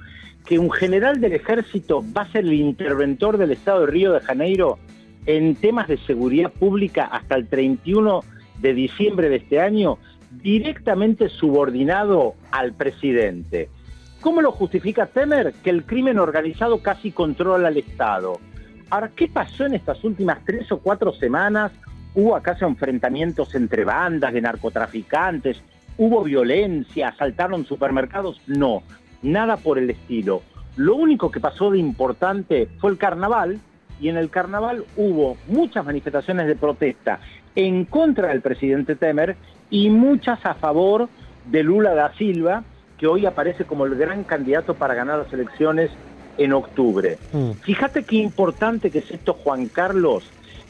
Que 0.45 0.59
un 0.59 0.71
general 0.71 1.21
del 1.21 1.33
ejército 1.33 2.05
va 2.17 2.23
a 2.23 2.33
ser 2.33 2.45
el 2.45 2.53
interventor 2.53 3.39
del 3.39 3.53
estado 3.53 3.81
de 3.81 3.87
Río 3.87 4.13
de 4.13 4.21
Janeiro 4.21 4.79
en 5.27 5.55
temas 5.55 5.89
de 5.89 5.97
seguridad 5.99 6.53
pública 6.53 7.05
hasta 7.05 7.35
el 7.35 7.49
31 7.49 8.21
de 8.61 8.75
diciembre 8.75 9.29
de 9.29 9.37
este 9.37 9.61
año, 9.61 9.99
directamente 10.43 11.29
subordinado 11.29 12.35
al 12.51 12.75
presidente. 12.75 13.69
¿Cómo 14.21 14.43
lo 14.43 14.53
justifica 14.53 15.07
Temer? 15.07 15.53
Que 15.63 15.71
el 15.71 15.85
crimen 15.85 16.19
organizado 16.19 16.83
casi 16.83 17.11
controla 17.11 17.69
al 17.69 17.77
Estado. 17.77 18.39
Ahora, 18.91 19.11
¿qué 19.15 19.29
pasó 19.29 19.67
en 19.67 19.75
estas 19.75 20.03
últimas 20.05 20.39
tres 20.45 20.71
o 20.73 20.79
cuatro 20.79 21.13
semanas? 21.13 21.73
¿Hubo 22.15 22.37
acaso 22.37 22.67
enfrentamientos 22.67 23.55
entre 23.55 23.85
bandas 23.85 24.33
de 24.33 24.41
narcotraficantes? 24.41 25.63
¿Hubo 25.99 26.23
violencia? 26.23 27.09
¿Asaltaron 27.09 27.67
supermercados? 27.67 28.41
No, 28.47 28.83
nada 29.25 29.57
por 29.57 29.79
el 29.79 29.91
estilo. 29.91 30.43
Lo 30.77 30.95
único 30.97 31.31
que 31.31 31.41
pasó 31.41 31.71
de 31.71 31.79
importante 31.79 32.69
fue 32.79 32.91
el 32.91 32.99
carnaval 32.99 33.59
y 34.01 34.09
en 34.09 34.17
el 34.17 34.31
carnaval 34.31 34.85
hubo 34.97 35.37
muchas 35.49 35.85
manifestaciones 35.85 36.47
de 36.47 36.57
protesta 36.57 37.21
en 37.55 37.85
contra 37.85 38.29
del 38.29 38.41
presidente 38.41 38.97
Temer 38.97 39.37
y 39.71 39.91
muchas 39.91 40.45
a 40.45 40.55
favor 40.55 41.09
de 41.47 41.63
Lula 41.63 41.95
da 41.95 42.13
Silva, 42.15 42.65
que 42.99 43.07
hoy 43.07 43.27
aparece 43.27 43.65
como 43.65 43.87
el 43.87 43.95
gran 43.95 44.25
candidato 44.25 44.75
para 44.75 44.95
ganar 44.95 45.19
las 45.19 45.33
elecciones 45.33 45.91
en 46.39 46.53
octubre. 46.53 47.19
Mm. 47.33 47.53
Fíjate 47.63 48.05
qué 48.05 48.17
importante 48.17 48.91
que 48.91 48.99
es 48.99 49.11
esto, 49.11 49.35
Juan 49.35 49.67
Carlos, 49.67 50.25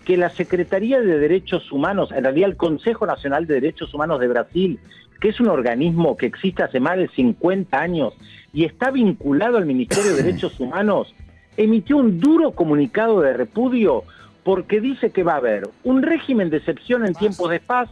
que 0.04 0.16
la 0.16 0.30
Secretaría 0.30 1.00
de 1.00 1.18
Derechos 1.18 1.72
Humanos, 1.72 2.10
en 2.12 2.24
realidad 2.24 2.50
el 2.50 2.56
Consejo 2.56 3.06
Nacional 3.06 3.46
de 3.46 3.54
Derechos 3.54 3.94
Humanos 3.94 4.20
de 4.20 4.28
Brasil, 4.28 4.78
que 5.20 5.30
es 5.30 5.40
un 5.40 5.48
organismo 5.48 6.16
que 6.16 6.26
existe 6.26 6.62
hace 6.62 6.80
más 6.80 6.98
de 6.98 7.08
50 7.08 7.80
años 7.80 8.12
y 8.54 8.64
está 8.64 8.92
vinculado 8.92 9.58
al 9.58 9.66
Ministerio 9.66 10.14
de 10.14 10.22
Derechos 10.22 10.58
Humanos, 10.60 11.12
emitió 11.56 11.96
un 11.96 12.20
duro 12.20 12.52
comunicado 12.52 13.20
de 13.20 13.32
repudio 13.32 14.04
porque 14.44 14.80
dice 14.80 15.10
que 15.10 15.24
va 15.24 15.34
a 15.34 15.38
haber 15.38 15.68
un 15.82 16.02
régimen 16.02 16.50
de 16.50 16.58
excepción 16.58 17.04
en 17.04 17.14
tiempos 17.14 17.50
de 17.50 17.58
paz, 17.58 17.90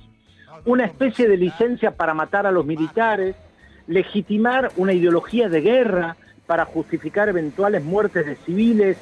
una 0.64 0.85
especie 0.85 1.29
de 1.29 1.37
licencia 1.37 1.90
para 1.90 2.14
matar 2.14 2.46
a 2.46 2.53
los 2.53 2.64
militares, 2.64 3.35
legitimar 3.88 4.70
una 4.77 4.92
ideología 4.92 5.48
de 5.48 5.61
guerra 5.61 6.16
para 6.46 6.64
justificar 6.64 7.29
eventuales 7.29 7.83
muertes 7.83 8.25
de 8.25 8.37
civiles. 8.37 8.96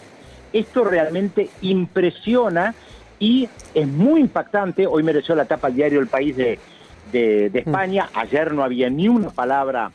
Esto 0.54 0.84
realmente 0.84 1.50
impresiona 1.60 2.74
y 3.18 3.50
es 3.74 3.86
muy 3.86 4.20
impactante. 4.20 4.86
Hoy 4.86 5.02
mereció 5.02 5.34
la 5.34 5.44
tapa 5.44 5.66
al 5.66 5.74
diario 5.74 6.00
El 6.00 6.06
País 6.06 6.34
de, 6.36 6.58
de, 7.12 7.50
de 7.50 7.58
España. 7.58 8.08
Ayer 8.14 8.54
no 8.54 8.64
había 8.64 8.88
ni 8.88 9.08
una 9.08 9.28
palabra 9.28 9.90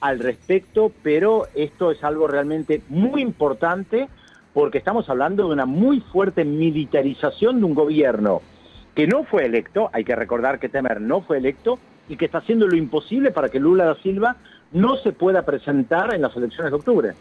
al 0.00 0.18
respecto, 0.18 0.92
pero 1.02 1.46
esto 1.54 1.90
es 1.90 2.02
algo 2.04 2.26
realmente 2.26 2.82
muy 2.88 3.22
importante 3.22 4.08
porque 4.54 4.78
estamos 4.78 5.08
hablando 5.08 5.46
de 5.46 5.52
una 5.52 5.66
muy 5.66 6.00
fuerte 6.00 6.44
militarización 6.44 7.60
de 7.60 7.66
un 7.66 7.74
gobierno 7.74 8.42
que 8.94 9.06
no 9.06 9.24
fue 9.24 9.46
electo, 9.46 9.88
hay 9.92 10.04
que 10.04 10.16
recordar 10.16 10.58
que 10.58 10.68
Temer 10.68 11.00
no 11.00 11.20
fue 11.20 11.38
electo, 11.38 11.78
y 12.10 12.16
que 12.16 12.26
está 12.26 12.38
haciendo 12.38 12.66
lo 12.66 12.76
imposible 12.76 13.30
para 13.30 13.48
que 13.48 13.60
Lula 13.60 13.84
da 13.84 13.94
Silva 14.02 14.36
no 14.72 14.96
se 14.96 15.12
pueda 15.12 15.42
presentar 15.42 16.12
en 16.12 16.22
las 16.22 16.36
elecciones 16.36 16.72
de 16.72 16.76
octubre. 16.76 17.12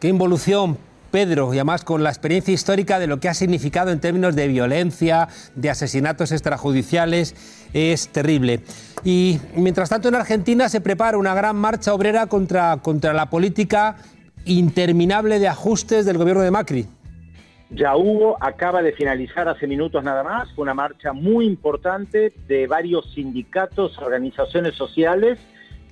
Qué 0.00 0.08
involución, 0.08 0.78
Pedro, 1.10 1.52
y 1.52 1.58
además 1.58 1.84
con 1.84 2.02
la 2.02 2.08
experiencia 2.08 2.54
histórica 2.54 2.98
de 2.98 3.06
lo 3.06 3.20
que 3.20 3.28
ha 3.28 3.34
significado 3.34 3.90
en 3.90 4.00
términos 4.00 4.34
de 4.34 4.48
violencia, 4.48 5.28
de 5.54 5.68
asesinatos 5.68 6.32
extrajudiciales, 6.32 7.59
es 7.72 8.08
terrible. 8.08 8.60
Y 9.04 9.38
mientras 9.54 9.88
tanto 9.88 10.08
en 10.08 10.14
Argentina 10.14 10.68
se 10.68 10.80
prepara 10.80 11.16
una 11.18 11.34
gran 11.34 11.56
marcha 11.56 11.94
obrera 11.94 12.26
contra, 12.26 12.76
contra 12.78 13.12
la 13.12 13.30
política 13.30 13.96
interminable 14.44 15.38
de 15.38 15.48
ajustes 15.48 16.06
del 16.06 16.18
gobierno 16.18 16.42
de 16.42 16.50
Macri. 16.50 16.86
Ya 17.70 17.96
hubo, 17.96 18.36
acaba 18.42 18.82
de 18.82 18.92
finalizar 18.92 19.48
hace 19.48 19.66
minutos 19.68 20.02
nada 20.02 20.24
más, 20.24 20.52
fue 20.54 20.62
una 20.62 20.74
marcha 20.74 21.12
muy 21.12 21.46
importante 21.46 22.32
de 22.48 22.66
varios 22.66 23.12
sindicatos, 23.14 23.96
organizaciones 23.98 24.74
sociales, 24.74 25.38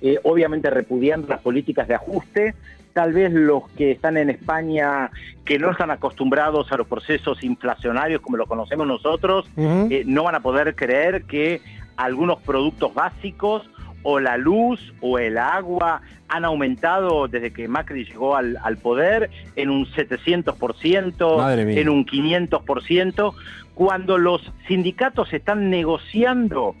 eh, 0.01 0.19
obviamente 0.23 0.69
repudiando 0.69 1.27
las 1.27 1.39
políticas 1.39 1.87
de 1.87 1.95
ajuste. 1.95 2.55
Tal 2.93 3.13
vez 3.13 3.31
los 3.31 3.69
que 3.71 3.91
están 3.91 4.17
en 4.17 4.29
España, 4.29 5.11
que 5.45 5.59
no 5.59 5.71
están 5.71 5.91
acostumbrados 5.91 6.71
a 6.71 6.77
los 6.77 6.87
procesos 6.87 7.43
inflacionarios 7.43 8.21
como 8.21 8.37
lo 8.37 8.45
conocemos 8.45 8.87
nosotros, 8.87 9.49
eh, 9.57 10.03
no 10.05 10.23
van 10.23 10.35
a 10.35 10.39
poder 10.39 10.75
creer 10.75 11.23
que 11.23 11.61
algunos 11.97 12.41
productos 12.41 12.93
básicos 12.93 13.69
o 14.03 14.19
la 14.19 14.37
luz 14.37 14.93
o 15.01 15.19
el 15.19 15.37
agua 15.37 16.01
han 16.29 16.45
aumentado 16.45 17.27
desde 17.27 17.51
que 17.51 17.67
Macri 17.67 18.05
llegó 18.05 18.35
al, 18.35 18.57
al 18.63 18.77
poder 18.77 19.29
en 19.55 19.69
un 19.69 19.85
700%, 19.85 21.37
Madre 21.37 21.65
mía. 21.65 21.81
en 21.81 21.89
un 21.89 22.05
500%, 22.05 23.33
cuando 23.73 24.17
los 24.17 24.51
sindicatos 24.67 25.33
están 25.33 25.69
negociando 25.69 26.75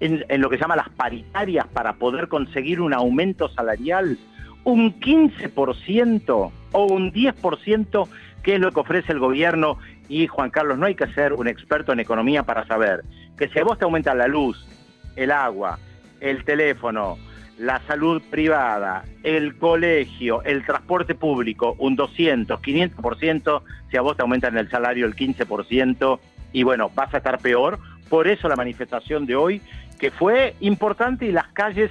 en, 0.00 0.24
en 0.28 0.40
lo 0.40 0.48
que 0.48 0.56
se 0.56 0.62
llama 0.62 0.76
las 0.76 0.88
paritarias 0.88 1.66
para 1.68 1.94
poder 1.94 2.28
conseguir 2.28 2.80
un 2.80 2.94
aumento 2.94 3.48
salarial, 3.48 4.18
un 4.68 5.00
15% 5.00 6.52
o 6.72 6.84
un 6.84 7.10
10%, 7.10 8.08
que 8.42 8.54
es 8.54 8.60
lo 8.60 8.70
que 8.70 8.80
ofrece 8.80 9.12
el 9.12 9.18
gobierno. 9.18 9.78
Y 10.10 10.26
Juan 10.26 10.50
Carlos, 10.50 10.76
no 10.76 10.84
hay 10.84 10.94
que 10.94 11.06
ser 11.14 11.32
un 11.32 11.48
experto 11.48 11.92
en 11.92 12.00
economía 12.00 12.42
para 12.42 12.66
saber 12.66 13.02
que 13.38 13.48
si 13.48 13.58
a 13.58 13.64
vos 13.64 13.78
te 13.78 13.84
aumenta 13.84 14.14
la 14.14 14.28
luz, 14.28 14.66
el 15.16 15.30
agua, 15.30 15.78
el 16.20 16.44
teléfono, 16.44 17.16
la 17.58 17.80
salud 17.86 18.20
privada, 18.30 19.04
el 19.22 19.56
colegio, 19.56 20.42
el 20.42 20.66
transporte 20.66 21.14
público, 21.14 21.74
un 21.78 21.96
200, 21.96 22.60
500%, 22.60 23.62
si 23.90 23.96
a 23.96 24.02
vos 24.02 24.16
te 24.16 24.22
aumentan 24.22 24.58
el 24.58 24.68
salario 24.68 25.06
el 25.06 25.16
15%, 25.16 26.20
y 26.52 26.62
bueno, 26.62 26.90
vas 26.94 27.14
a 27.14 27.18
estar 27.18 27.38
peor. 27.38 27.78
Por 28.10 28.28
eso 28.28 28.48
la 28.48 28.56
manifestación 28.56 29.24
de 29.24 29.34
hoy, 29.34 29.62
que 29.98 30.10
fue 30.10 30.56
importante 30.60 31.24
y 31.24 31.32
las 31.32 31.48
calles 31.48 31.90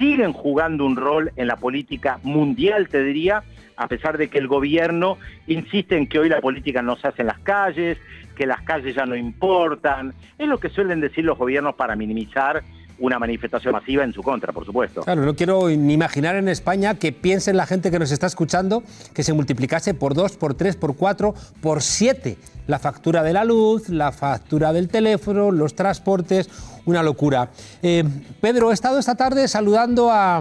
siguen 0.00 0.32
jugando 0.32 0.86
un 0.86 0.96
rol 0.96 1.30
en 1.36 1.46
la 1.46 1.56
política 1.56 2.18
mundial, 2.22 2.88
te 2.88 3.04
diría, 3.04 3.44
a 3.76 3.86
pesar 3.86 4.16
de 4.16 4.28
que 4.28 4.38
el 4.38 4.48
gobierno 4.48 5.18
insiste 5.46 5.96
en 5.96 6.06
que 6.06 6.18
hoy 6.18 6.30
la 6.30 6.40
política 6.40 6.80
no 6.80 6.96
se 6.96 7.06
hace 7.06 7.20
en 7.20 7.28
las 7.28 7.38
calles, 7.40 7.98
que 8.34 8.46
las 8.46 8.62
calles 8.62 8.94
ya 8.94 9.04
no 9.04 9.14
importan, 9.14 10.14
es 10.38 10.48
lo 10.48 10.58
que 10.58 10.70
suelen 10.70 11.00
decir 11.00 11.24
los 11.24 11.36
gobiernos 11.36 11.74
para 11.74 11.96
minimizar 11.96 12.62
una 12.98 13.18
manifestación 13.18 13.72
masiva 13.72 14.04
en 14.04 14.12
su 14.12 14.22
contra, 14.22 14.52
por 14.52 14.64
supuesto. 14.64 15.02
Claro, 15.02 15.24
no 15.24 15.34
quiero 15.34 15.68
ni 15.68 15.94
imaginar 15.94 16.36
en 16.36 16.48
España 16.48 16.94
que 16.94 17.12
piensen 17.12 17.56
la 17.56 17.66
gente 17.66 17.90
que 17.90 17.98
nos 17.98 18.10
está 18.10 18.26
escuchando 18.26 18.82
que 19.14 19.22
se 19.22 19.32
multiplicase 19.32 19.94
por 19.94 20.14
dos, 20.14 20.36
por 20.36 20.54
tres, 20.54 20.76
por 20.76 20.96
cuatro, 20.96 21.34
por 21.60 21.82
siete 21.82 22.36
la 22.70 22.78
factura 22.78 23.22
de 23.22 23.32
la 23.32 23.44
luz, 23.44 23.88
la 23.88 24.12
factura 24.12 24.72
del 24.72 24.88
teléfono, 24.88 25.50
los 25.50 25.74
transportes, 25.74 26.48
una 26.86 27.02
locura. 27.02 27.50
Eh, 27.82 28.04
Pedro, 28.40 28.70
he 28.70 28.74
estado 28.74 28.98
esta 28.98 29.16
tarde 29.16 29.48
saludando 29.48 30.10
a, 30.10 30.40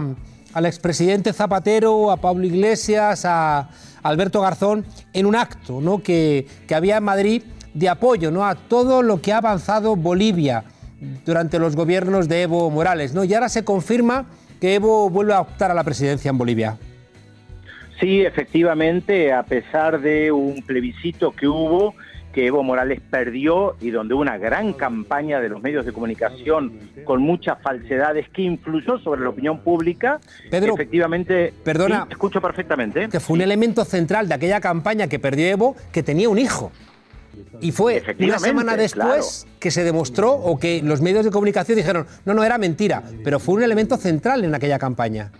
al 0.54 0.66
expresidente 0.66 1.34
Zapatero, 1.34 2.12
a 2.12 2.18
Pablo 2.18 2.46
Iglesias, 2.46 3.26
a 3.26 3.70
Alberto 4.04 4.42
Garzón, 4.42 4.86
en 5.12 5.26
un 5.26 5.36
acto 5.36 5.82
¿no? 5.82 6.04
que, 6.04 6.48
que 6.68 6.76
había 6.76 6.98
en 6.98 7.04
Madrid 7.04 7.42
de 7.74 7.90
apoyo 7.90 8.30
¿no? 8.30 8.46
a 8.46 8.54
todo 8.54 9.02
lo 9.02 9.22
que 9.22 9.34
ha 9.34 9.38
avanzado 9.38 9.96
Bolivia 9.96 10.64
durante 11.26 11.58
los 11.58 11.76
gobiernos 11.76 12.28
de 12.28 12.44
Evo 12.44 12.70
Morales. 12.70 13.16
¿no? 13.16 13.24
Y 13.24 13.34
ahora 13.34 13.50
se 13.50 13.66
confirma 13.66 14.28
que 14.62 14.76
Evo 14.76 15.10
vuelve 15.10 15.34
a 15.34 15.42
optar 15.42 15.72
a 15.72 15.74
la 15.74 15.84
presidencia 15.84 16.30
en 16.30 16.38
Bolivia. 16.38 16.78
Sí, 18.00 18.22
efectivamente, 18.22 19.34
a 19.34 19.44
pesar 19.44 20.00
de 20.00 20.32
un 20.32 20.62
plebiscito 20.64 21.32
que 21.34 21.48
hubo, 21.48 21.96
que 22.34 22.46
Evo 22.46 22.64
Morales 22.64 23.02
perdió 23.10 23.76
y 23.82 23.92
donde 23.92 24.14
una 24.14 24.38
gran 24.38 24.74
campaña 24.74 25.40
de 25.40 25.50
los 25.50 25.62
medios 25.62 25.86
de 25.86 25.92
comunicación 25.92 26.80
con 27.04 27.22
muchas 27.22 27.62
falsedades 27.62 28.30
que 28.30 28.44
influyó 28.44 29.00
sobre 29.00 29.22
la 29.22 29.30
opinión 29.30 29.60
pública. 29.62 30.20
Pedro, 30.50 30.74
efectivamente, 30.74 31.54
perdona, 31.64 32.04
sí, 32.06 32.12
escucho 32.12 32.42
perfectamente. 32.42 33.10
Que 33.10 33.20
fue 33.20 33.36
un 33.36 33.42
elemento 33.42 33.86
central 33.86 34.28
de 34.28 34.36
aquella 34.36 34.60
campaña 34.60 35.08
que 35.08 35.20
perdió 35.20 35.48
Evo, 35.48 35.76
que 35.92 36.04
tenía 36.04 36.30
un 36.30 36.38
hijo. 36.38 36.72
Y 37.62 37.72
fue 37.72 38.04
una 38.20 38.40
semana 38.40 38.76
después 38.76 39.44
claro. 39.44 39.58
que 39.60 39.72
se 39.72 39.84
demostró 39.84 40.34
o 40.34 40.60
que 40.60 40.82
los 40.84 41.02
medios 41.02 41.26
de 41.26 41.32
comunicación 41.32 41.78
dijeron, 41.78 42.06
no, 42.26 42.34
no, 42.34 42.44
era 42.44 42.58
mentira, 42.58 43.04
pero 43.24 43.40
fue 43.40 43.56
un 43.56 43.64
elemento 43.64 43.98
central 43.98 44.44
en 44.44 44.54
aquella 44.54 44.80
campaña. 44.80 45.32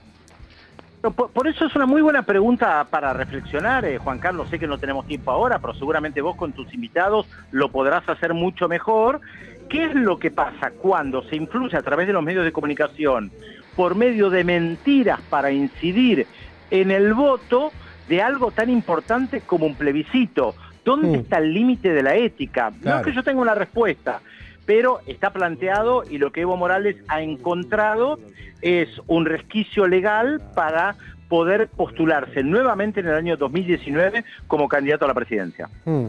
Por, 1.02 1.32
por, 1.32 1.48
eso 1.48 1.66
es 1.66 1.76
una 1.76 1.86
muy 1.86 2.02
buena 2.02 2.24
pregunta 2.24 2.86
para 2.90 3.14
reflexionar, 3.14 3.86
eh, 3.86 4.00
Juan 4.00 4.20
Carlos. 4.20 4.50
Sé 4.50 4.60
que 4.60 4.68
no 4.68 4.78
tenemos 4.78 5.08
tiempo 5.08 5.32
ahora, 5.32 5.60
pero 5.60 5.74
seguramente 5.74 6.20
vos 6.22 6.36
con 6.36 6.52
tus 6.52 6.74
invitados 6.74 7.26
lo 7.52 7.70
podrás 7.72 8.08
hacer 8.10 8.34
mucho 8.34 8.68
mejor. 8.68 9.22
¿Qué 9.70 9.86
es 9.86 9.96
lo 9.96 10.20
que 10.20 10.30
pasa 10.32 10.72
cuando 10.72 11.24
se 11.24 11.38
influye 11.38 11.78
a 11.78 11.84
través 11.84 12.08
de 12.08 12.14
los 12.14 12.24
medios 12.24 12.44
de 12.44 12.52
comunicación 12.52 13.32
por 13.76 13.96
medio 13.96 14.30
de 14.30 14.44
mentiras 14.44 15.22
para 15.30 15.52
incidir 15.52 16.28
en 16.70 16.92
el 16.92 17.14
voto 17.14 17.72
de 18.10 18.22
algo 18.22 18.52
tan 18.52 18.70
importante 18.70 19.42
como 19.42 19.68
un 19.68 19.76
plebiscito? 19.76 20.56
¿Dónde 20.84 21.10
mm. 21.10 21.22
está 21.22 21.38
el 21.38 21.54
límite 21.54 21.94
de 21.94 22.04
la 22.04 22.16
ética? 22.16 22.74
Claro. 22.82 22.98
No 22.98 23.02
es 23.02 23.08
que 23.08 23.14
yo 23.14 23.24
tenga 23.24 23.42
una 23.42 23.56
respuesta, 23.56 24.22
pero 24.66 25.00
está 25.08 25.32
planteado 25.32 26.04
y 26.10 26.18
lo 26.18 26.32
que 26.32 26.42
Evo 26.42 26.58
Morales 26.58 26.96
ha 27.08 27.22
encontrado 27.22 28.20
es 28.62 28.90
un 29.08 29.26
resquicio 29.26 29.88
legal 29.88 30.42
para 30.56 30.96
poder 31.30 31.68
postularse 31.70 32.44
nuevamente 32.44 33.00
en 33.00 33.08
el 33.08 33.16
año 33.16 33.38
2019 33.38 34.26
como 34.48 34.68
candidato 34.68 35.06
a 35.06 35.08
la 35.08 35.14
presidencia. 35.14 35.70
Mm. 35.86 36.08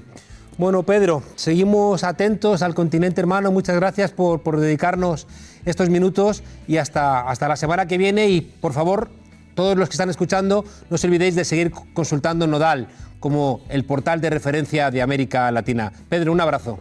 Bueno, 0.59 0.83
Pedro, 0.83 1.23
seguimos 1.37 2.05
atentos 2.05 2.63
al 2.63 2.75
continente 2.75 3.21
hermano. 3.21 3.51
Muchas 3.51 3.77
gracias 3.77 4.13
por, 4.13 4.43
por 4.43 4.59
dedicarnos 4.61 5.27
estos 5.65 5.89
minutos 5.89 6.43
y 6.67 6.77
hasta, 6.77 7.21
hasta 7.31 7.49
la 7.49 7.57
semana 7.57 7.87
que 7.87 7.97
viene. 7.97 8.29
Y 8.29 8.41
por 8.43 8.73
favor, 8.73 9.09
todos 9.55 9.77
los 9.79 9.89
que 9.89 9.95
están 9.95 10.11
escuchando, 10.11 10.65
no 10.91 10.95
os 10.95 11.05
olvidéis 11.05 11.35
de 11.35 11.45
seguir 11.45 11.71
consultando 11.95 12.47
Nodal 12.47 12.89
como 13.21 13.61
el 13.69 13.85
portal 13.85 14.21
de 14.21 14.31
referencia 14.31 14.91
de 14.91 15.03
América 15.03 15.51
Latina. 15.51 15.93
Pedro, 16.09 16.33
un 16.33 16.41
abrazo. 16.41 16.81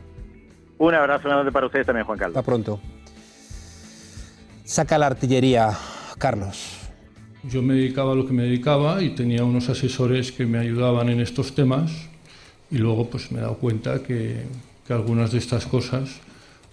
Un 0.80 0.96
abrazo 0.96 1.28
grande 1.28 1.52
para 1.52 1.66
ustedes 1.66 1.86
también, 1.86 2.06
Juan 2.06 2.18
Carlos. 2.18 2.38
Hasta 2.38 2.46
pronto. 2.46 2.80
Saca 4.64 4.98
la 4.98 5.08
artillería, 5.08 5.78
Carlos. 6.18 6.78
Yo 7.44 7.62
me 7.62 7.74
dedicaba 7.74 8.14
a 8.14 8.16
lo 8.16 8.26
que 8.26 8.34
me 8.34 8.44
dedicaba 8.44 9.02
y 9.02 9.10
tenía 9.10 9.44
unos 9.44 9.70
asesores 9.70 10.32
que 10.32 10.46
me 10.46 10.58
ayudaban 10.58 11.10
en 11.10 11.20
estos 11.20 11.54
temas 11.54 11.92
y 12.72 12.78
luego 12.78 13.10
pues 13.10 13.32
me 13.32 13.40
he 13.40 13.42
dado 13.42 13.58
cuenta 13.58 14.02
que, 14.04 14.44
que 14.88 14.94
algunas 14.94 15.32
de 15.32 15.40
estas 15.40 15.66
cosas 15.66 16.10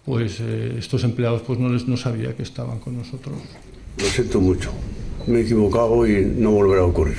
pues 0.04 0.38
eh, 0.40 0.76
estos 0.78 1.02
empleados 1.02 1.42
pues 1.42 1.58
no 1.58 1.68
les 1.68 1.88
no 1.88 1.96
sabía 1.96 2.36
que 2.36 2.44
estaban 2.44 2.78
con 2.78 2.96
nosotros. 2.96 3.38
Lo 3.98 4.06
siento 4.06 4.40
mucho. 4.40 4.70
Me 5.26 5.38
he 5.38 5.42
equivocado 5.42 6.06
y 6.06 6.24
no 6.24 6.52
volverá 6.52 6.82
a 6.82 6.84
ocurrir. 6.84 7.18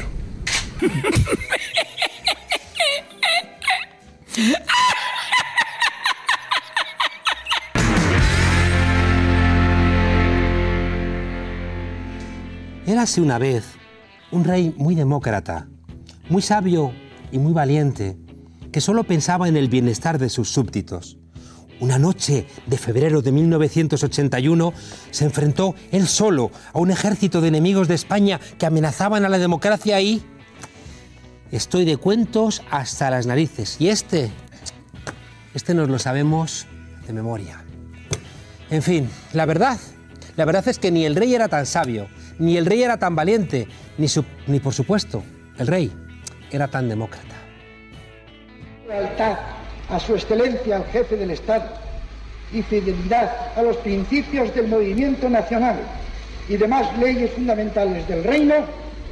Érase 12.88 13.20
una 13.20 13.38
vez 13.38 13.66
un 14.32 14.46
rey 14.46 14.74
muy 14.78 14.96
demócrata, 14.96 15.68
muy 16.30 16.42
sabio 16.42 16.94
y 17.34 17.38
muy 17.38 17.52
valiente, 17.52 18.18
que 18.72 18.80
solo 18.80 19.04
pensaba 19.04 19.50
en 19.50 19.58
el 19.58 19.68
bienestar 19.68 20.18
de 20.18 20.30
sus 20.30 20.50
súbditos. 20.50 21.18
Una 21.82 22.00
noche 22.00 22.48
de 22.66 22.78
febrero 22.78 23.22
de 23.22 23.34
1981 23.34 24.74
se 25.12 25.26
enfrentó 25.26 25.76
él 25.92 26.08
solo 26.08 26.50
a 26.72 26.80
un 26.80 26.90
ejército 26.90 27.42
de 27.42 27.50
enemigos 27.50 27.90
de 27.90 27.96
España 27.96 28.40
que 28.58 28.66
amenazaban 28.66 29.26
a 29.26 29.30
la 29.30 29.38
democracia 29.38 30.00
y... 30.00 30.24
Estoy 31.52 31.84
de 31.84 31.98
cuentos 31.98 32.62
hasta 32.72 33.10
las 33.10 33.28
narices. 33.28 33.76
Y 33.80 33.90
este, 33.90 34.32
este 35.54 35.74
nos 35.74 35.90
lo 35.90 36.00
sabemos 36.00 36.68
de 37.06 37.12
memoria. 37.12 37.66
En 38.70 38.82
fin, 38.82 39.10
la 39.34 39.46
verdad, 39.46 39.78
la 40.38 40.46
verdad 40.46 40.66
es 40.70 40.80
que 40.80 40.92
ni 40.92 41.06
el 41.06 41.18
rey 41.18 41.36
era 41.36 41.50
tan 41.50 41.66
sabio, 41.66 42.08
ni 42.40 42.58
el 42.58 42.66
rey 42.66 42.84
era 42.84 42.98
tan 42.98 43.16
valiente, 43.16 43.68
ni, 43.98 44.08
su, 44.08 44.24
ni 44.48 44.60
por 44.60 44.74
supuesto, 44.74 45.24
el 45.58 45.68
rey 45.68 45.92
era 46.52 46.68
tan 46.68 46.88
demócrata. 46.90 47.36
Lealtad 48.88 49.38
a 49.90 50.00
su 50.00 50.16
excelencia, 50.16 50.78
el 50.78 50.86
jefe 50.86 51.18
del 51.18 51.32
Estado, 51.32 51.66
y 52.54 52.62
fidelidad 52.62 53.32
a 53.56 53.62
los 53.62 53.78
principios 53.78 54.54
del 54.56 54.68
movimiento 54.68 55.30
nacional 55.30 55.78
y 56.48 56.56
demás 56.56 56.98
leyes 56.98 57.32
fundamentales 57.32 58.08
del 58.08 58.24
reino. 58.24 58.56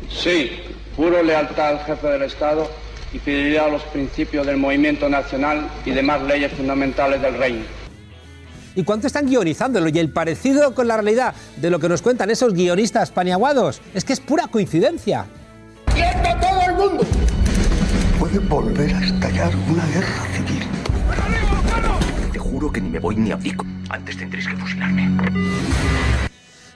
Sí, 0.09 0.51
juro 0.95 1.21
lealtad 1.21 1.67
al 1.67 1.79
jefe 1.79 2.07
del 2.07 2.23
Estado 2.23 2.69
y 3.13 3.19
fidelidad 3.19 3.65
a 3.65 3.69
los 3.69 3.83
principios 3.83 4.45
del 4.45 4.57
movimiento 4.57 5.09
nacional 5.09 5.67
y 5.85 5.91
demás 5.91 6.21
leyes 6.23 6.51
fundamentales 6.53 7.21
del 7.21 7.37
reino. 7.37 7.65
¿Y 8.75 8.83
cuánto 8.83 9.07
están 9.07 9.27
guionizándolo? 9.27 9.89
Y 9.89 9.99
el 9.99 10.09
parecido 10.09 10.75
con 10.75 10.87
la 10.87 10.95
realidad 10.95 11.33
de 11.57 11.69
lo 11.69 11.79
que 11.79 11.87
nos 11.87 12.01
cuentan 12.01 12.29
esos 12.29 12.53
guionistas 12.53 13.09
paniaguados 13.11 13.81
es 13.93 14.03
que 14.03 14.13
es 14.13 14.19
pura 14.19 14.47
coincidencia. 14.47 15.25
¡Quieto 15.93 16.29
todo 16.41 16.61
el 16.67 16.73
mundo! 16.75 17.03
Puede 18.19 18.39
volver 18.39 18.93
a 18.93 19.05
estallar 19.05 19.55
una 19.69 19.85
guerra 19.87 20.25
civil. 20.35 20.63
Te 22.33 22.39
juro 22.39 22.71
que 22.71 22.81
ni 22.81 22.89
me 22.89 22.99
voy 22.99 23.15
ni 23.15 23.31
abdico. 23.31 23.65
Antes 23.89 24.17
tendréis 24.17 24.47
que 24.47 24.57
fusilarme. 24.57 25.09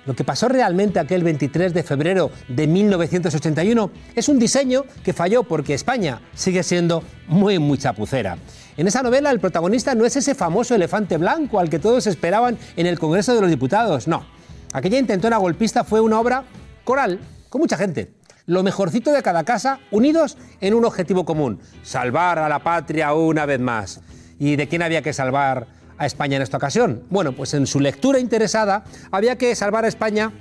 Lo 0.05 0.15
que 0.15 0.23
pasó 0.23 0.47
realmente 0.47 0.99
aquel 0.99 1.23
23 1.23 1.73
de 1.73 1.83
febrero 1.83 2.31
de 2.47 2.65
1981 2.65 3.91
es 4.15 4.29
un 4.29 4.39
diseño 4.39 4.85
que 5.03 5.13
falló 5.13 5.43
porque 5.43 5.75
España 5.75 6.21
sigue 6.33 6.63
siendo 6.63 7.03
muy, 7.27 7.59
muy 7.59 7.77
chapucera. 7.77 8.37
En 8.79 8.87
esa 8.87 9.03
novela 9.03 9.29
el 9.29 9.41
protagonista 9.41 9.93
no 9.93 10.05
es 10.05 10.15
ese 10.15 10.35
famoso 10.35 10.73
elefante 10.73 11.17
blanco 11.17 11.59
al 11.59 11.69
que 11.69 11.79
todos 11.79 12.07
esperaban 12.07 12.57
en 12.77 12.85
el 12.85 12.97
Congreso 12.97 13.35
de 13.35 13.41
los 13.41 13.49
Diputados, 13.49 14.07
no. 14.07 14.25
Aquella 14.71 14.97
intentona 14.97 15.35
golpista 15.35 15.83
fue 15.83 15.99
una 15.99 16.17
obra 16.17 16.45
coral, 16.85 17.19
con 17.49 17.59
mucha 17.59 17.75
gente. 17.75 18.13
Lo 18.45 18.63
mejorcito 18.63 19.11
de 19.11 19.21
cada 19.21 19.43
casa, 19.43 19.81
unidos 19.91 20.37
en 20.61 20.73
un 20.73 20.85
objetivo 20.85 21.25
común, 21.25 21.59
salvar 21.83 22.39
a 22.39 22.47
la 22.47 22.59
patria 22.59 23.13
una 23.13 23.45
vez 23.45 23.59
más. 23.59 23.99
¿Y 24.39 24.55
de 24.55 24.69
quién 24.69 24.81
había 24.81 25.01
que 25.01 25.11
salvar 25.11 25.67
a 25.97 26.05
España 26.05 26.37
en 26.37 26.41
esta 26.41 26.55
ocasión? 26.55 27.03
Bueno, 27.09 27.33
pues 27.33 27.53
en 27.53 27.67
su 27.67 27.81
lectura 27.81 28.17
interesada 28.17 28.85
había 29.11 29.37
que 29.37 29.53
salvar 29.55 29.83
a 29.83 29.89
España 29.89 30.31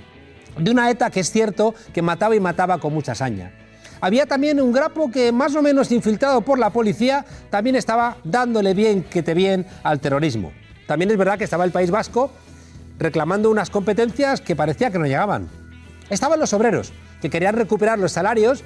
de 0.57 0.71
una 0.71 0.89
ETA 0.89 1.09
que 1.09 1.19
es 1.19 1.29
cierto 1.29 1.75
que 1.93 2.01
mataba 2.01 2.37
y 2.37 2.39
mataba 2.39 2.77
con 2.77 2.93
mucha 2.93 3.15
saña. 3.15 3.51
Había 4.01 4.25
también 4.25 4.61
un 4.61 4.71
grapo 4.71 5.11
que, 5.11 5.31
más 5.31 5.55
o 5.55 5.61
menos 5.61 5.91
infiltrado 5.91 6.41
por 6.41 6.57
la 6.57 6.69
policía, 6.69 7.25
también 7.49 7.75
estaba 7.75 8.17
dándole 8.23 8.73
bien 8.73 9.03
que 9.03 9.23
te 9.23 9.33
bien 9.33 9.65
al 9.83 9.99
terrorismo. 9.99 10.53
También 10.87 11.11
es 11.11 11.17
verdad 11.17 11.37
que 11.37 11.43
estaba 11.43 11.65
el 11.65 11.71
País 11.71 11.91
Vasco 11.91 12.31
reclamando 12.97 13.49
unas 13.49 13.69
competencias 13.69 14.41
que 14.41 14.55
parecía 14.55 14.91
que 14.91 14.99
no 14.99 15.05
llegaban. 15.05 15.49
Estaban 16.09 16.39
los 16.39 16.53
obreros, 16.53 16.91
que 17.21 17.29
querían 17.29 17.55
recuperar 17.55 17.99
los 17.99 18.11
salarios 18.11 18.63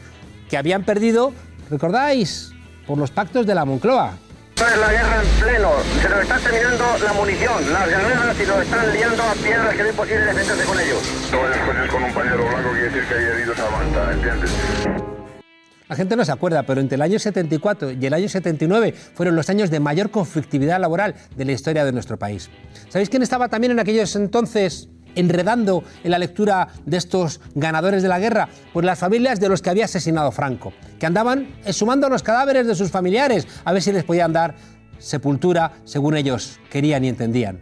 que 0.49 0.57
habían 0.57 0.83
perdido, 0.83 1.33
¿recordáis? 1.69 2.51
Por 2.87 2.97
los 2.97 3.11
pactos 3.11 3.45
de 3.45 3.55
la 3.55 3.65
Moncloa. 3.65 4.13
Es 4.55 4.77
la 4.77 4.91
guerra 4.91 5.21
en 5.21 5.41
pleno, 5.41 5.71
se 6.01 6.09
nos 6.09 6.21
está 6.21 6.37
terminando 6.37 6.85
la 7.03 7.13
munición, 7.13 7.73
las 7.73 7.89
granadas 7.89 8.39
y 8.39 8.45
nos 8.45 8.61
están 8.61 8.93
liando 8.93 9.23
a 9.23 9.33
piedras 9.33 9.75
que 9.75 9.81
es 9.89 9.95
posible 9.95 10.25
defenderse 10.25 10.63
con 10.63 10.79
ellos. 10.79 11.01
No 11.31 11.41
vayas 11.41 11.57
coches 11.57 11.91
con 11.91 12.03
un 12.03 12.13
pañuelo 12.13 12.47
blanco, 12.47 12.69
quiere 12.69 12.85
decir 12.85 13.03
que 13.09 13.15
hay 13.15 13.23
heridos 13.23 13.59
a 13.59 13.69
manta, 13.69 14.13
¿entiendes? 14.13 15.02
La 15.93 15.97
gente 15.97 16.15
no 16.15 16.25
se 16.25 16.31
acuerda, 16.31 16.63
pero 16.63 16.81
entre 16.81 16.95
el 16.95 17.03
año 17.03 17.19
74 17.19 17.91
y 17.91 18.03
el 18.03 18.13
año 18.15 18.27
79 18.27 18.95
fueron 19.13 19.35
los 19.35 19.47
años 19.51 19.69
de 19.69 19.79
mayor 19.79 20.09
conflictividad 20.09 20.81
laboral 20.81 21.13
de 21.37 21.45
la 21.45 21.51
historia 21.51 21.85
de 21.85 21.91
nuestro 21.91 22.17
país. 22.17 22.49
¿Sabéis 22.89 23.11
quién 23.11 23.21
estaba 23.21 23.47
también 23.47 23.73
en 23.73 23.79
aquellos 23.79 24.15
entonces 24.15 24.89
enredando 25.13 25.83
en 26.03 26.09
la 26.09 26.17
lectura 26.17 26.69
de 26.83 26.97
estos 26.97 27.41
ganadores 27.53 28.01
de 28.01 28.09
la 28.09 28.17
guerra? 28.17 28.49
Pues 28.73 28.87
las 28.87 28.97
familias 28.97 29.39
de 29.39 29.49
los 29.49 29.61
que 29.61 29.69
había 29.69 29.85
asesinado 29.85 30.31
Franco, 30.31 30.73
que 30.97 31.05
andaban 31.05 31.49
sumando 31.69 32.09
los 32.09 32.23
cadáveres 32.23 32.65
de 32.65 32.73
sus 32.73 32.89
familiares 32.89 33.47
a 33.63 33.71
ver 33.71 33.83
si 33.83 33.91
les 33.91 34.03
podían 34.03 34.33
dar 34.33 34.55
sepultura 34.97 35.73
según 35.83 36.17
ellos 36.17 36.59
querían 36.71 37.05
y 37.05 37.09
entendían. 37.09 37.59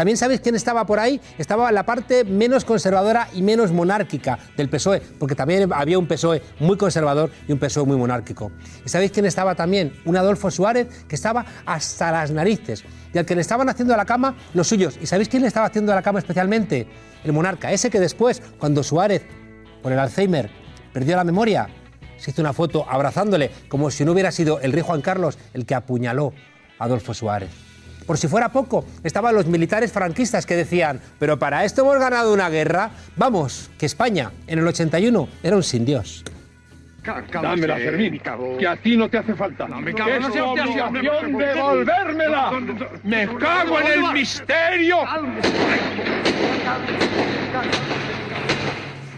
También 0.00 0.16
sabéis 0.16 0.40
quién 0.40 0.54
estaba 0.54 0.86
por 0.86 0.98
ahí. 0.98 1.20
Estaba 1.36 1.70
la 1.70 1.84
parte 1.84 2.24
menos 2.24 2.64
conservadora 2.64 3.28
y 3.34 3.42
menos 3.42 3.70
monárquica 3.70 4.38
del 4.56 4.70
PSOE, 4.70 5.02
porque 5.18 5.34
también 5.34 5.70
había 5.74 5.98
un 5.98 6.06
PSOE 6.06 6.40
muy 6.58 6.78
conservador 6.78 7.30
y 7.46 7.52
un 7.52 7.58
PSOE 7.58 7.84
muy 7.84 7.98
monárquico. 7.98 8.50
¿Y 8.82 8.88
sabéis 8.88 9.12
quién 9.12 9.26
estaba 9.26 9.54
también? 9.54 9.92
Un 10.06 10.16
Adolfo 10.16 10.50
Suárez 10.50 11.04
que 11.06 11.16
estaba 11.16 11.44
hasta 11.66 12.10
las 12.12 12.30
narices 12.30 12.82
y 13.12 13.18
al 13.18 13.26
que 13.26 13.34
le 13.34 13.42
estaban 13.42 13.68
haciendo 13.68 13.92
a 13.92 13.98
la 13.98 14.06
cama 14.06 14.36
los 14.54 14.68
suyos. 14.68 14.98
¿Y 15.02 15.04
sabéis 15.04 15.28
quién 15.28 15.42
le 15.42 15.48
estaba 15.48 15.66
haciendo 15.66 15.92
a 15.92 15.96
la 15.96 16.02
cama 16.02 16.18
especialmente? 16.18 16.86
El 17.22 17.34
monarca, 17.34 17.70
ese 17.70 17.90
que 17.90 18.00
después, 18.00 18.40
cuando 18.58 18.82
Suárez, 18.82 19.26
por 19.82 19.92
el 19.92 19.98
Alzheimer, 19.98 20.50
perdió 20.94 21.14
la 21.14 21.24
memoria, 21.24 21.68
se 22.16 22.30
hizo 22.30 22.40
una 22.40 22.54
foto 22.54 22.86
abrazándole 22.88 23.50
como 23.68 23.90
si 23.90 24.06
no 24.06 24.12
hubiera 24.12 24.32
sido 24.32 24.60
el 24.60 24.72
rey 24.72 24.82
Juan 24.82 25.02
Carlos 25.02 25.36
el 25.52 25.66
que 25.66 25.74
apuñaló 25.74 26.32
a 26.78 26.84
Adolfo 26.86 27.12
Suárez. 27.12 27.69
Por 28.10 28.18
si 28.18 28.26
fuera 28.26 28.48
poco, 28.48 28.84
estaban 29.04 29.32
los 29.36 29.46
militares 29.46 29.92
franquistas 29.92 30.44
que 30.44 30.56
decían, 30.56 31.00
pero 31.20 31.38
para 31.38 31.64
esto 31.64 31.82
hemos 31.82 32.00
ganado 32.00 32.34
una 32.34 32.48
guerra. 32.48 32.90
Vamos, 33.14 33.70
que 33.78 33.86
España 33.86 34.32
en 34.48 34.58
el 34.58 34.66
81 34.66 35.28
era 35.44 35.54
un 35.54 35.62
sin 35.62 35.84
Dios. 35.84 36.24
Dámela, 37.32 37.76
Fermín, 37.76 38.20
que 38.58 38.66
a 38.66 38.74
ti 38.78 38.96
no 38.96 39.08
te 39.08 39.18
hace 39.18 39.32
falta. 39.36 39.68
No 39.68 39.80
me 39.80 39.94
cago, 39.94 40.10
no 40.18 40.32
seas 40.32 40.44
obligación 40.44 41.38
devolvérmela. 41.38 42.50
Me 43.04 43.28
cago 43.38 43.78
en 43.78 43.86
el 43.86 44.12
misterio. 44.12 44.96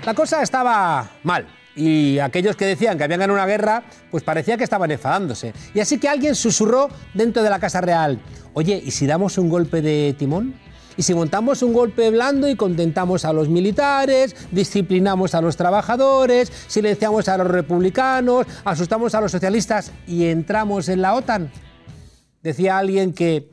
La 0.05 0.12
cosa 0.12 0.42
estaba 0.42 1.09
mal. 1.22 1.46
Y 1.75 2.19
aquellos 2.19 2.57
que 2.57 2.67
decían 2.67 2.99
que 2.99 3.05
habían 3.05 3.21
ganado 3.21 3.39
una 3.39 3.47
guerra, 3.47 3.85
pues 4.11 4.23
parecía 4.23 4.57
que 4.57 4.65
estaban 4.65 4.91
enfadándose. 4.91 5.55
Y 5.75 5.81
así 5.81 5.99
que 5.99 6.09
alguien 6.09 6.35
susurró 6.35 6.89
dentro 7.15 7.43
de 7.43 7.51
la 7.51 7.59
Casa 7.59 7.81
Real, 7.81 8.21
oye, 8.53 8.81
¿y 8.85 8.91
si 8.91 9.07
damos 9.07 9.39
un 9.39 9.49
golpe 9.49 9.81
de 9.81 10.15
timón? 10.19 10.55
¿Y 10.97 11.03
si 11.03 11.15
montamos 11.15 11.63
un 11.63 11.73
golpe 11.73 12.11
blando 12.11 12.49
y 12.49 12.57
contentamos 12.57 13.25
a 13.25 13.33
los 13.33 13.49
militares, 13.49 14.37
disciplinamos 14.51 15.35
a 15.35 15.41
los 15.41 15.57
trabajadores, 15.57 16.53
silenciamos 16.69 17.29
a 17.29 17.39
los 17.39 17.47
republicanos, 17.47 18.47
asustamos 18.65 19.15
a 19.15 19.23
los 19.23 19.33
socialistas 19.33 19.91
y 20.07 20.27
entramos 20.27 20.91
en 20.91 21.01
la 21.01 21.15
OTAN? 21.15 21.51
Decía 22.43 22.77
alguien 22.77 23.15
que, 23.15 23.49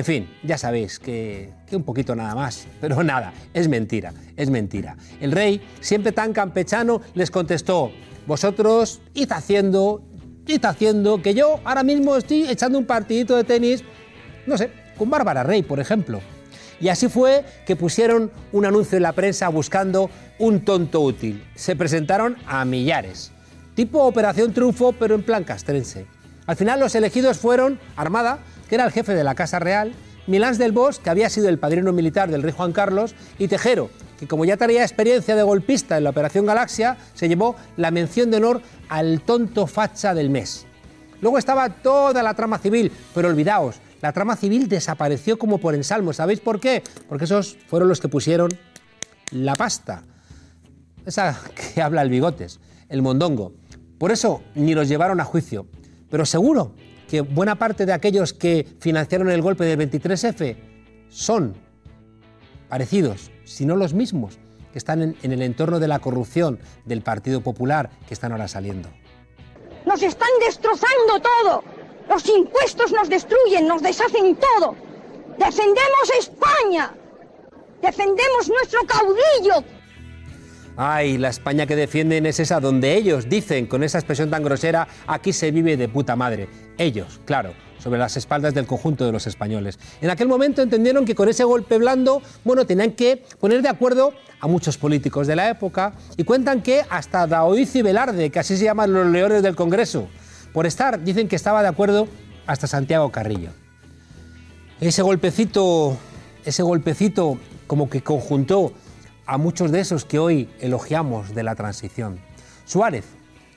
en 0.00 0.04
fin, 0.06 0.30
ya 0.42 0.56
sabéis, 0.56 0.98
que, 0.98 1.52
un 1.72 1.82
poquito 1.82 2.16
nada 2.16 2.34
más, 2.34 2.66
pero 2.80 3.02
nada, 3.04 3.34
es 3.52 3.68
mentira, 3.68 4.14
es 4.34 4.48
mentira. 4.48 4.96
El 5.20 5.30
rey, 5.30 5.60
siempre 5.80 6.10
tan 6.10 6.32
campechano, 6.32 7.02
les 7.12 7.30
contestó, 7.30 7.92
vosotros 8.26 9.02
id 9.12 9.30
haciendo, 9.30 10.02
id 10.46 10.64
haciendo, 10.64 11.20
que 11.20 11.34
yo 11.34 11.60
ahora 11.64 11.82
mismo 11.82 12.16
estoy 12.16 12.48
echando 12.48 12.78
un 12.78 12.86
partidito 12.86 13.36
de 13.36 13.44
tenis, 13.44 13.84
no 14.46 14.56
sé, 14.56 14.70
con 14.96 15.10
Bárbara 15.10 15.42
Rey, 15.42 15.62
por 15.62 15.80
ejemplo. 15.80 16.22
Y 16.80 16.88
así 16.88 17.10
fue 17.10 17.44
que 17.66 17.76
pusieron 17.76 18.30
un 18.52 18.64
anuncio 18.64 18.96
en 18.96 19.02
la 19.02 19.12
prensa 19.12 19.50
buscando 19.50 20.08
un 20.38 20.64
tonto 20.64 21.02
útil. 21.02 21.44
Se 21.54 21.76
presentaron 21.76 22.38
a 22.46 22.64
millares. 22.64 23.32
Tipo 23.74 24.04
Operación 24.04 24.54
Triunfo, 24.54 24.92
pero 24.92 25.14
en 25.14 25.22
plan 25.22 25.44
castrense. 25.44 26.06
Al 26.46 26.56
final 26.56 26.80
los 26.80 26.94
elegidos 26.94 27.36
fueron 27.36 27.78
Armada, 27.96 28.38
que 28.70 28.76
era 28.76 28.84
el 28.84 28.92
jefe 28.92 29.16
de 29.16 29.24
la 29.24 29.34
Casa 29.34 29.58
Real, 29.58 29.92
Milán 30.28 30.56
del 30.56 30.70
Bosch, 30.70 30.98
que 30.98 31.10
había 31.10 31.28
sido 31.28 31.48
el 31.48 31.58
padrino 31.58 31.92
militar 31.92 32.30
del 32.30 32.44
rey 32.44 32.54
Juan 32.56 32.70
Carlos, 32.70 33.16
y 33.36 33.48
Tejero, 33.48 33.90
que 34.16 34.28
como 34.28 34.44
ya 34.44 34.56
tenía 34.56 34.82
experiencia 34.82 35.34
de 35.34 35.42
golpista 35.42 35.98
en 35.98 36.04
la 36.04 36.10
Operación 36.10 36.46
Galaxia, 36.46 36.96
se 37.14 37.28
llevó 37.28 37.56
la 37.76 37.90
mención 37.90 38.30
de 38.30 38.36
honor 38.36 38.62
al 38.88 39.22
tonto 39.22 39.66
facha 39.66 40.14
del 40.14 40.30
mes. 40.30 40.66
Luego 41.20 41.36
estaba 41.36 41.68
toda 41.68 42.22
la 42.22 42.34
trama 42.34 42.58
civil, 42.58 42.92
pero 43.12 43.28
olvidaos, 43.28 43.80
la 44.00 44.12
trama 44.12 44.36
civil 44.36 44.68
desapareció 44.68 45.36
como 45.36 45.58
por 45.58 45.74
ensalmo. 45.74 46.12
¿Sabéis 46.12 46.38
por 46.38 46.60
qué? 46.60 46.84
Porque 47.08 47.24
esos 47.24 47.58
fueron 47.66 47.88
los 47.88 48.00
que 48.00 48.08
pusieron 48.08 48.52
la 49.32 49.56
pasta. 49.56 50.04
Esa 51.04 51.40
que 51.74 51.82
habla 51.82 52.02
el 52.02 52.08
bigotes, 52.08 52.60
el 52.88 53.02
mondongo. 53.02 53.52
Por 53.98 54.12
eso 54.12 54.44
ni 54.54 54.74
los 54.74 54.88
llevaron 54.88 55.18
a 55.20 55.24
juicio. 55.24 55.66
Pero 56.08 56.24
seguro 56.24 56.72
que 57.10 57.22
buena 57.22 57.56
parte 57.56 57.86
de 57.86 57.92
aquellos 57.92 58.32
que 58.32 58.64
financiaron 58.78 59.30
el 59.30 59.42
golpe 59.42 59.64
del 59.64 59.90
23F 59.90 60.56
son 61.08 61.56
parecidos, 62.68 63.32
si 63.44 63.66
no 63.66 63.74
los 63.74 63.94
mismos, 63.94 64.38
que 64.72 64.78
están 64.78 65.02
en, 65.02 65.32
el 65.32 65.42
entorno 65.42 65.80
de 65.80 65.88
la 65.88 65.98
corrupción 65.98 66.60
del 66.84 67.02
Partido 67.02 67.40
Popular 67.40 67.90
que 68.06 68.14
están 68.14 68.30
ahora 68.30 68.46
saliendo. 68.46 68.88
Nos 69.84 70.00
están 70.04 70.28
destrozando 70.46 71.20
todo. 71.20 71.64
Los 72.08 72.28
impuestos 72.28 72.92
nos 72.92 73.08
destruyen, 73.08 73.66
nos 73.66 73.82
deshacen 73.82 74.36
todo. 74.36 74.76
Defendemos 75.36 76.10
España. 76.16 76.94
Defendemos 77.82 78.48
nuestro 78.48 78.86
caudillo. 78.86 79.64
Ay, 80.82 81.18
la 81.18 81.28
España 81.28 81.66
que 81.66 81.76
defienden 81.76 82.24
es 82.24 82.40
esa 82.40 82.58
donde 82.58 82.96
ellos 82.96 83.28
dicen 83.28 83.66
con 83.66 83.82
esa 83.82 83.98
expresión 83.98 84.30
tan 84.30 84.42
grosera, 84.42 84.88
aquí 85.06 85.34
se 85.34 85.50
vive 85.50 85.76
de 85.76 85.90
puta 85.90 86.16
madre. 86.16 86.48
Ellos, 86.78 87.20
claro, 87.26 87.52
sobre 87.78 87.98
las 87.98 88.16
espaldas 88.16 88.54
del 88.54 88.64
conjunto 88.64 89.04
de 89.04 89.12
los 89.12 89.26
españoles. 89.26 89.78
En 90.00 90.08
aquel 90.08 90.26
momento 90.26 90.62
entendieron 90.62 91.04
que 91.04 91.14
con 91.14 91.28
ese 91.28 91.44
golpe 91.44 91.76
blando, 91.76 92.22
bueno, 92.44 92.64
tenían 92.64 92.92
que 92.92 93.22
poner 93.38 93.60
de 93.60 93.68
acuerdo 93.68 94.14
a 94.40 94.46
muchos 94.46 94.78
políticos 94.78 95.26
de 95.26 95.36
la 95.36 95.50
época 95.50 95.92
y 96.16 96.24
cuentan 96.24 96.62
que 96.62 96.82
hasta 96.88 97.26
Daoiz 97.26 97.76
y 97.76 97.82
Velarde, 97.82 98.30
que 98.30 98.38
así 98.38 98.56
se 98.56 98.64
llaman 98.64 98.90
los 98.94 99.06
leones 99.06 99.42
del 99.42 99.56
Congreso, 99.56 100.08
por 100.54 100.64
estar, 100.64 101.04
dicen 101.04 101.28
que 101.28 101.36
estaba 101.36 101.60
de 101.60 101.68
acuerdo 101.68 102.08
hasta 102.46 102.66
Santiago 102.66 103.12
Carrillo. 103.12 103.50
Ese 104.80 105.02
golpecito, 105.02 105.98
ese 106.46 106.62
golpecito 106.62 107.36
como 107.66 107.90
que 107.90 108.00
conjuntó 108.00 108.72
a 109.30 109.38
muchos 109.38 109.70
de 109.70 109.78
esos 109.78 110.04
que 110.04 110.18
hoy 110.18 110.48
elogiamos 110.58 111.36
de 111.36 111.44
la 111.44 111.54
transición. 111.54 112.18
Suárez, 112.64 113.04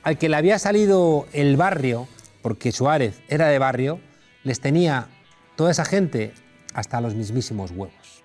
al 0.04 0.18
que 0.18 0.28
le 0.28 0.36
había 0.36 0.60
salido 0.60 1.26
el 1.32 1.56
barrio, 1.56 2.06
porque 2.42 2.70
Suárez 2.70 3.20
era 3.26 3.48
de 3.48 3.58
barrio, 3.58 3.98
les 4.44 4.60
tenía 4.60 5.08
toda 5.56 5.72
esa 5.72 5.84
gente 5.84 6.32
hasta 6.74 7.00
los 7.00 7.16
mismísimos 7.16 7.72
huevos. 7.72 8.22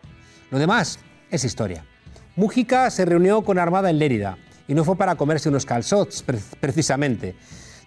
Lo 0.51 0.59
demás 0.59 0.99
es 1.31 1.43
historia. 1.43 1.83
Mújica 2.35 2.87
se 2.91 3.05
reunió 3.05 3.43
con 3.43 3.57
Armada 3.57 3.89
en 3.89 3.97
Lérida 3.97 4.37
y 4.67 4.75
no 4.75 4.83
fue 4.83 4.95
para 4.95 5.15
comerse 5.15 5.49
unos 5.49 5.65
calzots, 5.65 6.23
precisamente. 6.59 7.35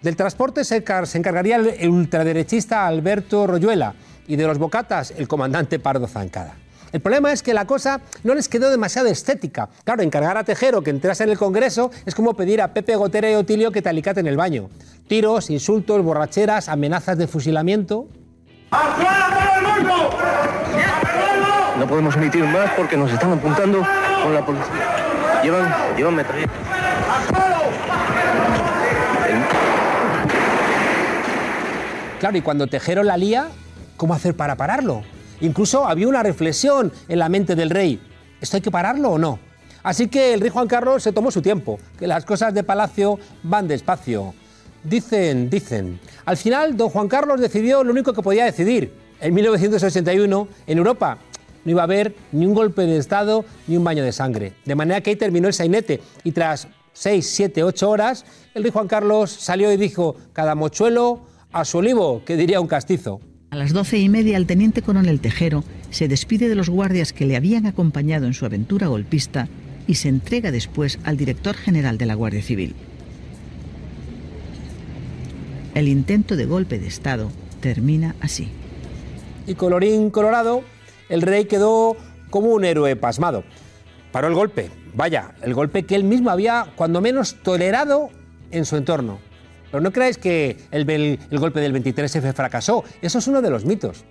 Del 0.01 0.17
transporte 0.17 0.65
se, 0.65 0.75
encargaría 0.75 1.55
el 1.55 1.87
ultraderechista 1.87 2.85
Alberto 2.85 3.47
Royuela 3.47 3.95
y 4.27 4.35
de 4.35 4.45
los 4.45 4.57
bocatas 4.57 5.13
el 5.17 5.29
comandante 5.29 5.79
Pardo 5.79 6.07
Zancada. 6.07 6.57
El 6.93 7.01
problema 7.01 7.31
es 7.31 7.41
que 7.41 7.55
la 7.55 7.65
cosa 7.65 8.01
no 8.23 8.35
les 8.35 8.47
quedó 8.47 8.69
demasiado 8.69 9.07
estética. 9.07 9.67
Claro, 9.83 10.03
encargar 10.03 10.37
a 10.37 10.43
Tejero 10.43 10.83
que 10.83 10.91
entrase 10.91 11.23
en 11.23 11.31
el 11.31 11.39
Congreso 11.39 11.89
es 12.05 12.13
como 12.13 12.35
pedir 12.35 12.61
a 12.61 12.71
Pepe 12.71 12.95
Gotera 12.95 13.31
y 13.31 13.33
Otilio 13.33 13.71
que 13.71 13.81
te 13.81 13.89
alicaten 13.89 14.27
el 14.27 14.37
baño. 14.37 14.69
Tiros, 15.07 15.49
insultos, 15.49 16.03
borracheras, 16.03 16.69
amenazas 16.69 17.17
de 17.17 17.25
fusilamiento. 17.25 18.07
No 21.79 21.87
podemos 21.87 22.15
emitir 22.15 22.43
más 22.45 22.69
porque 22.77 22.95
nos 22.95 23.11
están 23.11 23.33
apuntando 23.33 23.83
con 24.23 24.33
la 24.35 24.45
policía. 24.45 25.41
Llevan, 25.43 25.73
llevan 25.97 26.15
metralletas. 26.15 26.55
Claro, 32.19 32.37
y 32.37 32.41
cuando 32.41 32.67
Tejero 32.67 33.01
la 33.01 33.17
lía, 33.17 33.47
¿cómo 33.97 34.13
hacer 34.13 34.35
para 34.35 34.55
pararlo? 34.55 35.01
Incluso 35.43 35.85
había 35.85 36.07
una 36.07 36.23
reflexión 36.23 36.89
en 37.09 37.19
la 37.19 37.27
mente 37.27 37.53
del 37.53 37.69
rey. 37.69 38.01
¿Esto 38.39 38.55
hay 38.55 38.61
que 38.61 38.71
pararlo 38.71 39.11
o 39.11 39.17
no? 39.19 39.39
Así 39.83 40.07
que 40.07 40.33
el 40.33 40.39
rey 40.39 40.49
Juan 40.49 40.69
Carlos 40.69 41.03
se 41.03 41.11
tomó 41.11 41.31
su 41.31 41.41
tiempo, 41.41 41.79
que 41.99 42.07
las 42.07 42.23
cosas 42.23 42.53
de 42.53 42.63
palacio 42.63 43.19
van 43.43 43.67
despacio. 43.67 44.33
Dicen, 44.85 45.49
dicen. 45.49 45.99
Al 46.23 46.37
final, 46.37 46.77
don 46.77 46.87
Juan 46.87 47.09
Carlos 47.09 47.41
decidió 47.41 47.83
lo 47.83 47.91
único 47.91 48.13
que 48.13 48.21
podía 48.21 48.45
decidir. 48.45 48.93
En 49.19 49.33
1981, 49.33 50.47
en 50.65 50.77
Europa, 50.77 51.17
no 51.65 51.71
iba 51.71 51.81
a 51.81 51.83
haber 51.83 52.15
ni 52.31 52.45
un 52.45 52.53
golpe 52.53 52.83
de 52.83 52.95
Estado 52.95 53.43
ni 53.67 53.75
un 53.75 53.83
baño 53.83 54.01
de 54.01 54.13
sangre. 54.13 54.53
De 54.63 54.75
manera 54.75 55.01
que 55.01 55.09
ahí 55.09 55.17
terminó 55.17 55.49
el 55.49 55.53
sainete 55.53 55.99
y 56.23 56.31
tras 56.31 56.69
6, 56.93 57.29
7, 57.29 57.63
8 57.65 57.89
horas, 57.89 58.25
el 58.53 58.63
rey 58.63 58.71
Juan 58.71 58.87
Carlos 58.87 59.29
salió 59.29 59.73
y 59.73 59.75
dijo, 59.75 60.15
cada 60.31 60.55
mochuelo 60.55 61.19
a 61.51 61.65
su 61.65 61.79
olivo, 61.79 62.21
que 62.23 62.37
diría 62.37 62.61
un 62.61 62.67
castizo. 62.67 63.19
A 63.53 63.55
las 63.55 63.71
doce 63.71 63.99
y 63.99 64.09
media, 64.09 64.37
el 64.37 64.47
teniente 64.47 64.81
coronel 64.81 65.19
Tejero 65.19 65.63
se 65.91 66.07
despide 66.07 66.49
de 66.49 66.55
los 66.55 66.69
guardias 66.69 67.13
que 67.13 67.27
le 67.27 67.35
habían 67.35 67.67
acompañado 67.67 68.25
en 68.25 68.33
su 68.33 68.47
aventura 68.47 68.87
golpista 68.87 69.47
y 69.85 69.93
se 69.93 70.09
entrega 70.09 70.49
después 70.49 70.97
al 71.03 71.17
director 71.17 71.55
general 71.55 71.99
de 71.99 72.07
la 72.07 72.15
Guardia 72.15 72.41
Civil. 72.41 72.73
El 75.75 75.87
intento 75.87 76.35
de 76.35 76.47
golpe 76.47 76.79
de 76.79 76.87
Estado 76.87 77.29
termina 77.59 78.15
así. 78.21 78.49
Y 79.45 79.53
colorín 79.53 80.09
colorado, 80.09 80.63
el 81.07 81.21
rey 81.21 81.45
quedó 81.45 81.95
como 82.31 82.47
un 82.47 82.65
héroe 82.65 82.95
pasmado. 82.95 83.43
Paró 84.11 84.29
el 84.29 84.33
golpe, 84.33 84.71
vaya, 84.95 85.35
el 85.43 85.53
golpe 85.53 85.83
que 85.83 85.93
él 85.93 86.05
mismo 86.05 86.31
había 86.31 86.73
cuando 86.75 87.01
menos 87.01 87.35
tolerado 87.43 88.09
en 88.49 88.65
su 88.65 88.77
entorno. 88.77 89.19
Pero 89.73 89.81
no 89.81 89.91
creáis 89.91 90.19
que 90.19 90.55
el, 90.69 90.85
golpe 91.31 91.59
del 91.59 91.73
23F 91.73 92.31
fracasó, 92.35 92.83
eso 93.01 93.17
es 93.17 93.27
uno 93.27 93.41
de 93.41 93.49
los 93.49 93.65
mitos. 93.65 94.05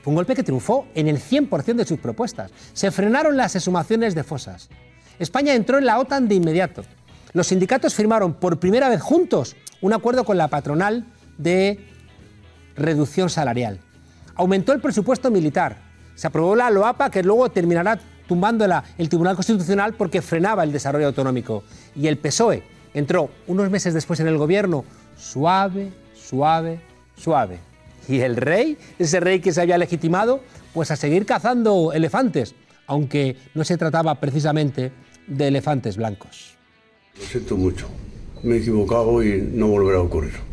Fue 0.00 0.10
un 0.10 0.14
golpe 0.14 0.34
que 0.34 0.42
triunfó 0.42 0.86
en 0.94 1.06
el 1.06 1.18
100% 1.18 1.74
de 1.74 1.84
sus 1.84 1.98
propuestas. 1.98 2.50
Se 2.72 2.90
frenaron 2.90 3.36
las 3.36 3.54
exhumaciones 3.54 4.14
de 4.14 4.24
fosas. 4.24 4.70
España 5.18 5.52
entró 5.52 5.76
en 5.76 5.84
la 5.84 5.98
OTAN 5.98 6.28
de 6.28 6.36
inmediato. 6.36 6.82
Los 7.34 7.48
sindicatos 7.48 7.92
firmaron 7.94 8.32
por 8.32 8.58
primera 8.58 8.88
vez 8.88 9.02
juntos 9.02 9.54
un 9.82 9.92
acuerdo 9.92 10.24
con 10.24 10.38
la 10.38 10.48
patronal 10.48 11.04
de 11.36 11.86
reducción 12.74 13.28
salarial. 13.28 13.80
Aumentó 14.34 14.72
el 14.72 14.80
presupuesto 14.80 15.30
militar. 15.30 15.76
Se 16.14 16.26
aprobó 16.26 16.56
la 16.56 16.70
LOAPA 16.70 17.10
que 17.10 17.22
luego 17.22 17.50
terminará 17.50 18.00
tumbando 18.26 18.64
el 18.96 19.08
Tribunal 19.10 19.36
Constitucional 19.36 19.92
porque 19.92 20.22
frenaba 20.22 20.64
el 20.64 20.72
desarrollo 20.72 21.08
autonómico. 21.08 21.64
Y 21.94 22.06
el 22.06 22.16
PSOE 22.16 22.62
entró 22.94 23.30
unos 23.46 23.70
meses 23.70 23.94
después 23.94 24.20
en 24.20 24.28
el 24.28 24.38
gobierno 24.38 24.84
suave, 25.22 25.92
suave, 26.14 26.80
suave. 27.16 27.58
Y 28.08 28.20
el 28.20 28.36
rey, 28.36 28.76
ese 28.98 29.20
rey 29.20 29.40
que 29.40 29.52
se 29.52 29.60
había 29.60 29.78
legitimado, 29.78 30.40
pues 30.74 30.90
a 30.90 30.96
seguir 30.96 31.24
cazando 31.24 31.92
elefantes, 31.92 32.54
aunque 32.86 33.36
no 33.54 33.64
se 33.64 33.78
trataba 33.78 34.18
precisamente 34.18 34.92
de 35.26 35.48
elefantes 35.48 35.96
blancos. 35.96 36.56
Lo 37.16 37.24
siento 37.24 37.56
mucho. 37.56 37.86
Me 38.42 38.56
he 38.56 38.58
equivocado 38.58 39.22
y 39.22 39.40
no 39.40 39.68
volverá 39.68 39.98
a 39.98 40.02
ocurrir. 40.02 40.51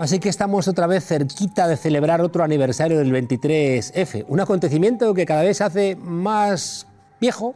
Así 0.00 0.18
que 0.18 0.30
estamos 0.30 0.66
otra 0.66 0.86
vez 0.86 1.04
cerquita 1.04 1.68
de 1.68 1.76
celebrar 1.76 2.22
otro 2.22 2.42
aniversario 2.42 2.96
del 2.96 3.12
23F, 3.12 4.24
un 4.28 4.40
acontecimiento 4.40 5.12
que 5.12 5.26
cada 5.26 5.42
vez 5.42 5.58
se 5.58 5.64
hace 5.64 5.94
más 5.94 6.86
viejo, 7.20 7.54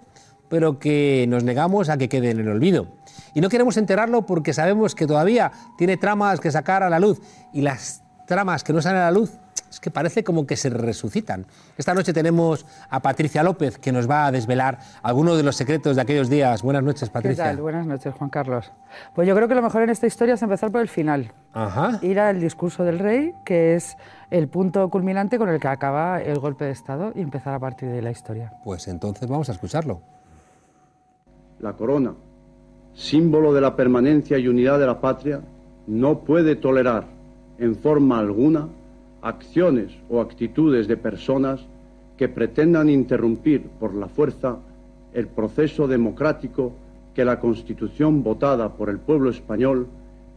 pero 0.51 0.79
que 0.79 1.25
nos 1.27 1.43
negamos 1.43 1.89
a 1.89 1.97
que 1.97 2.11
quede 2.11 2.33
en 2.33 2.41
el 2.41 2.49
olvido. 2.49 2.89
Y 3.33 3.41
no 3.41 3.49
queremos 3.49 3.79
enterarlo 3.79 4.27
porque 4.27 4.53
sabemos 4.53 4.95
que 4.95 5.07
todavía 5.07 5.53
tiene 5.79 5.97
tramas 5.97 6.39
que 6.39 6.51
sacar 6.51 6.83
a 6.83 6.91
la 6.91 7.01
luz 7.01 7.19
y 7.55 7.63
las 7.63 8.03
tramas 8.27 8.63
que 8.63 8.75
no 8.75 8.83
salen 8.83 9.01
a 9.01 9.05
la 9.07 9.11
luz 9.13 9.39
es 9.75 9.81
que 9.81 9.91
parece 9.91 10.23
como 10.23 10.47
que 10.47 10.57
se 10.57 10.71
resucitan. 10.71 11.47
Esta 11.77 11.95
noche 11.95 12.13
tenemos 12.13 12.65
a 12.89 13.01
Patricia 13.01 13.43
López 13.43 13.79
que 13.79 13.91
nos 13.91 14.09
va 14.09 14.27
a 14.27 14.33
desvelar 14.33 14.79
algunos 15.03 15.37
de 15.37 15.43
los 15.43 15.57
secretos 15.57 15.97
de 15.97 16.03
aquellos 16.03 16.29
días. 16.29 16.63
Buenas 16.63 16.85
noches, 16.85 17.09
¿Qué 17.09 17.13
Patricia. 17.13 17.45
tal? 17.45 17.61
Buenas 17.61 17.87
noches, 17.87 18.15
Juan 18.15 18.31
Carlos. 18.31 18.71
Pues 19.15 19.27
yo 19.27 19.35
creo 19.35 19.49
que 19.49 19.55
lo 19.57 19.63
mejor 19.63 19.83
en 19.83 19.91
esta 19.91 20.07
historia 20.07 20.35
es 20.35 20.43
empezar 20.43 20.71
por 20.71 20.81
el 20.81 20.89
final. 20.89 21.33
Ajá. 21.53 21.99
Ir 22.03 22.21
al 22.21 22.41
discurso 22.41 22.85
del 22.85 23.01
rey, 23.01 23.33
que 23.45 23.75
es 23.75 23.97
el 24.31 24.49
punto 24.49 24.89
culminante 24.91 25.39
con 25.39 25.49
el 25.49 25.59
que 25.59 25.69
acaba 25.69 26.23
el 26.23 26.39
golpe 26.39 26.65
de 26.65 26.71
Estado, 26.71 27.13
y 27.15 27.21
empezar 27.21 27.53
a 27.55 27.59
partir 27.59 27.89
de 27.89 28.01
la 28.01 28.13
historia. 28.13 28.53
Pues 28.63 28.87
entonces 28.87 29.29
vamos 29.29 29.49
a 29.49 29.53
escucharlo. 29.53 30.01
La 31.59 31.73
corona, 31.73 32.15
símbolo 32.95 33.53
de 33.53 33.61
la 33.61 33.75
permanencia 33.75 34.39
y 34.39 34.47
unidad 34.47 34.79
de 34.79 34.87
la 34.87 35.01
patria, 35.01 35.41
no 35.89 36.21
puede 36.21 36.55
tolerar 36.55 37.07
en 37.59 37.75
forma 37.75 38.21
alguna 38.21 38.69
acciones 39.25 39.91
o 40.11 40.21
actitudes 40.21 40.87
de 40.87 40.97
personas 40.97 41.67
que 42.17 42.29
pretendan 42.29 42.89
interrumpir 42.91 43.63
por 43.81 43.95
la 43.95 44.07
fuerza 44.07 44.59
el 45.15 45.27
proceso 45.29 45.89
democrático 45.89 46.73
que 47.15 47.25
la 47.25 47.41
Constitución 47.41 48.23
votada 48.23 48.75
por 48.75 48.91
el 48.91 48.99
pueblo 48.99 49.31
español 49.31 49.89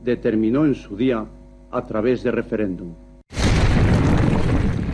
determinó 0.04 0.66
en 0.66 0.76
su 0.76 0.96
día 0.96 1.26
a 1.70 1.86
través 1.86 2.24
de 2.24 2.32
referéndum. 2.32 2.94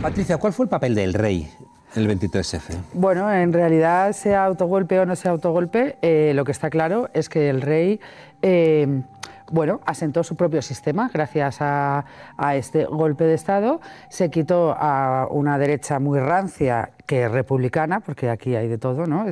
Patricia, 0.02 0.38
¿cuál 0.38 0.52
fue 0.52 0.64
el 0.64 0.70
papel 0.70 0.94
del 0.94 1.14
rey 1.14 1.48
en 1.94 2.02
el 2.02 2.18
23F? 2.18 2.74
Bueno, 2.94 3.32
en 3.32 3.52
realidad, 3.52 4.12
sea 4.12 4.44
autogolpe 4.44 4.98
o 4.98 5.06
no 5.06 5.14
sea 5.14 5.30
autogolpe, 5.30 5.96
eh, 6.02 6.32
lo 6.34 6.44
que 6.44 6.52
está 6.52 6.68
claro 6.68 7.08
es 7.14 7.28
que 7.28 7.48
el 7.48 7.62
rey, 7.62 8.00
eh, 8.42 9.02
bueno, 9.50 9.80
asentó 9.84 10.24
su 10.24 10.36
propio 10.36 10.62
sistema 10.62 11.10
gracias 11.12 11.60
a, 11.60 12.04
a 12.36 12.56
este 12.56 12.84
golpe 12.84 13.24
de 13.24 13.34
Estado, 13.34 13.80
se 14.08 14.30
quitó 14.30 14.74
a 14.78 15.26
una 15.30 15.58
derecha 15.58 15.98
muy 15.98 16.18
rancia 16.18 16.90
que 17.06 17.24
es 17.24 17.30
republicana, 17.30 18.00
porque 18.00 18.30
aquí 18.30 18.56
hay 18.56 18.68
de 18.68 18.78
todo, 18.78 19.06
¿no? 19.06 19.26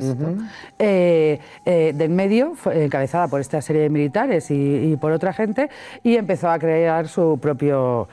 Eh, 0.79 1.39
eh, 1.65 1.93
del 1.95 2.09
medio, 2.11 2.53
fue 2.55 2.85
encabezada 2.85 3.27
por 3.27 3.41
esta 3.41 3.61
serie 3.61 3.83
de 3.83 3.89
militares 3.89 4.51
y, 4.51 4.91
y 4.91 4.97
por 4.97 5.11
otra 5.11 5.33
gente, 5.33 5.69
y 6.03 6.15
empezó 6.15 6.49
a 6.49 6.59
crear 6.59 7.07
su 7.07 7.39
propio 7.41 8.07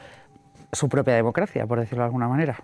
su 0.73 0.89
propia 0.89 1.15
democracia, 1.15 1.67
por 1.67 1.81
decirlo 1.81 2.03
de 2.03 2.07
alguna 2.07 2.29
manera. 2.29 2.57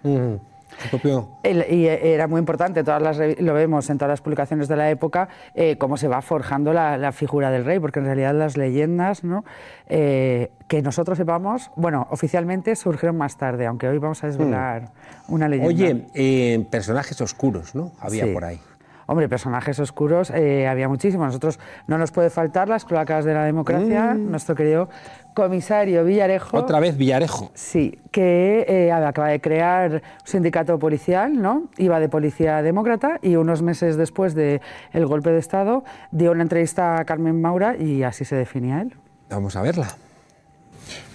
Y 1.43 1.87
era 1.87 2.27
muy 2.27 2.39
importante, 2.39 2.85
todas 2.85 3.03
las, 3.03 3.18
lo 3.41 3.55
vemos 3.55 3.89
en 3.91 3.99
todas 3.99 4.11
las 4.11 4.20
publicaciones 4.20 4.68
de 4.68 4.77
la 4.77 4.91
época, 4.91 5.29
eh, 5.55 5.77
cómo 5.79 5.97
se 5.97 6.09
va 6.09 6.20
forjando 6.22 6.72
la, 6.72 6.97
la 6.97 7.12
figura 7.12 7.51
del 7.51 7.64
rey, 7.64 7.79
porque 7.79 7.99
en 8.01 8.07
realidad 8.07 8.35
las 8.35 8.57
leyendas, 8.57 9.24
¿no? 9.24 9.45
Eh, 9.89 10.51
que 10.68 10.83
nosotros 10.83 11.16
sepamos, 11.18 11.70
bueno, 11.77 12.07
oficialmente 12.11 12.74
surgieron 12.77 13.16
más 13.16 13.37
tarde, 13.37 13.66
aunque 13.66 13.89
hoy 13.89 13.99
vamos 13.99 14.22
a 14.24 14.27
desvelar 14.27 14.91
una 15.29 15.49
leyenda. 15.49 15.68
Oye, 15.68 16.07
eh, 16.14 16.66
personajes 16.70 17.20
oscuros, 17.20 17.74
¿no? 17.74 17.93
Había 18.01 18.24
Sí. 18.24 18.33
por 18.33 18.45
ahí. 18.45 18.61
Hombre, 19.07 19.28
personajes 19.28 19.78
oscuros 19.78 20.30
eh, 20.30 20.66
había 20.66 20.88
muchísimos. 20.88 21.26
Nosotros 21.26 21.61
no 21.86 21.96
nos 21.96 22.11
puede 22.11 22.28
faltar 22.28 22.68
las 22.68 22.84
cloacas 22.84 23.24
de 23.24 23.34
la 23.34 23.44
democracia, 23.44 24.14
nuestro 24.14 24.57
querido 24.57 24.88
comisario 25.32 26.04
Villarejo. 26.04 26.57
Mm. 26.57 26.61
Otra 26.61 26.80
vez 26.80 26.96
Villarejo. 26.96 27.52
Sí, 27.54 28.00
que 28.11 28.64
eh, 28.68 28.90
acaba 28.90 29.28
de 29.28 29.40
crear 29.40 29.92
un 29.92 30.00
sindicato 30.24 30.78
policial, 30.78 31.40
¿no? 31.40 31.68
Iba 31.78 32.00
de 32.00 32.09
policía 32.09 32.62
demócrata 32.62 33.20
y 33.22 33.36
unos 33.36 33.62
meses 33.62 33.96
después 33.96 34.34
del 34.34 34.61
golpe 34.92 35.30
de 35.30 35.38
Estado 35.38 35.84
dio 36.11 36.32
una 36.32 36.42
entrevista 36.42 36.98
a 36.98 37.04
Carmen 37.04 37.40
Maura 37.40 37.76
y 37.76 38.02
así 38.02 38.24
se 38.24 38.34
definía 38.34 38.82
él. 38.82 38.94
Vamos 39.30 39.54
a 39.54 39.62
verla. 39.62 39.88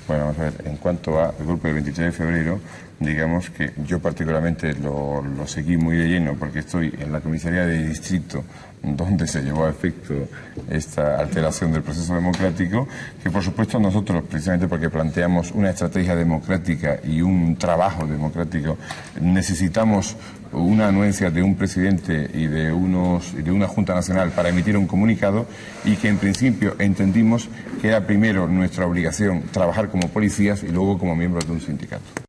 Bueno, 0.08 0.26
vamos 0.26 0.40
a 0.40 0.44
ver, 0.44 0.54
en 0.66 0.78
cuanto 0.78 1.20
al 1.20 1.34
grupo 1.40 1.68
del 1.68 1.76
23 1.76 2.08
de 2.08 2.12
febrero, 2.12 2.60
digamos 3.02 3.50
que 3.50 3.74
yo 3.86 4.00
particularmente 4.00 4.74
lo, 4.76 5.22
lo 5.22 5.48
seguí 5.48 5.76
muy 5.76 5.98
de 5.98 6.08
lleno 6.08 6.36
porque 6.36 6.60
estoy 6.60 6.94
en 7.00 7.12
la 7.12 7.20
comisaría 7.20 7.66
de 7.66 7.88
distrito 7.88 8.44
donde 8.84 9.28
se 9.28 9.42
llevó 9.42 9.66
a 9.66 9.70
efecto 9.70 10.28
esta 10.70 11.20
alteración 11.20 11.72
del 11.72 11.84
proceso 11.84 12.16
democrático, 12.16 12.88
que 13.22 13.30
por 13.30 13.44
supuesto 13.44 13.80
nosotros, 13.80 14.24
precisamente 14.30 14.68
porque 14.68 14.90
planteamos 14.90 15.52
una 15.52 15.70
estrategia 15.70 16.16
democrática 16.16 17.00
y 17.04 17.22
un 17.22 17.56
trabajo 17.58 18.08
democrático, 18.08 18.78
necesitamos 19.22 20.16
una 20.52 20.88
anuencia 20.88 21.30
de 21.30 21.44
un 21.44 21.56
presidente 21.56 22.30
y 22.34 22.48
de, 22.48 22.74
unos, 22.74 23.34
y 23.34 23.42
de 23.42 23.52
una 23.52 23.68
Junta 23.68 23.94
Nacional 23.94 24.32
para 24.32 24.50
emitir 24.50 24.76
un 24.78 24.88
comunicado 24.88 25.46
y 25.86 25.96
que 25.96 26.10
en 26.10 26.18
principio 26.18 26.76
entendimos 26.80 27.50
que 27.82 27.88
era 27.88 28.06
primero 28.06 28.48
nuestra 28.48 28.86
obligación 28.86 29.44
trabajar 29.52 29.90
como 29.90 30.10
policías 30.10 30.64
y 30.64 30.68
luego 30.68 30.98
como 30.98 31.16
miembros 31.16 31.46
de 31.46 31.54
un 31.54 31.62
sindicato. 31.62 32.21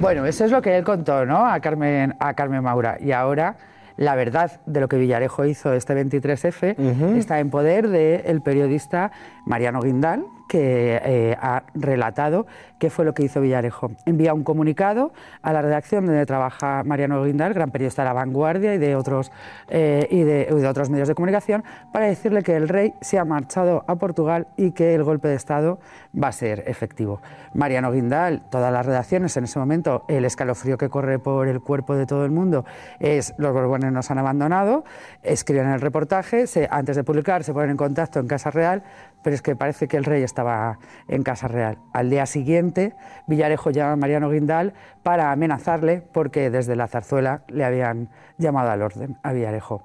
Bueno, 0.00 0.24
eso 0.24 0.46
es 0.46 0.50
lo 0.50 0.62
que 0.62 0.78
él 0.78 0.82
contó, 0.82 1.26
¿no? 1.26 1.46
A 1.46 1.60
Carmen, 1.60 2.16
a 2.18 2.32
Carmen 2.32 2.62
Maura. 2.62 2.96
Y 2.98 3.12
ahora 3.12 3.56
la 3.98 4.14
verdad 4.14 4.62
de 4.64 4.80
lo 4.80 4.88
que 4.88 4.96
Villarejo 4.96 5.44
hizo 5.44 5.74
este 5.74 5.94
23F 5.94 7.18
está 7.18 7.38
en 7.38 7.50
poder 7.50 7.88
del 7.88 8.40
periodista 8.40 9.12
Mariano 9.44 9.82
Guindal, 9.82 10.24
que 10.50 11.00
eh, 11.04 11.36
ha 11.40 11.62
relatado 11.74 12.44
qué 12.80 12.90
fue 12.90 13.04
lo 13.04 13.14
que 13.14 13.22
hizo 13.22 13.40
Villarejo. 13.40 13.92
Envía 14.04 14.34
un 14.34 14.42
comunicado 14.42 15.12
a 15.42 15.52
la 15.52 15.62
redacción 15.62 16.06
donde 16.06 16.26
trabaja 16.26 16.82
Mariano 16.82 17.22
Guindal, 17.22 17.54
gran 17.54 17.70
periodista 17.70 18.02
de 18.02 18.06
La 18.06 18.14
Vanguardia 18.14 18.74
y 18.74 18.78
de 18.78 18.96
otros, 18.96 19.30
eh, 19.68 20.08
y 20.10 20.22
de, 20.24 20.52
otros 20.66 20.90
medios 20.90 21.06
de 21.06 21.14
comunicación, 21.14 21.62
para 21.92 22.06
decirle 22.06 22.42
que 22.42 22.56
el 22.56 22.68
rey 22.68 22.94
se 23.00 23.20
ha 23.20 23.24
marchado 23.24 23.84
a 23.86 23.94
Portugal 23.94 24.48
y 24.56 24.72
que 24.72 24.92
el 24.92 25.04
golpe 25.04 25.28
de 25.28 25.36
Estado 25.36 25.78
va 26.20 26.28
a 26.28 26.32
ser 26.32 26.64
efectivo. 26.66 27.20
Mariano 27.54 27.92
Guindal, 27.92 28.42
todas 28.50 28.72
las 28.72 28.84
redacciones 28.84 29.36
en 29.36 29.44
ese 29.44 29.60
momento, 29.60 30.04
el 30.08 30.24
escalofrío 30.24 30.76
que 30.76 30.88
corre 30.88 31.20
por 31.20 31.46
el 31.46 31.60
cuerpo 31.60 31.94
de 31.94 32.06
todo 32.06 32.24
el 32.24 32.32
mundo 32.32 32.64
es 32.98 33.34
los 33.38 33.52
Borbones 33.52 33.92
nos 33.92 34.10
han 34.10 34.18
abandonado, 34.18 34.82
escriben 35.22 35.68
el 35.68 35.80
reportaje, 35.80 36.46
antes 36.70 36.96
de 36.96 37.04
publicar 37.04 37.44
se 37.44 37.52
ponen 37.52 37.70
en 37.70 37.76
contacto 37.76 38.18
en 38.18 38.26
Casa 38.26 38.50
Real, 38.50 38.82
pero 39.22 39.34
es 39.34 39.42
que 39.42 39.56
parece 39.56 39.88
que 39.88 39.96
el 39.96 40.04
rey 40.04 40.22
estaba 40.22 40.78
en 41.08 41.22
Casa 41.22 41.48
Real. 41.48 41.78
Al 41.92 42.10
día 42.10 42.26
siguiente, 42.26 42.94
Villarejo 43.26 43.70
llama 43.70 43.92
a 43.92 43.96
Mariano 43.96 44.30
Guindal 44.30 44.74
para 45.02 45.32
amenazarle 45.32 46.02
porque 46.12 46.50
desde 46.50 46.76
la 46.76 46.86
zarzuela 46.86 47.42
le 47.48 47.64
habían 47.64 48.08
llamado 48.38 48.70
al 48.70 48.82
orden 48.82 49.16
a 49.22 49.32
Villarejo. 49.32 49.82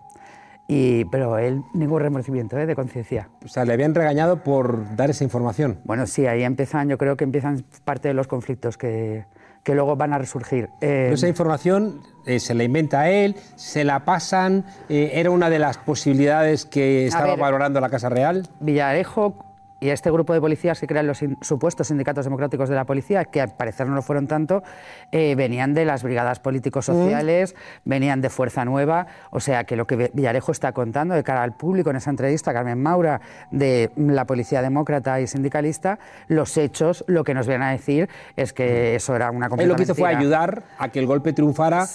Y, 0.68 1.06
pero 1.06 1.38
él, 1.38 1.62
ningún 1.74 2.02
remordimiento 2.02 2.58
¿eh? 2.58 2.66
de 2.66 2.76
conciencia. 2.76 3.30
O 3.44 3.48
sea, 3.48 3.66
le 3.66 3.74
habían 3.74 3.94
regañado 3.94 4.44
por 4.44 4.96
dar 4.96 5.12
esa 5.12 5.24
información. 5.24 5.80
Bueno, 5.84 6.08
sí, 6.08 6.26
ahí 6.26 6.44
empiezan, 6.44 6.90
yo 6.90 6.98
creo 6.98 7.18
que 7.18 7.24
empiezan 7.24 7.64
parte 7.84 8.08
de 8.08 8.16
los 8.16 8.28
conflictos 8.28 8.78
que, 8.78 9.26
que 9.66 9.74
luego 9.74 9.96
van 9.96 10.14
a 10.14 10.20
resurgir. 10.20 10.70
Eh, 10.80 11.10
esa 11.12 11.28
información 11.28 12.02
eh, 12.26 12.40
se 12.40 12.54
la 12.54 12.64
inventa 12.64 13.02
a 13.02 13.10
él, 13.10 13.36
se 13.56 13.84
la 13.84 14.06
pasan, 14.06 14.64
eh, 14.90 15.10
era 15.16 15.32
una 15.32 15.50
de 15.50 15.58
las 15.58 15.80
posibilidades 15.80 16.66
que 16.66 17.08
estaba 17.08 17.32
ver, 17.32 17.40
valorando 17.40 17.82
la 17.82 17.90
Casa 17.90 18.08
Real. 18.08 18.48
Villarejo 18.60 19.55
y 19.86 19.92
este 19.92 20.10
grupo 20.10 20.34
de 20.34 20.42
policías 20.42 20.80
que 20.80 20.88
crean 20.88 21.06
los 21.06 21.24
supuestos 21.42 21.88
sindicatos 21.88 22.26
democráticos 22.26 22.70
de 22.70 22.76
la 22.76 22.86
policía, 22.86 23.26
que 23.26 23.40
al 23.40 23.56
parecer 23.56 23.88
no 23.88 23.94
lo 23.94 24.02
fueron 24.02 24.28
tanto, 24.28 24.64
eh, 25.12 25.36
venían 25.36 25.76
de 25.76 25.86
las 25.86 26.02
brigadas 26.02 26.40
políticos 26.40 26.86
sociales, 26.86 27.56
venían 27.84 28.20
de 28.20 28.32
Fuerza 28.32 28.66
Nueva, 28.66 29.06
o 29.30 29.40
sea 29.40 29.64
que 29.66 29.76
lo 29.76 29.86
que 29.86 30.10
Villarejo 30.12 30.52
está 30.52 30.72
contando 30.72 31.14
de 31.14 31.24
cara 31.24 31.44
al 31.44 31.56
público 31.56 31.92
en 31.92 31.98
esa 31.98 32.10
entrevista, 32.10 32.52
Carmen 32.52 32.82
Maura, 32.82 33.22
de 33.52 33.92
la 33.96 34.26
policía 34.26 34.64
demócrata 34.64 35.22
y 35.22 35.28
sindicalista, 35.28 36.00
los 36.28 36.58
hechos, 36.58 37.06
lo 37.08 37.24
que 37.24 37.36
nos 37.36 37.46
vienen 37.46 37.68
a 37.68 37.72
decir 37.72 38.10
es 38.36 38.54
que 38.54 38.96
eso 38.96 39.16
era 39.16 39.30
una 39.30 39.46
Él 39.46 39.50
completa 39.50 39.70
lo 39.70 39.76
que 39.76 39.84
hizo 39.84 39.94
fue 39.94 40.10
ayudar 40.10 40.64
a 40.80 40.90
que 40.90 40.98
el 40.98 41.06
golpe 41.06 41.32
triunfara 41.32 41.86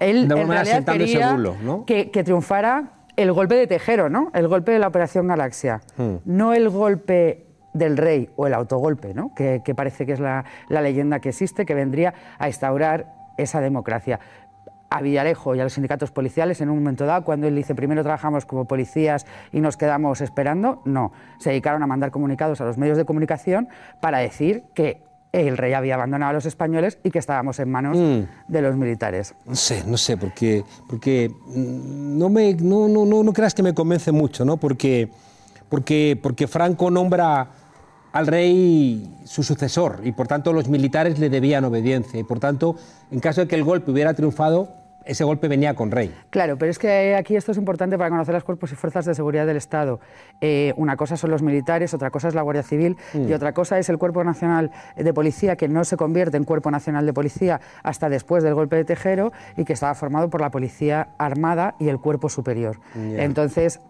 Él, 0.00 0.28
de 0.28 0.34
alguna 0.34 0.46
manera 0.46 0.64
realidad, 0.64 0.76
sentando 0.76 1.04
ese 1.04 1.12
quería 1.12 1.32
bulo, 1.32 1.56
¿no? 1.62 1.84
que, 1.84 2.10
que 2.10 2.24
triunfara 2.24 3.03
el 3.16 3.32
golpe 3.32 3.54
de 3.54 3.66
Tejero, 3.66 4.08
¿no? 4.08 4.30
El 4.34 4.48
golpe 4.48 4.72
de 4.72 4.78
la 4.78 4.88
Operación 4.88 5.28
Galaxia. 5.28 5.80
Hmm. 5.96 6.16
No 6.24 6.52
el 6.52 6.68
golpe 6.68 7.46
del 7.74 7.96
rey 7.96 8.30
o 8.36 8.46
el 8.46 8.54
autogolpe, 8.54 9.12
¿no? 9.12 9.34
que, 9.34 9.60
que 9.64 9.74
parece 9.74 10.06
que 10.06 10.12
es 10.12 10.20
la, 10.20 10.44
la 10.68 10.80
leyenda 10.80 11.20
que 11.20 11.30
existe, 11.30 11.66
que 11.66 11.74
vendría 11.74 12.14
a 12.38 12.46
instaurar 12.46 13.12
esa 13.36 13.60
democracia. 13.60 14.20
A 14.90 15.02
Villarejo 15.02 15.56
y 15.56 15.60
a 15.60 15.64
los 15.64 15.72
sindicatos 15.72 16.12
policiales 16.12 16.60
en 16.60 16.70
un 16.70 16.78
momento 16.78 17.04
dado, 17.04 17.24
cuando 17.24 17.48
él 17.48 17.56
dice 17.56 17.74
primero 17.74 18.02
trabajamos 18.04 18.46
como 18.46 18.66
policías 18.66 19.26
y 19.50 19.60
nos 19.60 19.76
quedamos 19.76 20.20
esperando, 20.20 20.82
no. 20.84 21.12
Se 21.38 21.50
dedicaron 21.50 21.82
a 21.82 21.88
mandar 21.88 22.12
comunicados 22.12 22.60
a 22.60 22.64
los 22.64 22.78
medios 22.78 22.96
de 22.96 23.04
comunicación 23.04 23.68
para 24.00 24.18
decir 24.18 24.62
que 24.72 25.02
el 25.40 25.56
rey 25.56 25.72
había 25.72 25.94
abandonado 25.94 26.30
a 26.30 26.32
los 26.34 26.46
españoles 26.46 26.98
y 27.02 27.10
que 27.10 27.18
estábamos 27.18 27.58
en 27.58 27.70
manos 27.70 27.96
Mm. 27.96 28.20
de 28.48 28.62
los 28.62 28.76
militares. 28.76 29.34
No 29.46 29.56
sé, 29.56 29.82
no 29.86 29.96
sé, 29.96 30.16
porque, 30.16 30.62
porque 30.88 31.30
mm, 31.46 32.18
no, 32.18 32.28
me, 32.30 32.54
no, 32.54 32.88
no, 32.88 33.04
no, 33.04 33.22
no 33.22 33.32
creas 33.32 33.54
que 33.54 33.62
me 33.62 33.74
convence 33.74 34.12
mucho, 34.12 34.44
¿no? 34.44 34.56
Porque, 34.56 35.08
porque, 35.68 36.18
porque 36.22 36.46
Franco 36.46 36.90
nombra 36.90 37.48
al 38.12 38.26
rey 38.28 39.12
su 39.24 39.42
sucesor 39.42 40.00
y 40.04 40.12
por 40.12 40.28
tanto 40.28 40.52
los 40.52 40.68
militares 40.68 41.18
le 41.18 41.28
debían 41.28 41.64
obediencia 41.64 42.20
y 42.20 42.22
por 42.22 42.38
tanto, 42.38 42.76
en 43.10 43.18
caso 43.18 43.40
de 43.40 43.48
que 43.48 43.56
el 43.56 43.64
golpe 43.64 43.90
hubiera 43.90 44.14
triunfado, 44.14 44.68
ese 45.04 45.24
golpe 45.24 45.48
venía 45.48 45.74
con 45.74 45.90
rey. 45.90 46.14
Claro, 46.30 46.56
pero 46.56 46.70
es 46.70 46.78
que 46.78 47.14
aquí 47.14 47.36
esto 47.36 47.52
es 47.52 47.58
importante 47.58 47.96
para 47.98 48.10
conocer 48.10 48.34
los 48.34 48.44
cuerpos 48.44 48.72
y 48.72 48.74
fuerzas 48.74 49.04
de 49.04 49.14
seguridad 49.14 49.46
del 49.46 49.56
Estado. 49.56 50.00
Eh, 50.40 50.72
una 50.76 50.96
cosa 50.96 51.16
son 51.16 51.30
los 51.30 51.42
militares, 51.42 51.94
otra 51.94 52.10
cosa 52.10 52.28
es 52.28 52.34
la 52.34 52.42
Guardia 52.42 52.62
Civil 52.62 52.96
Mm. 53.14 53.28
y 53.28 53.32
otra 53.32 53.52
cosa 53.52 53.78
es 53.78 53.88
el 53.88 53.98
Cuerpo 53.98 54.24
Nacional 54.24 54.70
de 54.96 55.12
Policía, 55.14 55.56
que 55.56 55.68
no 55.68 55.84
se 55.84 55.96
convierte 55.96 56.36
en 56.36 56.44
Cuerpo 56.44 56.70
Nacional 56.70 57.06
de 57.06 57.12
Policía 57.12 57.60
hasta 57.82 58.08
después 58.08 58.42
del 58.42 58.54
golpe 58.54 58.76
de 58.76 58.84
Tejero 58.84 59.32
y 59.56 59.64
que 59.64 59.72
estaba 59.74 59.94
formado 59.94 60.30
por 60.30 60.40
la 60.40 60.50
Policía 60.50 61.08
Armada 61.18 61.74
y 61.78 61.88
el 61.88 61.98
Cuerpo 61.98 62.28
Superior. 62.28 62.78
Entonces... 62.94 63.80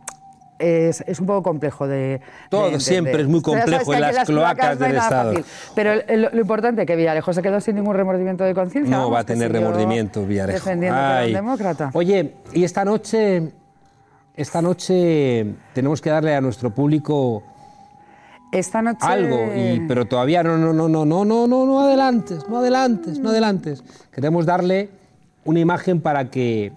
Es, 0.59 1.03
es 1.09 1.19
un 1.19 1.27
poco 1.27 1.43
complejo 1.43 1.89
de. 1.89 2.21
Todo 2.49 2.71
de 2.71 2.79
siempre 2.79 3.21
es 3.23 3.27
muy 3.29 3.43
complejo 3.43 3.93
en 3.93 4.01
las 4.01 4.25
cloacas 4.25 4.79
no 4.79 4.87
del 4.87 4.97
Estado. 4.97 5.33
fácil. 5.33 5.45
Pero 5.75 5.93
el- 5.93 6.05
el- 6.07 6.29
lo 6.33 6.41
importante 6.41 6.83
es 6.83 6.87
que 6.87 6.95
Villarejo 6.95 7.33
se 7.33 7.43
quedó 7.43 7.61
sin 7.61 7.75
ningún 7.75 7.95
remordimiento 7.97 8.45
de 8.45 8.55
conciencia. 8.55 8.95
No 8.95 9.03
vamos, 9.03 9.15
va 9.17 9.21
a 9.21 9.25
tener 9.25 9.51
remordimiento 9.51 10.25
Villarejo. 10.25 10.59
Defendiendo 10.61 10.97
que 10.97 11.05
era 11.05 11.13
un 11.19 11.25
Ay. 11.25 11.33
demócrata. 11.33 11.91
Oye, 11.93 12.35
y 12.53 12.63
esta 12.63 12.85
noche, 12.85 13.51
esta 14.37 14.63
noche 14.63 15.45
tenemos 15.73 16.01
que 16.01 16.11
darle 16.11 16.35
a 16.37 16.41
nuestro 16.41 16.71
público 16.71 17.43
Esta 18.53 18.81
noche. 18.81 18.99
algo, 19.03 19.53
y, 19.57 19.81
pero 19.89 20.05
todavía 20.05 20.45
no, 20.45 20.57
no, 20.57 20.73
no, 20.73 20.89
no, 20.89 21.05
no, 21.05 21.25
no, 21.25 21.47
no, 21.49 21.67
no 21.67 21.81
adelantes, 21.81 22.49
no 22.49 22.59
adelantes, 22.59 23.19
no 23.19 23.31
adelantes. 23.31 23.83
Queremos 24.13 24.47
darle 24.47 24.89
una 25.45 25.59
imagen 25.59 26.01
para 26.01 26.31
que, 26.31 26.73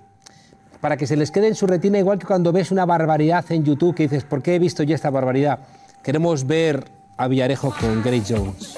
para 0.81 0.97
que 0.97 1.07
se 1.07 1.15
les 1.17 1.31
quede 1.31 1.47
en 1.47 1.55
su 1.55 1.67
retina, 1.67 1.97
igual 1.99 2.19
que 2.19 2.25
cuando 2.25 2.51
ves 2.51 2.71
una 2.71 2.85
barbaridad 2.85 3.43
en 3.51 3.63
YouTube 3.63 3.95
que 3.95 4.03
dices, 4.03 4.23
¿por 4.23 4.41
qué 4.41 4.55
he 4.55 4.59
visto 4.59 4.83
yo 4.83 4.93
esta 4.95 5.09
barbaridad? 5.09 5.59
Queremos 6.03 6.45
ver 6.45 6.85
a 7.17 7.27
Villarejo 7.27 7.73
con 7.79 8.01
Grace 8.03 8.35
Jones. 8.35 8.77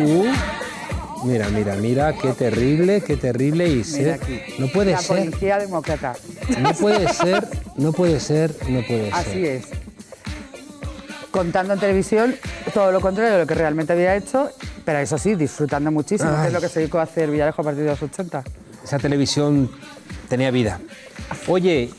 Uh, 0.00 0.26
mira, 1.26 1.48
mira, 1.48 1.74
mira, 1.76 2.12
qué 2.14 2.32
terrible, 2.32 3.00
qué 3.02 3.16
terrible 3.16 3.68
y 3.68 3.84
ser- 3.84 4.20
no 4.58 4.68
puede 4.68 4.92
la 4.92 4.98
ser, 5.00 5.24
policía 5.24 5.58
demócrata. 5.58 6.14
no 6.60 6.72
puede 6.72 7.08
ser, 7.12 7.48
no 7.76 7.92
puede 7.92 8.20
ser, 8.20 8.54
no 8.68 8.80
puede 8.86 9.04
ser. 9.10 9.14
Así 9.14 9.46
es. 9.46 9.66
Contando 11.30 11.74
en 11.74 11.80
televisión 11.80 12.34
todo 12.72 12.90
lo 12.92 13.00
contrario 13.00 13.32
de 13.34 13.38
lo 13.40 13.46
que 13.46 13.54
realmente 13.54 13.92
había 13.92 14.16
hecho, 14.16 14.50
pero 14.84 14.98
eso 15.00 15.18
sí, 15.18 15.34
disfrutando 15.34 15.90
muchísimo, 15.90 16.30
que 16.40 16.46
es 16.48 16.52
lo 16.52 16.60
que 16.60 16.68
se 16.68 16.80
dedicó 16.80 16.98
a 17.00 17.02
hacer 17.02 17.30
Villarejo 17.30 17.60
a 17.60 17.64
partir 17.64 17.84
de 17.84 17.90
los 17.90 18.02
80. 18.02 18.42
Esa 18.88 18.98
televisión 18.98 19.68
tenía 20.30 20.50
vida. 20.50 20.80
Oye, 21.46 21.90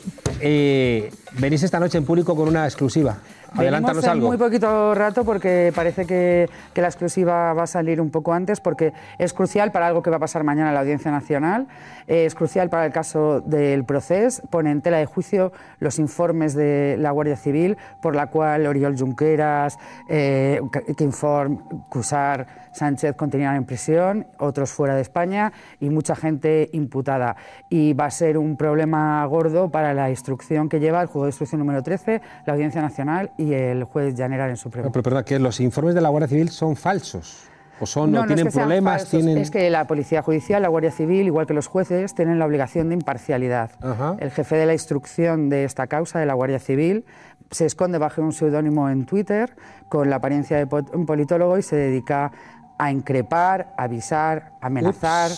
eh, 0.42 1.12
venís 1.34 1.62
esta 1.62 1.80
noche 1.80 2.00
en 2.00 2.04
público 2.04 2.36
con 2.36 2.48
una 2.48 2.66
exclusiva. 2.66 3.20
Adelántanos 3.54 4.04
algo. 4.06 4.28
muy 4.28 4.38
poquito 4.38 4.96
rato 4.96 5.24
porque 5.24 5.72
parece 5.76 6.06
que, 6.06 6.50
que 6.74 6.82
la 6.82 6.88
exclusiva 6.88 7.54
va 7.54 7.64
a 7.64 7.68
salir 7.68 8.02
un 8.02 8.10
poco 8.10 8.34
antes 8.34 8.60
porque 8.60 8.94
es 9.20 9.34
crucial 9.34 9.72
para 9.72 9.86
algo 9.86 10.02
que 10.02 10.10
va 10.10 10.18
a 10.18 10.20
pasar 10.20 10.44
mañana 10.44 10.70
en 10.70 10.74
la 10.74 10.80
Audiencia 10.82 11.12
Nacional, 11.12 11.68
eh, 12.08 12.26
es 12.26 12.34
crucial 12.34 12.70
para 12.70 12.88
el 12.88 12.92
caso 12.92 13.42
del 13.42 13.86
proceso, 13.86 14.42
pone 14.50 14.72
en 14.72 14.82
tela 14.82 14.98
de 14.98 15.06
juicio 15.06 15.52
los 15.80 16.00
informes 16.00 16.56
de 16.56 16.96
la 17.00 17.12
Guardia 17.12 17.38
Civil 17.38 17.78
por 18.02 18.16
la 18.16 18.28
cual 18.28 18.66
Oriol 18.66 18.98
Junqueras, 18.98 19.78
eh, 20.08 20.60
Quinform, 20.98 21.88
Cusar, 21.90 22.59
Sánchez 22.74 23.16
continúan 23.16 23.56
en 23.56 23.66
prisión, 23.66 24.28
otros 24.38 24.72
fuera 24.72 24.96
de 24.96 25.02
España 25.02 25.52
y 25.80 25.90
mucha 25.90 26.16
gente 26.16 26.70
imputada. 26.74 27.36
Y 27.70 27.94
va 27.94 28.06
a 28.06 28.12
ser 28.12 28.38
un 28.38 28.58
problema 28.58 29.26
gordo 29.26 29.70
para 29.70 29.94
la 29.94 30.10
instrucción 30.10 30.70
que 30.70 30.80
lleva 30.80 31.02
el 31.02 31.08
Juego 31.08 31.26
de 31.26 31.30
Instrucción 31.30 31.60
número 31.60 31.84
13, 31.84 32.22
la 32.46 32.54
Audiencia 32.54 32.82
Nacional 32.82 33.32
y 33.38 33.54
el 33.54 33.84
juez 33.84 34.16
Llanera 34.16 34.50
en 34.50 34.58
Supremo. 34.58 34.88
No, 34.88 34.92
pero 34.92 35.04
perdona, 35.04 35.24
que 35.24 35.40
los 35.40 35.60
informes 35.60 35.96
de 35.96 36.02
la 36.02 36.10
Guardia 36.10 36.28
Civil 36.28 36.50
son 36.50 36.76
falsos. 36.76 37.50
O 37.82 37.86
son, 37.86 38.12
no, 38.12 38.22
es 38.22 38.28
tienen 38.28 38.46
que 38.46 38.52
sean 38.52 38.64
problemas, 38.66 39.10
tienen. 39.10 39.38
Es 39.38 39.52
que 39.52 39.70
la 39.70 39.88
Policía 39.88 40.22
Judicial, 40.22 40.62
la 40.62 40.68
Guardia 40.68 40.92
Civil, 40.92 41.26
igual 41.28 41.48
que 41.48 41.54
los 41.54 41.68
jueces, 41.68 42.14
tienen 42.14 42.38
la 42.38 42.46
obligación 42.46 42.90
de 42.90 42.96
imparcialidad. 42.96 43.72
El 44.20 44.32
jefe 44.32 44.58
de 44.58 44.66
la 44.66 44.74
instrucción 44.74 45.50
de 45.50 45.64
esta 45.64 45.88
causa, 45.88 46.20
de 46.20 46.26
la 46.26 46.34
Guardia 46.34 46.60
Civil, 46.60 47.06
se 47.52 47.66
esconde 47.66 47.98
bajo 47.98 48.22
un 48.22 48.34
seudónimo 48.34 48.90
en 48.90 49.06
Twitter 49.06 49.56
con 49.88 50.10
la 50.10 50.18
apariencia 50.18 50.58
de 50.58 50.68
un 50.94 51.06
politólogo 51.06 51.58
y 51.58 51.64
se 51.64 51.76
dedica 51.78 52.32
a 52.80 52.92
increpar, 52.92 53.74
avisar, 53.78 54.54
amenazar 54.62 55.30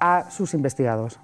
a 0.00 0.30
sus 0.30 0.54
investigados. 0.54 1.18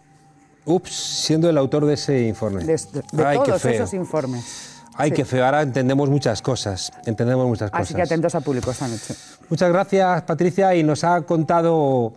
Ups, 0.66 0.92
siendo 0.92 1.48
el 1.48 1.56
autor 1.56 1.86
de 1.86 1.94
ese 1.94 2.26
informe. 2.26 2.64
De, 2.64 2.76
de 3.12 3.24
Ay, 3.26 3.38
qué 3.38 3.44
todos 3.46 3.64
esos 3.64 3.94
informes. 3.94 4.80
Ay, 4.94 5.10
Sí. 5.10 5.16
qué 5.16 5.24
feo. 5.24 5.44
Ahora 5.44 5.62
entendemos 5.62 6.10
muchas 6.10 6.42
cosas. 6.42 6.92
Entendemos 7.06 7.46
muchas 7.46 7.70
cosas. 7.70 7.86
Así 7.86 7.94
que 7.94 8.02
atentos 8.02 8.34
a 8.34 8.40
público 8.40 8.70
esta 8.70 8.86
noche. 8.88 9.14
Muchas 9.48 9.72
gracias, 9.72 10.22
Patricia. 10.22 10.74
Y 10.74 10.82
nos 10.82 11.02
ha 11.04 11.22
contado 11.22 12.12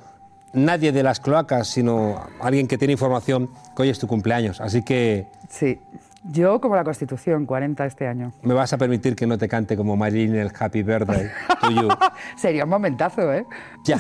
nadie 0.54 0.92
de 0.92 1.04
las 1.04 1.20
cloacas, 1.20 1.68
sino 1.68 2.22
alguien 2.42 2.68
que 2.68 2.78
tiene 2.78 2.92
información 2.94 3.50
que 3.76 3.84
hoy 3.84 3.90
es 3.90 4.00
tu 4.00 4.08
cumpleaños. 4.08 4.60
Así 4.60 4.82
que 4.82 5.28
Sí. 5.50 5.80
Yo 6.28 6.60
como 6.60 6.76
la 6.76 6.84
Constitución, 6.84 7.46
40 7.46 7.86
este 7.86 8.08
año. 8.08 8.34
me 8.42 8.56
vas 8.56 8.74
a 8.74 8.78
permitir 8.78 9.16
que 9.16 9.28
no 9.28 9.38
te 9.38 9.48
cante 9.48 9.78
como 9.78 9.96
Marilyn 9.96 10.36
el 10.36 10.52
Happy 10.58 10.82
Birthday 10.82 11.30
to 11.62 11.70
you. 11.70 11.88
Sería 12.36 12.64
un 12.64 12.70
momentazo, 12.72 13.32
¿eh? 13.32 13.46
Ya. 13.84 14.00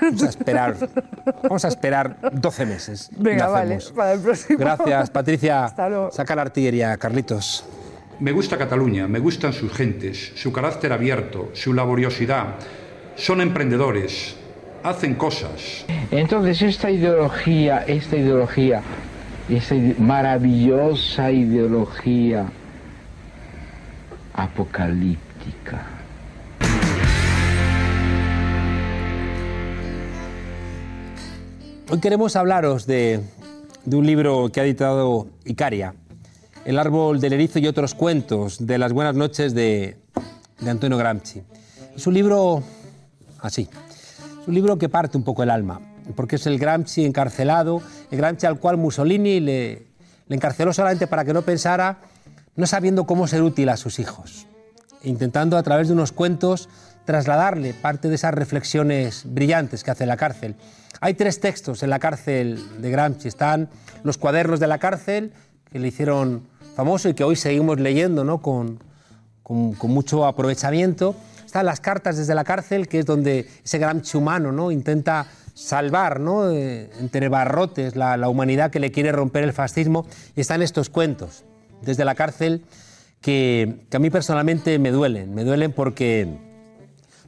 Vamos 0.00 0.22
a 0.22 0.28
esperar. 0.28 0.76
Vamos 1.42 1.64
a 1.64 1.68
esperar 1.68 2.16
12 2.32 2.66
meses. 2.66 3.10
Venga, 3.16 3.48
vale, 3.48 3.78
para 3.96 4.12
el 4.12 4.20
próximo. 4.20 4.58
Gracias, 4.60 5.10
Patricia. 5.10 5.64
Hasta 5.66 5.88
luego. 5.88 6.10
Saca 6.12 6.36
la 6.36 6.42
artillería, 6.42 6.96
Carlitos. 6.98 7.64
Me 8.20 8.30
gusta 8.30 8.56
Cataluña, 8.56 9.08
me 9.08 9.18
gustan 9.18 9.52
sus 9.52 9.72
gentes, 9.72 10.32
su 10.36 10.52
carácter 10.52 10.92
abierto, 10.92 11.50
su 11.52 11.74
laboriosidad. 11.74 12.54
Son 13.16 13.40
emprendedores, 13.40 14.36
hacen 14.84 15.16
cosas. 15.16 15.84
Entonces 16.10 16.62
esta 16.62 16.90
ideología, 16.90 17.84
esta 17.86 18.16
ideología, 18.16 18.82
ide- 19.48 19.96
maravillosa 19.98 21.30
ideología 21.30 22.46
apocalíptica. 24.34 25.86
Hoy 31.88 32.00
queremos 32.00 32.34
hablaros 32.34 32.86
de, 32.86 33.20
de 33.84 33.96
un 33.96 34.06
libro 34.06 34.50
que 34.50 34.60
ha 34.60 34.64
editado 34.64 35.28
Icaria 35.44 35.94
El 36.64 36.78
árbol 36.80 37.20
del 37.20 37.34
erizo 37.34 37.60
y 37.60 37.68
otros 37.68 37.94
cuentos 37.94 38.66
de 38.66 38.78
las 38.78 38.92
buenas 38.92 39.14
noches 39.14 39.54
de, 39.54 39.96
de 40.60 40.70
Antonio 40.70 40.98
Gramsci. 40.98 41.42
Es 41.94 42.06
un 42.08 42.14
libro 42.14 42.62
así, 43.40 43.68
es 44.42 44.48
un 44.48 44.54
libro 44.54 44.76
que 44.78 44.88
parte 44.88 45.16
un 45.16 45.22
poco 45.22 45.44
el 45.44 45.50
alma, 45.50 45.80
porque 46.14 46.36
es 46.36 46.46
el 46.46 46.58
Gramsci 46.58 47.04
encarcelado, 47.04 47.82
el 48.10 48.18
Gramsci 48.18 48.46
al 48.46 48.58
cual 48.58 48.76
Mussolini 48.76 49.40
le, 49.40 49.86
le 50.28 50.36
encarceló 50.36 50.72
solamente 50.72 51.06
para 51.06 51.24
que 51.24 51.32
no 51.32 51.42
pensara, 51.42 51.98
no 52.54 52.66
sabiendo 52.66 53.04
cómo 53.04 53.26
ser 53.26 53.42
útil 53.42 53.68
a 53.68 53.76
sus 53.76 53.98
hijos, 53.98 54.46
intentando 55.02 55.56
a 55.56 55.62
través 55.62 55.88
de 55.88 55.94
unos 55.94 56.12
cuentos 56.12 56.68
trasladarle 57.04 57.72
parte 57.72 58.08
de 58.08 58.16
esas 58.16 58.34
reflexiones 58.34 59.22
brillantes 59.24 59.84
que 59.84 59.90
hace 59.90 60.04
en 60.04 60.08
la 60.08 60.16
cárcel. 60.16 60.56
Hay 61.00 61.14
tres 61.14 61.40
textos 61.40 61.82
en 61.82 61.90
la 61.90 61.98
cárcel 61.98 62.62
de 62.80 62.90
Gramsci. 62.90 63.28
Están 63.28 63.68
los 64.02 64.18
cuadernos 64.18 64.60
de 64.60 64.66
la 64.66 64.78
cárcel, 64.78 65.32
que 65.70 65.78
le 65.78 65.88
hicieron 65.88 66.48
famoso 66.74 67.08
y 67.08 67.14
que 67.14 67.24
hoy 67.24 67.36
seguimos 67.36 67.78
leyendo 67.78 68.24
¿no? 68.24 68.40
con, 68.40 68.82
con, 69.42 69.74
con 69.74 69.90
mucho 69.90 70.26
aprovechamiento. 70.26 71.14
Están 71.44 71.66
las 71.66 71.80
cartas 71.80 72.16
desde 72.16 72.34
la 72.34 72.44
cárcel, 72.44 72.88
que 72.88 72.98
es 72.98 73.06
donde 73.06 73.48
ese 73.64 73.78
Gramsci 73.78 74.16
humano 74.16 74.52
¿no? 74.52 74.70
intenta 74.70 75.26
salvar 75.56 76.20
¿no? 76.20 76.50
Eh, 76.50 76.90
entre 77.00 77.28
barrotes 77.28 77.96
la, 77.96 78.28
humanidad 78.28 78.70
que 78.70 78.78
le 78.78 78.92
quiere 78.92 79.10
romper 79.10 79.42
el 79.42 79.52
fascismo. 79.52 80.06
Y 80.36 80.42
están 80.42 80.62
estos 80.62 80.90
cuentos 80.90 81.44
desde 81.82 82.04
la 82.04 82.14
cárcel 82.14 82.64
que, 83.20 83.86
a 83.92 83.98
mí 83.98 84.10
personalmente 84.10 84.78
me 84.78 84.92
duelen. 84.92 85.34
Me 85.34 85.42
duelen 85.42 85.72
porque 85.72 86.44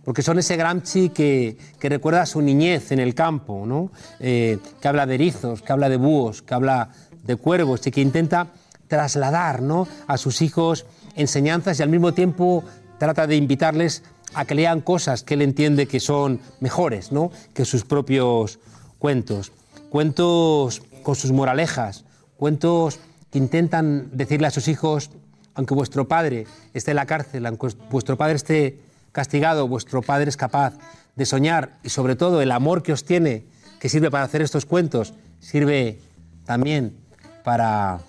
porque 0.05 0.23
son 0.23 0.39
ese 0.39 0.57
Gramsci 0.57 1.11
que, 1.11 1.59
que 1.79 1.89
recuerda 1.91 2.23
a 2.23 2.27
su 2.27 2.41
niñez 2.41 2.93
en 2.93 2.99
el 2.99 3.15
campo, 3.15 3.67
¿no? 3.67 3.91
Eh, 4.21 4.59
que 4.81 4.89
habla 4.89 5.05
de 5.05 5.17
erizos, 5.17 5.61
que 5.61 5.71
habla 5.71 5.91
de 5.91 5.99
búhos, 5.99 6.41
que 6.41 6.55
habla 6.55 6.89
de 7.25 7.37
cuervos 7.37 7.87
y 7.87 7.91
que 7.91 8.01
intenta 8.01 8.47
trasladar 8.87 9.61
¿no? 9.61 9.87
a 10.07 10.17
sus 10.17 10.41
hijos 10.41 10.87
enseñanzas 11.15 11.79
y 11.79 11.83
al 11.83 11.91
mismo 11.91 12.15
tiempo 12.15 12.65
trata 12.99 13.27
de 13.27 13.37
invitarles 13.37 14.03
a 14.35 14.45
que 14.45 14.55
lean 14.55 14.81
cosas 14.81 15.23
que 15.23 15.35
él 15.35 15.43
entiende 15.43 15.87
que 15.87 16.01
son 16.01 16.41
mejores 16.61 17.13
¿no? 17.13 17.31
que 17.55 17.65
sus 17.65 17.85
propios 17.85 18.59
cuentos. 18.99 19.53
Cuentos 19.91 20.83
con 21.03 21.15
sus 21.15 21.33
moralejas, 21.33 22.05
cuentos 22.37 22.99
que 23.31 23.39
intentan 23.39 24.11
decirle 24.13 24.47
a 24.47 24.51
sus 24.51 24.69
hijos, 24.69 25.11
aunque 25.55 25.75
vuestro 25.75 26.09
padre 26.09 26.47
esté 26.75 26.93
en 26.93 26.97
la 26.97 27.07
cárcel, 27.07 27.47
aunque 27.47 27.69
vuestro 27.91 28.17
padre 28.17 28.37
esté 28.37 28.81
castigado, 29.13 29.67
vuestro 29.67 30.03
padre 30.03 30.29
es 30.29 30.37
capaz 30.37 30.75
de 31.17 31.27
soñar 31.27 31.79
y 31.83 31.89
sobre 31.89 32.17
todo 32.17 32.43
el 32.43 32.53
amor 32.53 32.83
que 32.83 32.93
os 32.93 33.05
tiene, 33.05 33.47
que 33.81 33.89
sirve 33.89 34.11
para 34.11 34.25
hacer 34.25 34.43
estos 34.43 34.67
cuentos, 34.67 35.15
sirve 35.41 35.99
también 36.45 36.97
para, 37.45 38.01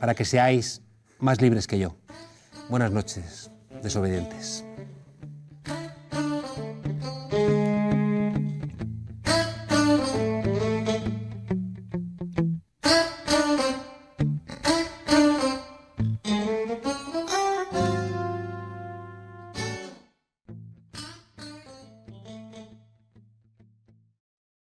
para 0.00 0.14
que 0.14 0.24
seáis 0.24 0.82
más 1.18 1.40
libres 1.40 1.66
que 1.66 1.78
yo. 1.78 1.94
Buenas 2.68 2.92
noches, 2.92 3.50
desobedientes. 3.82 4.63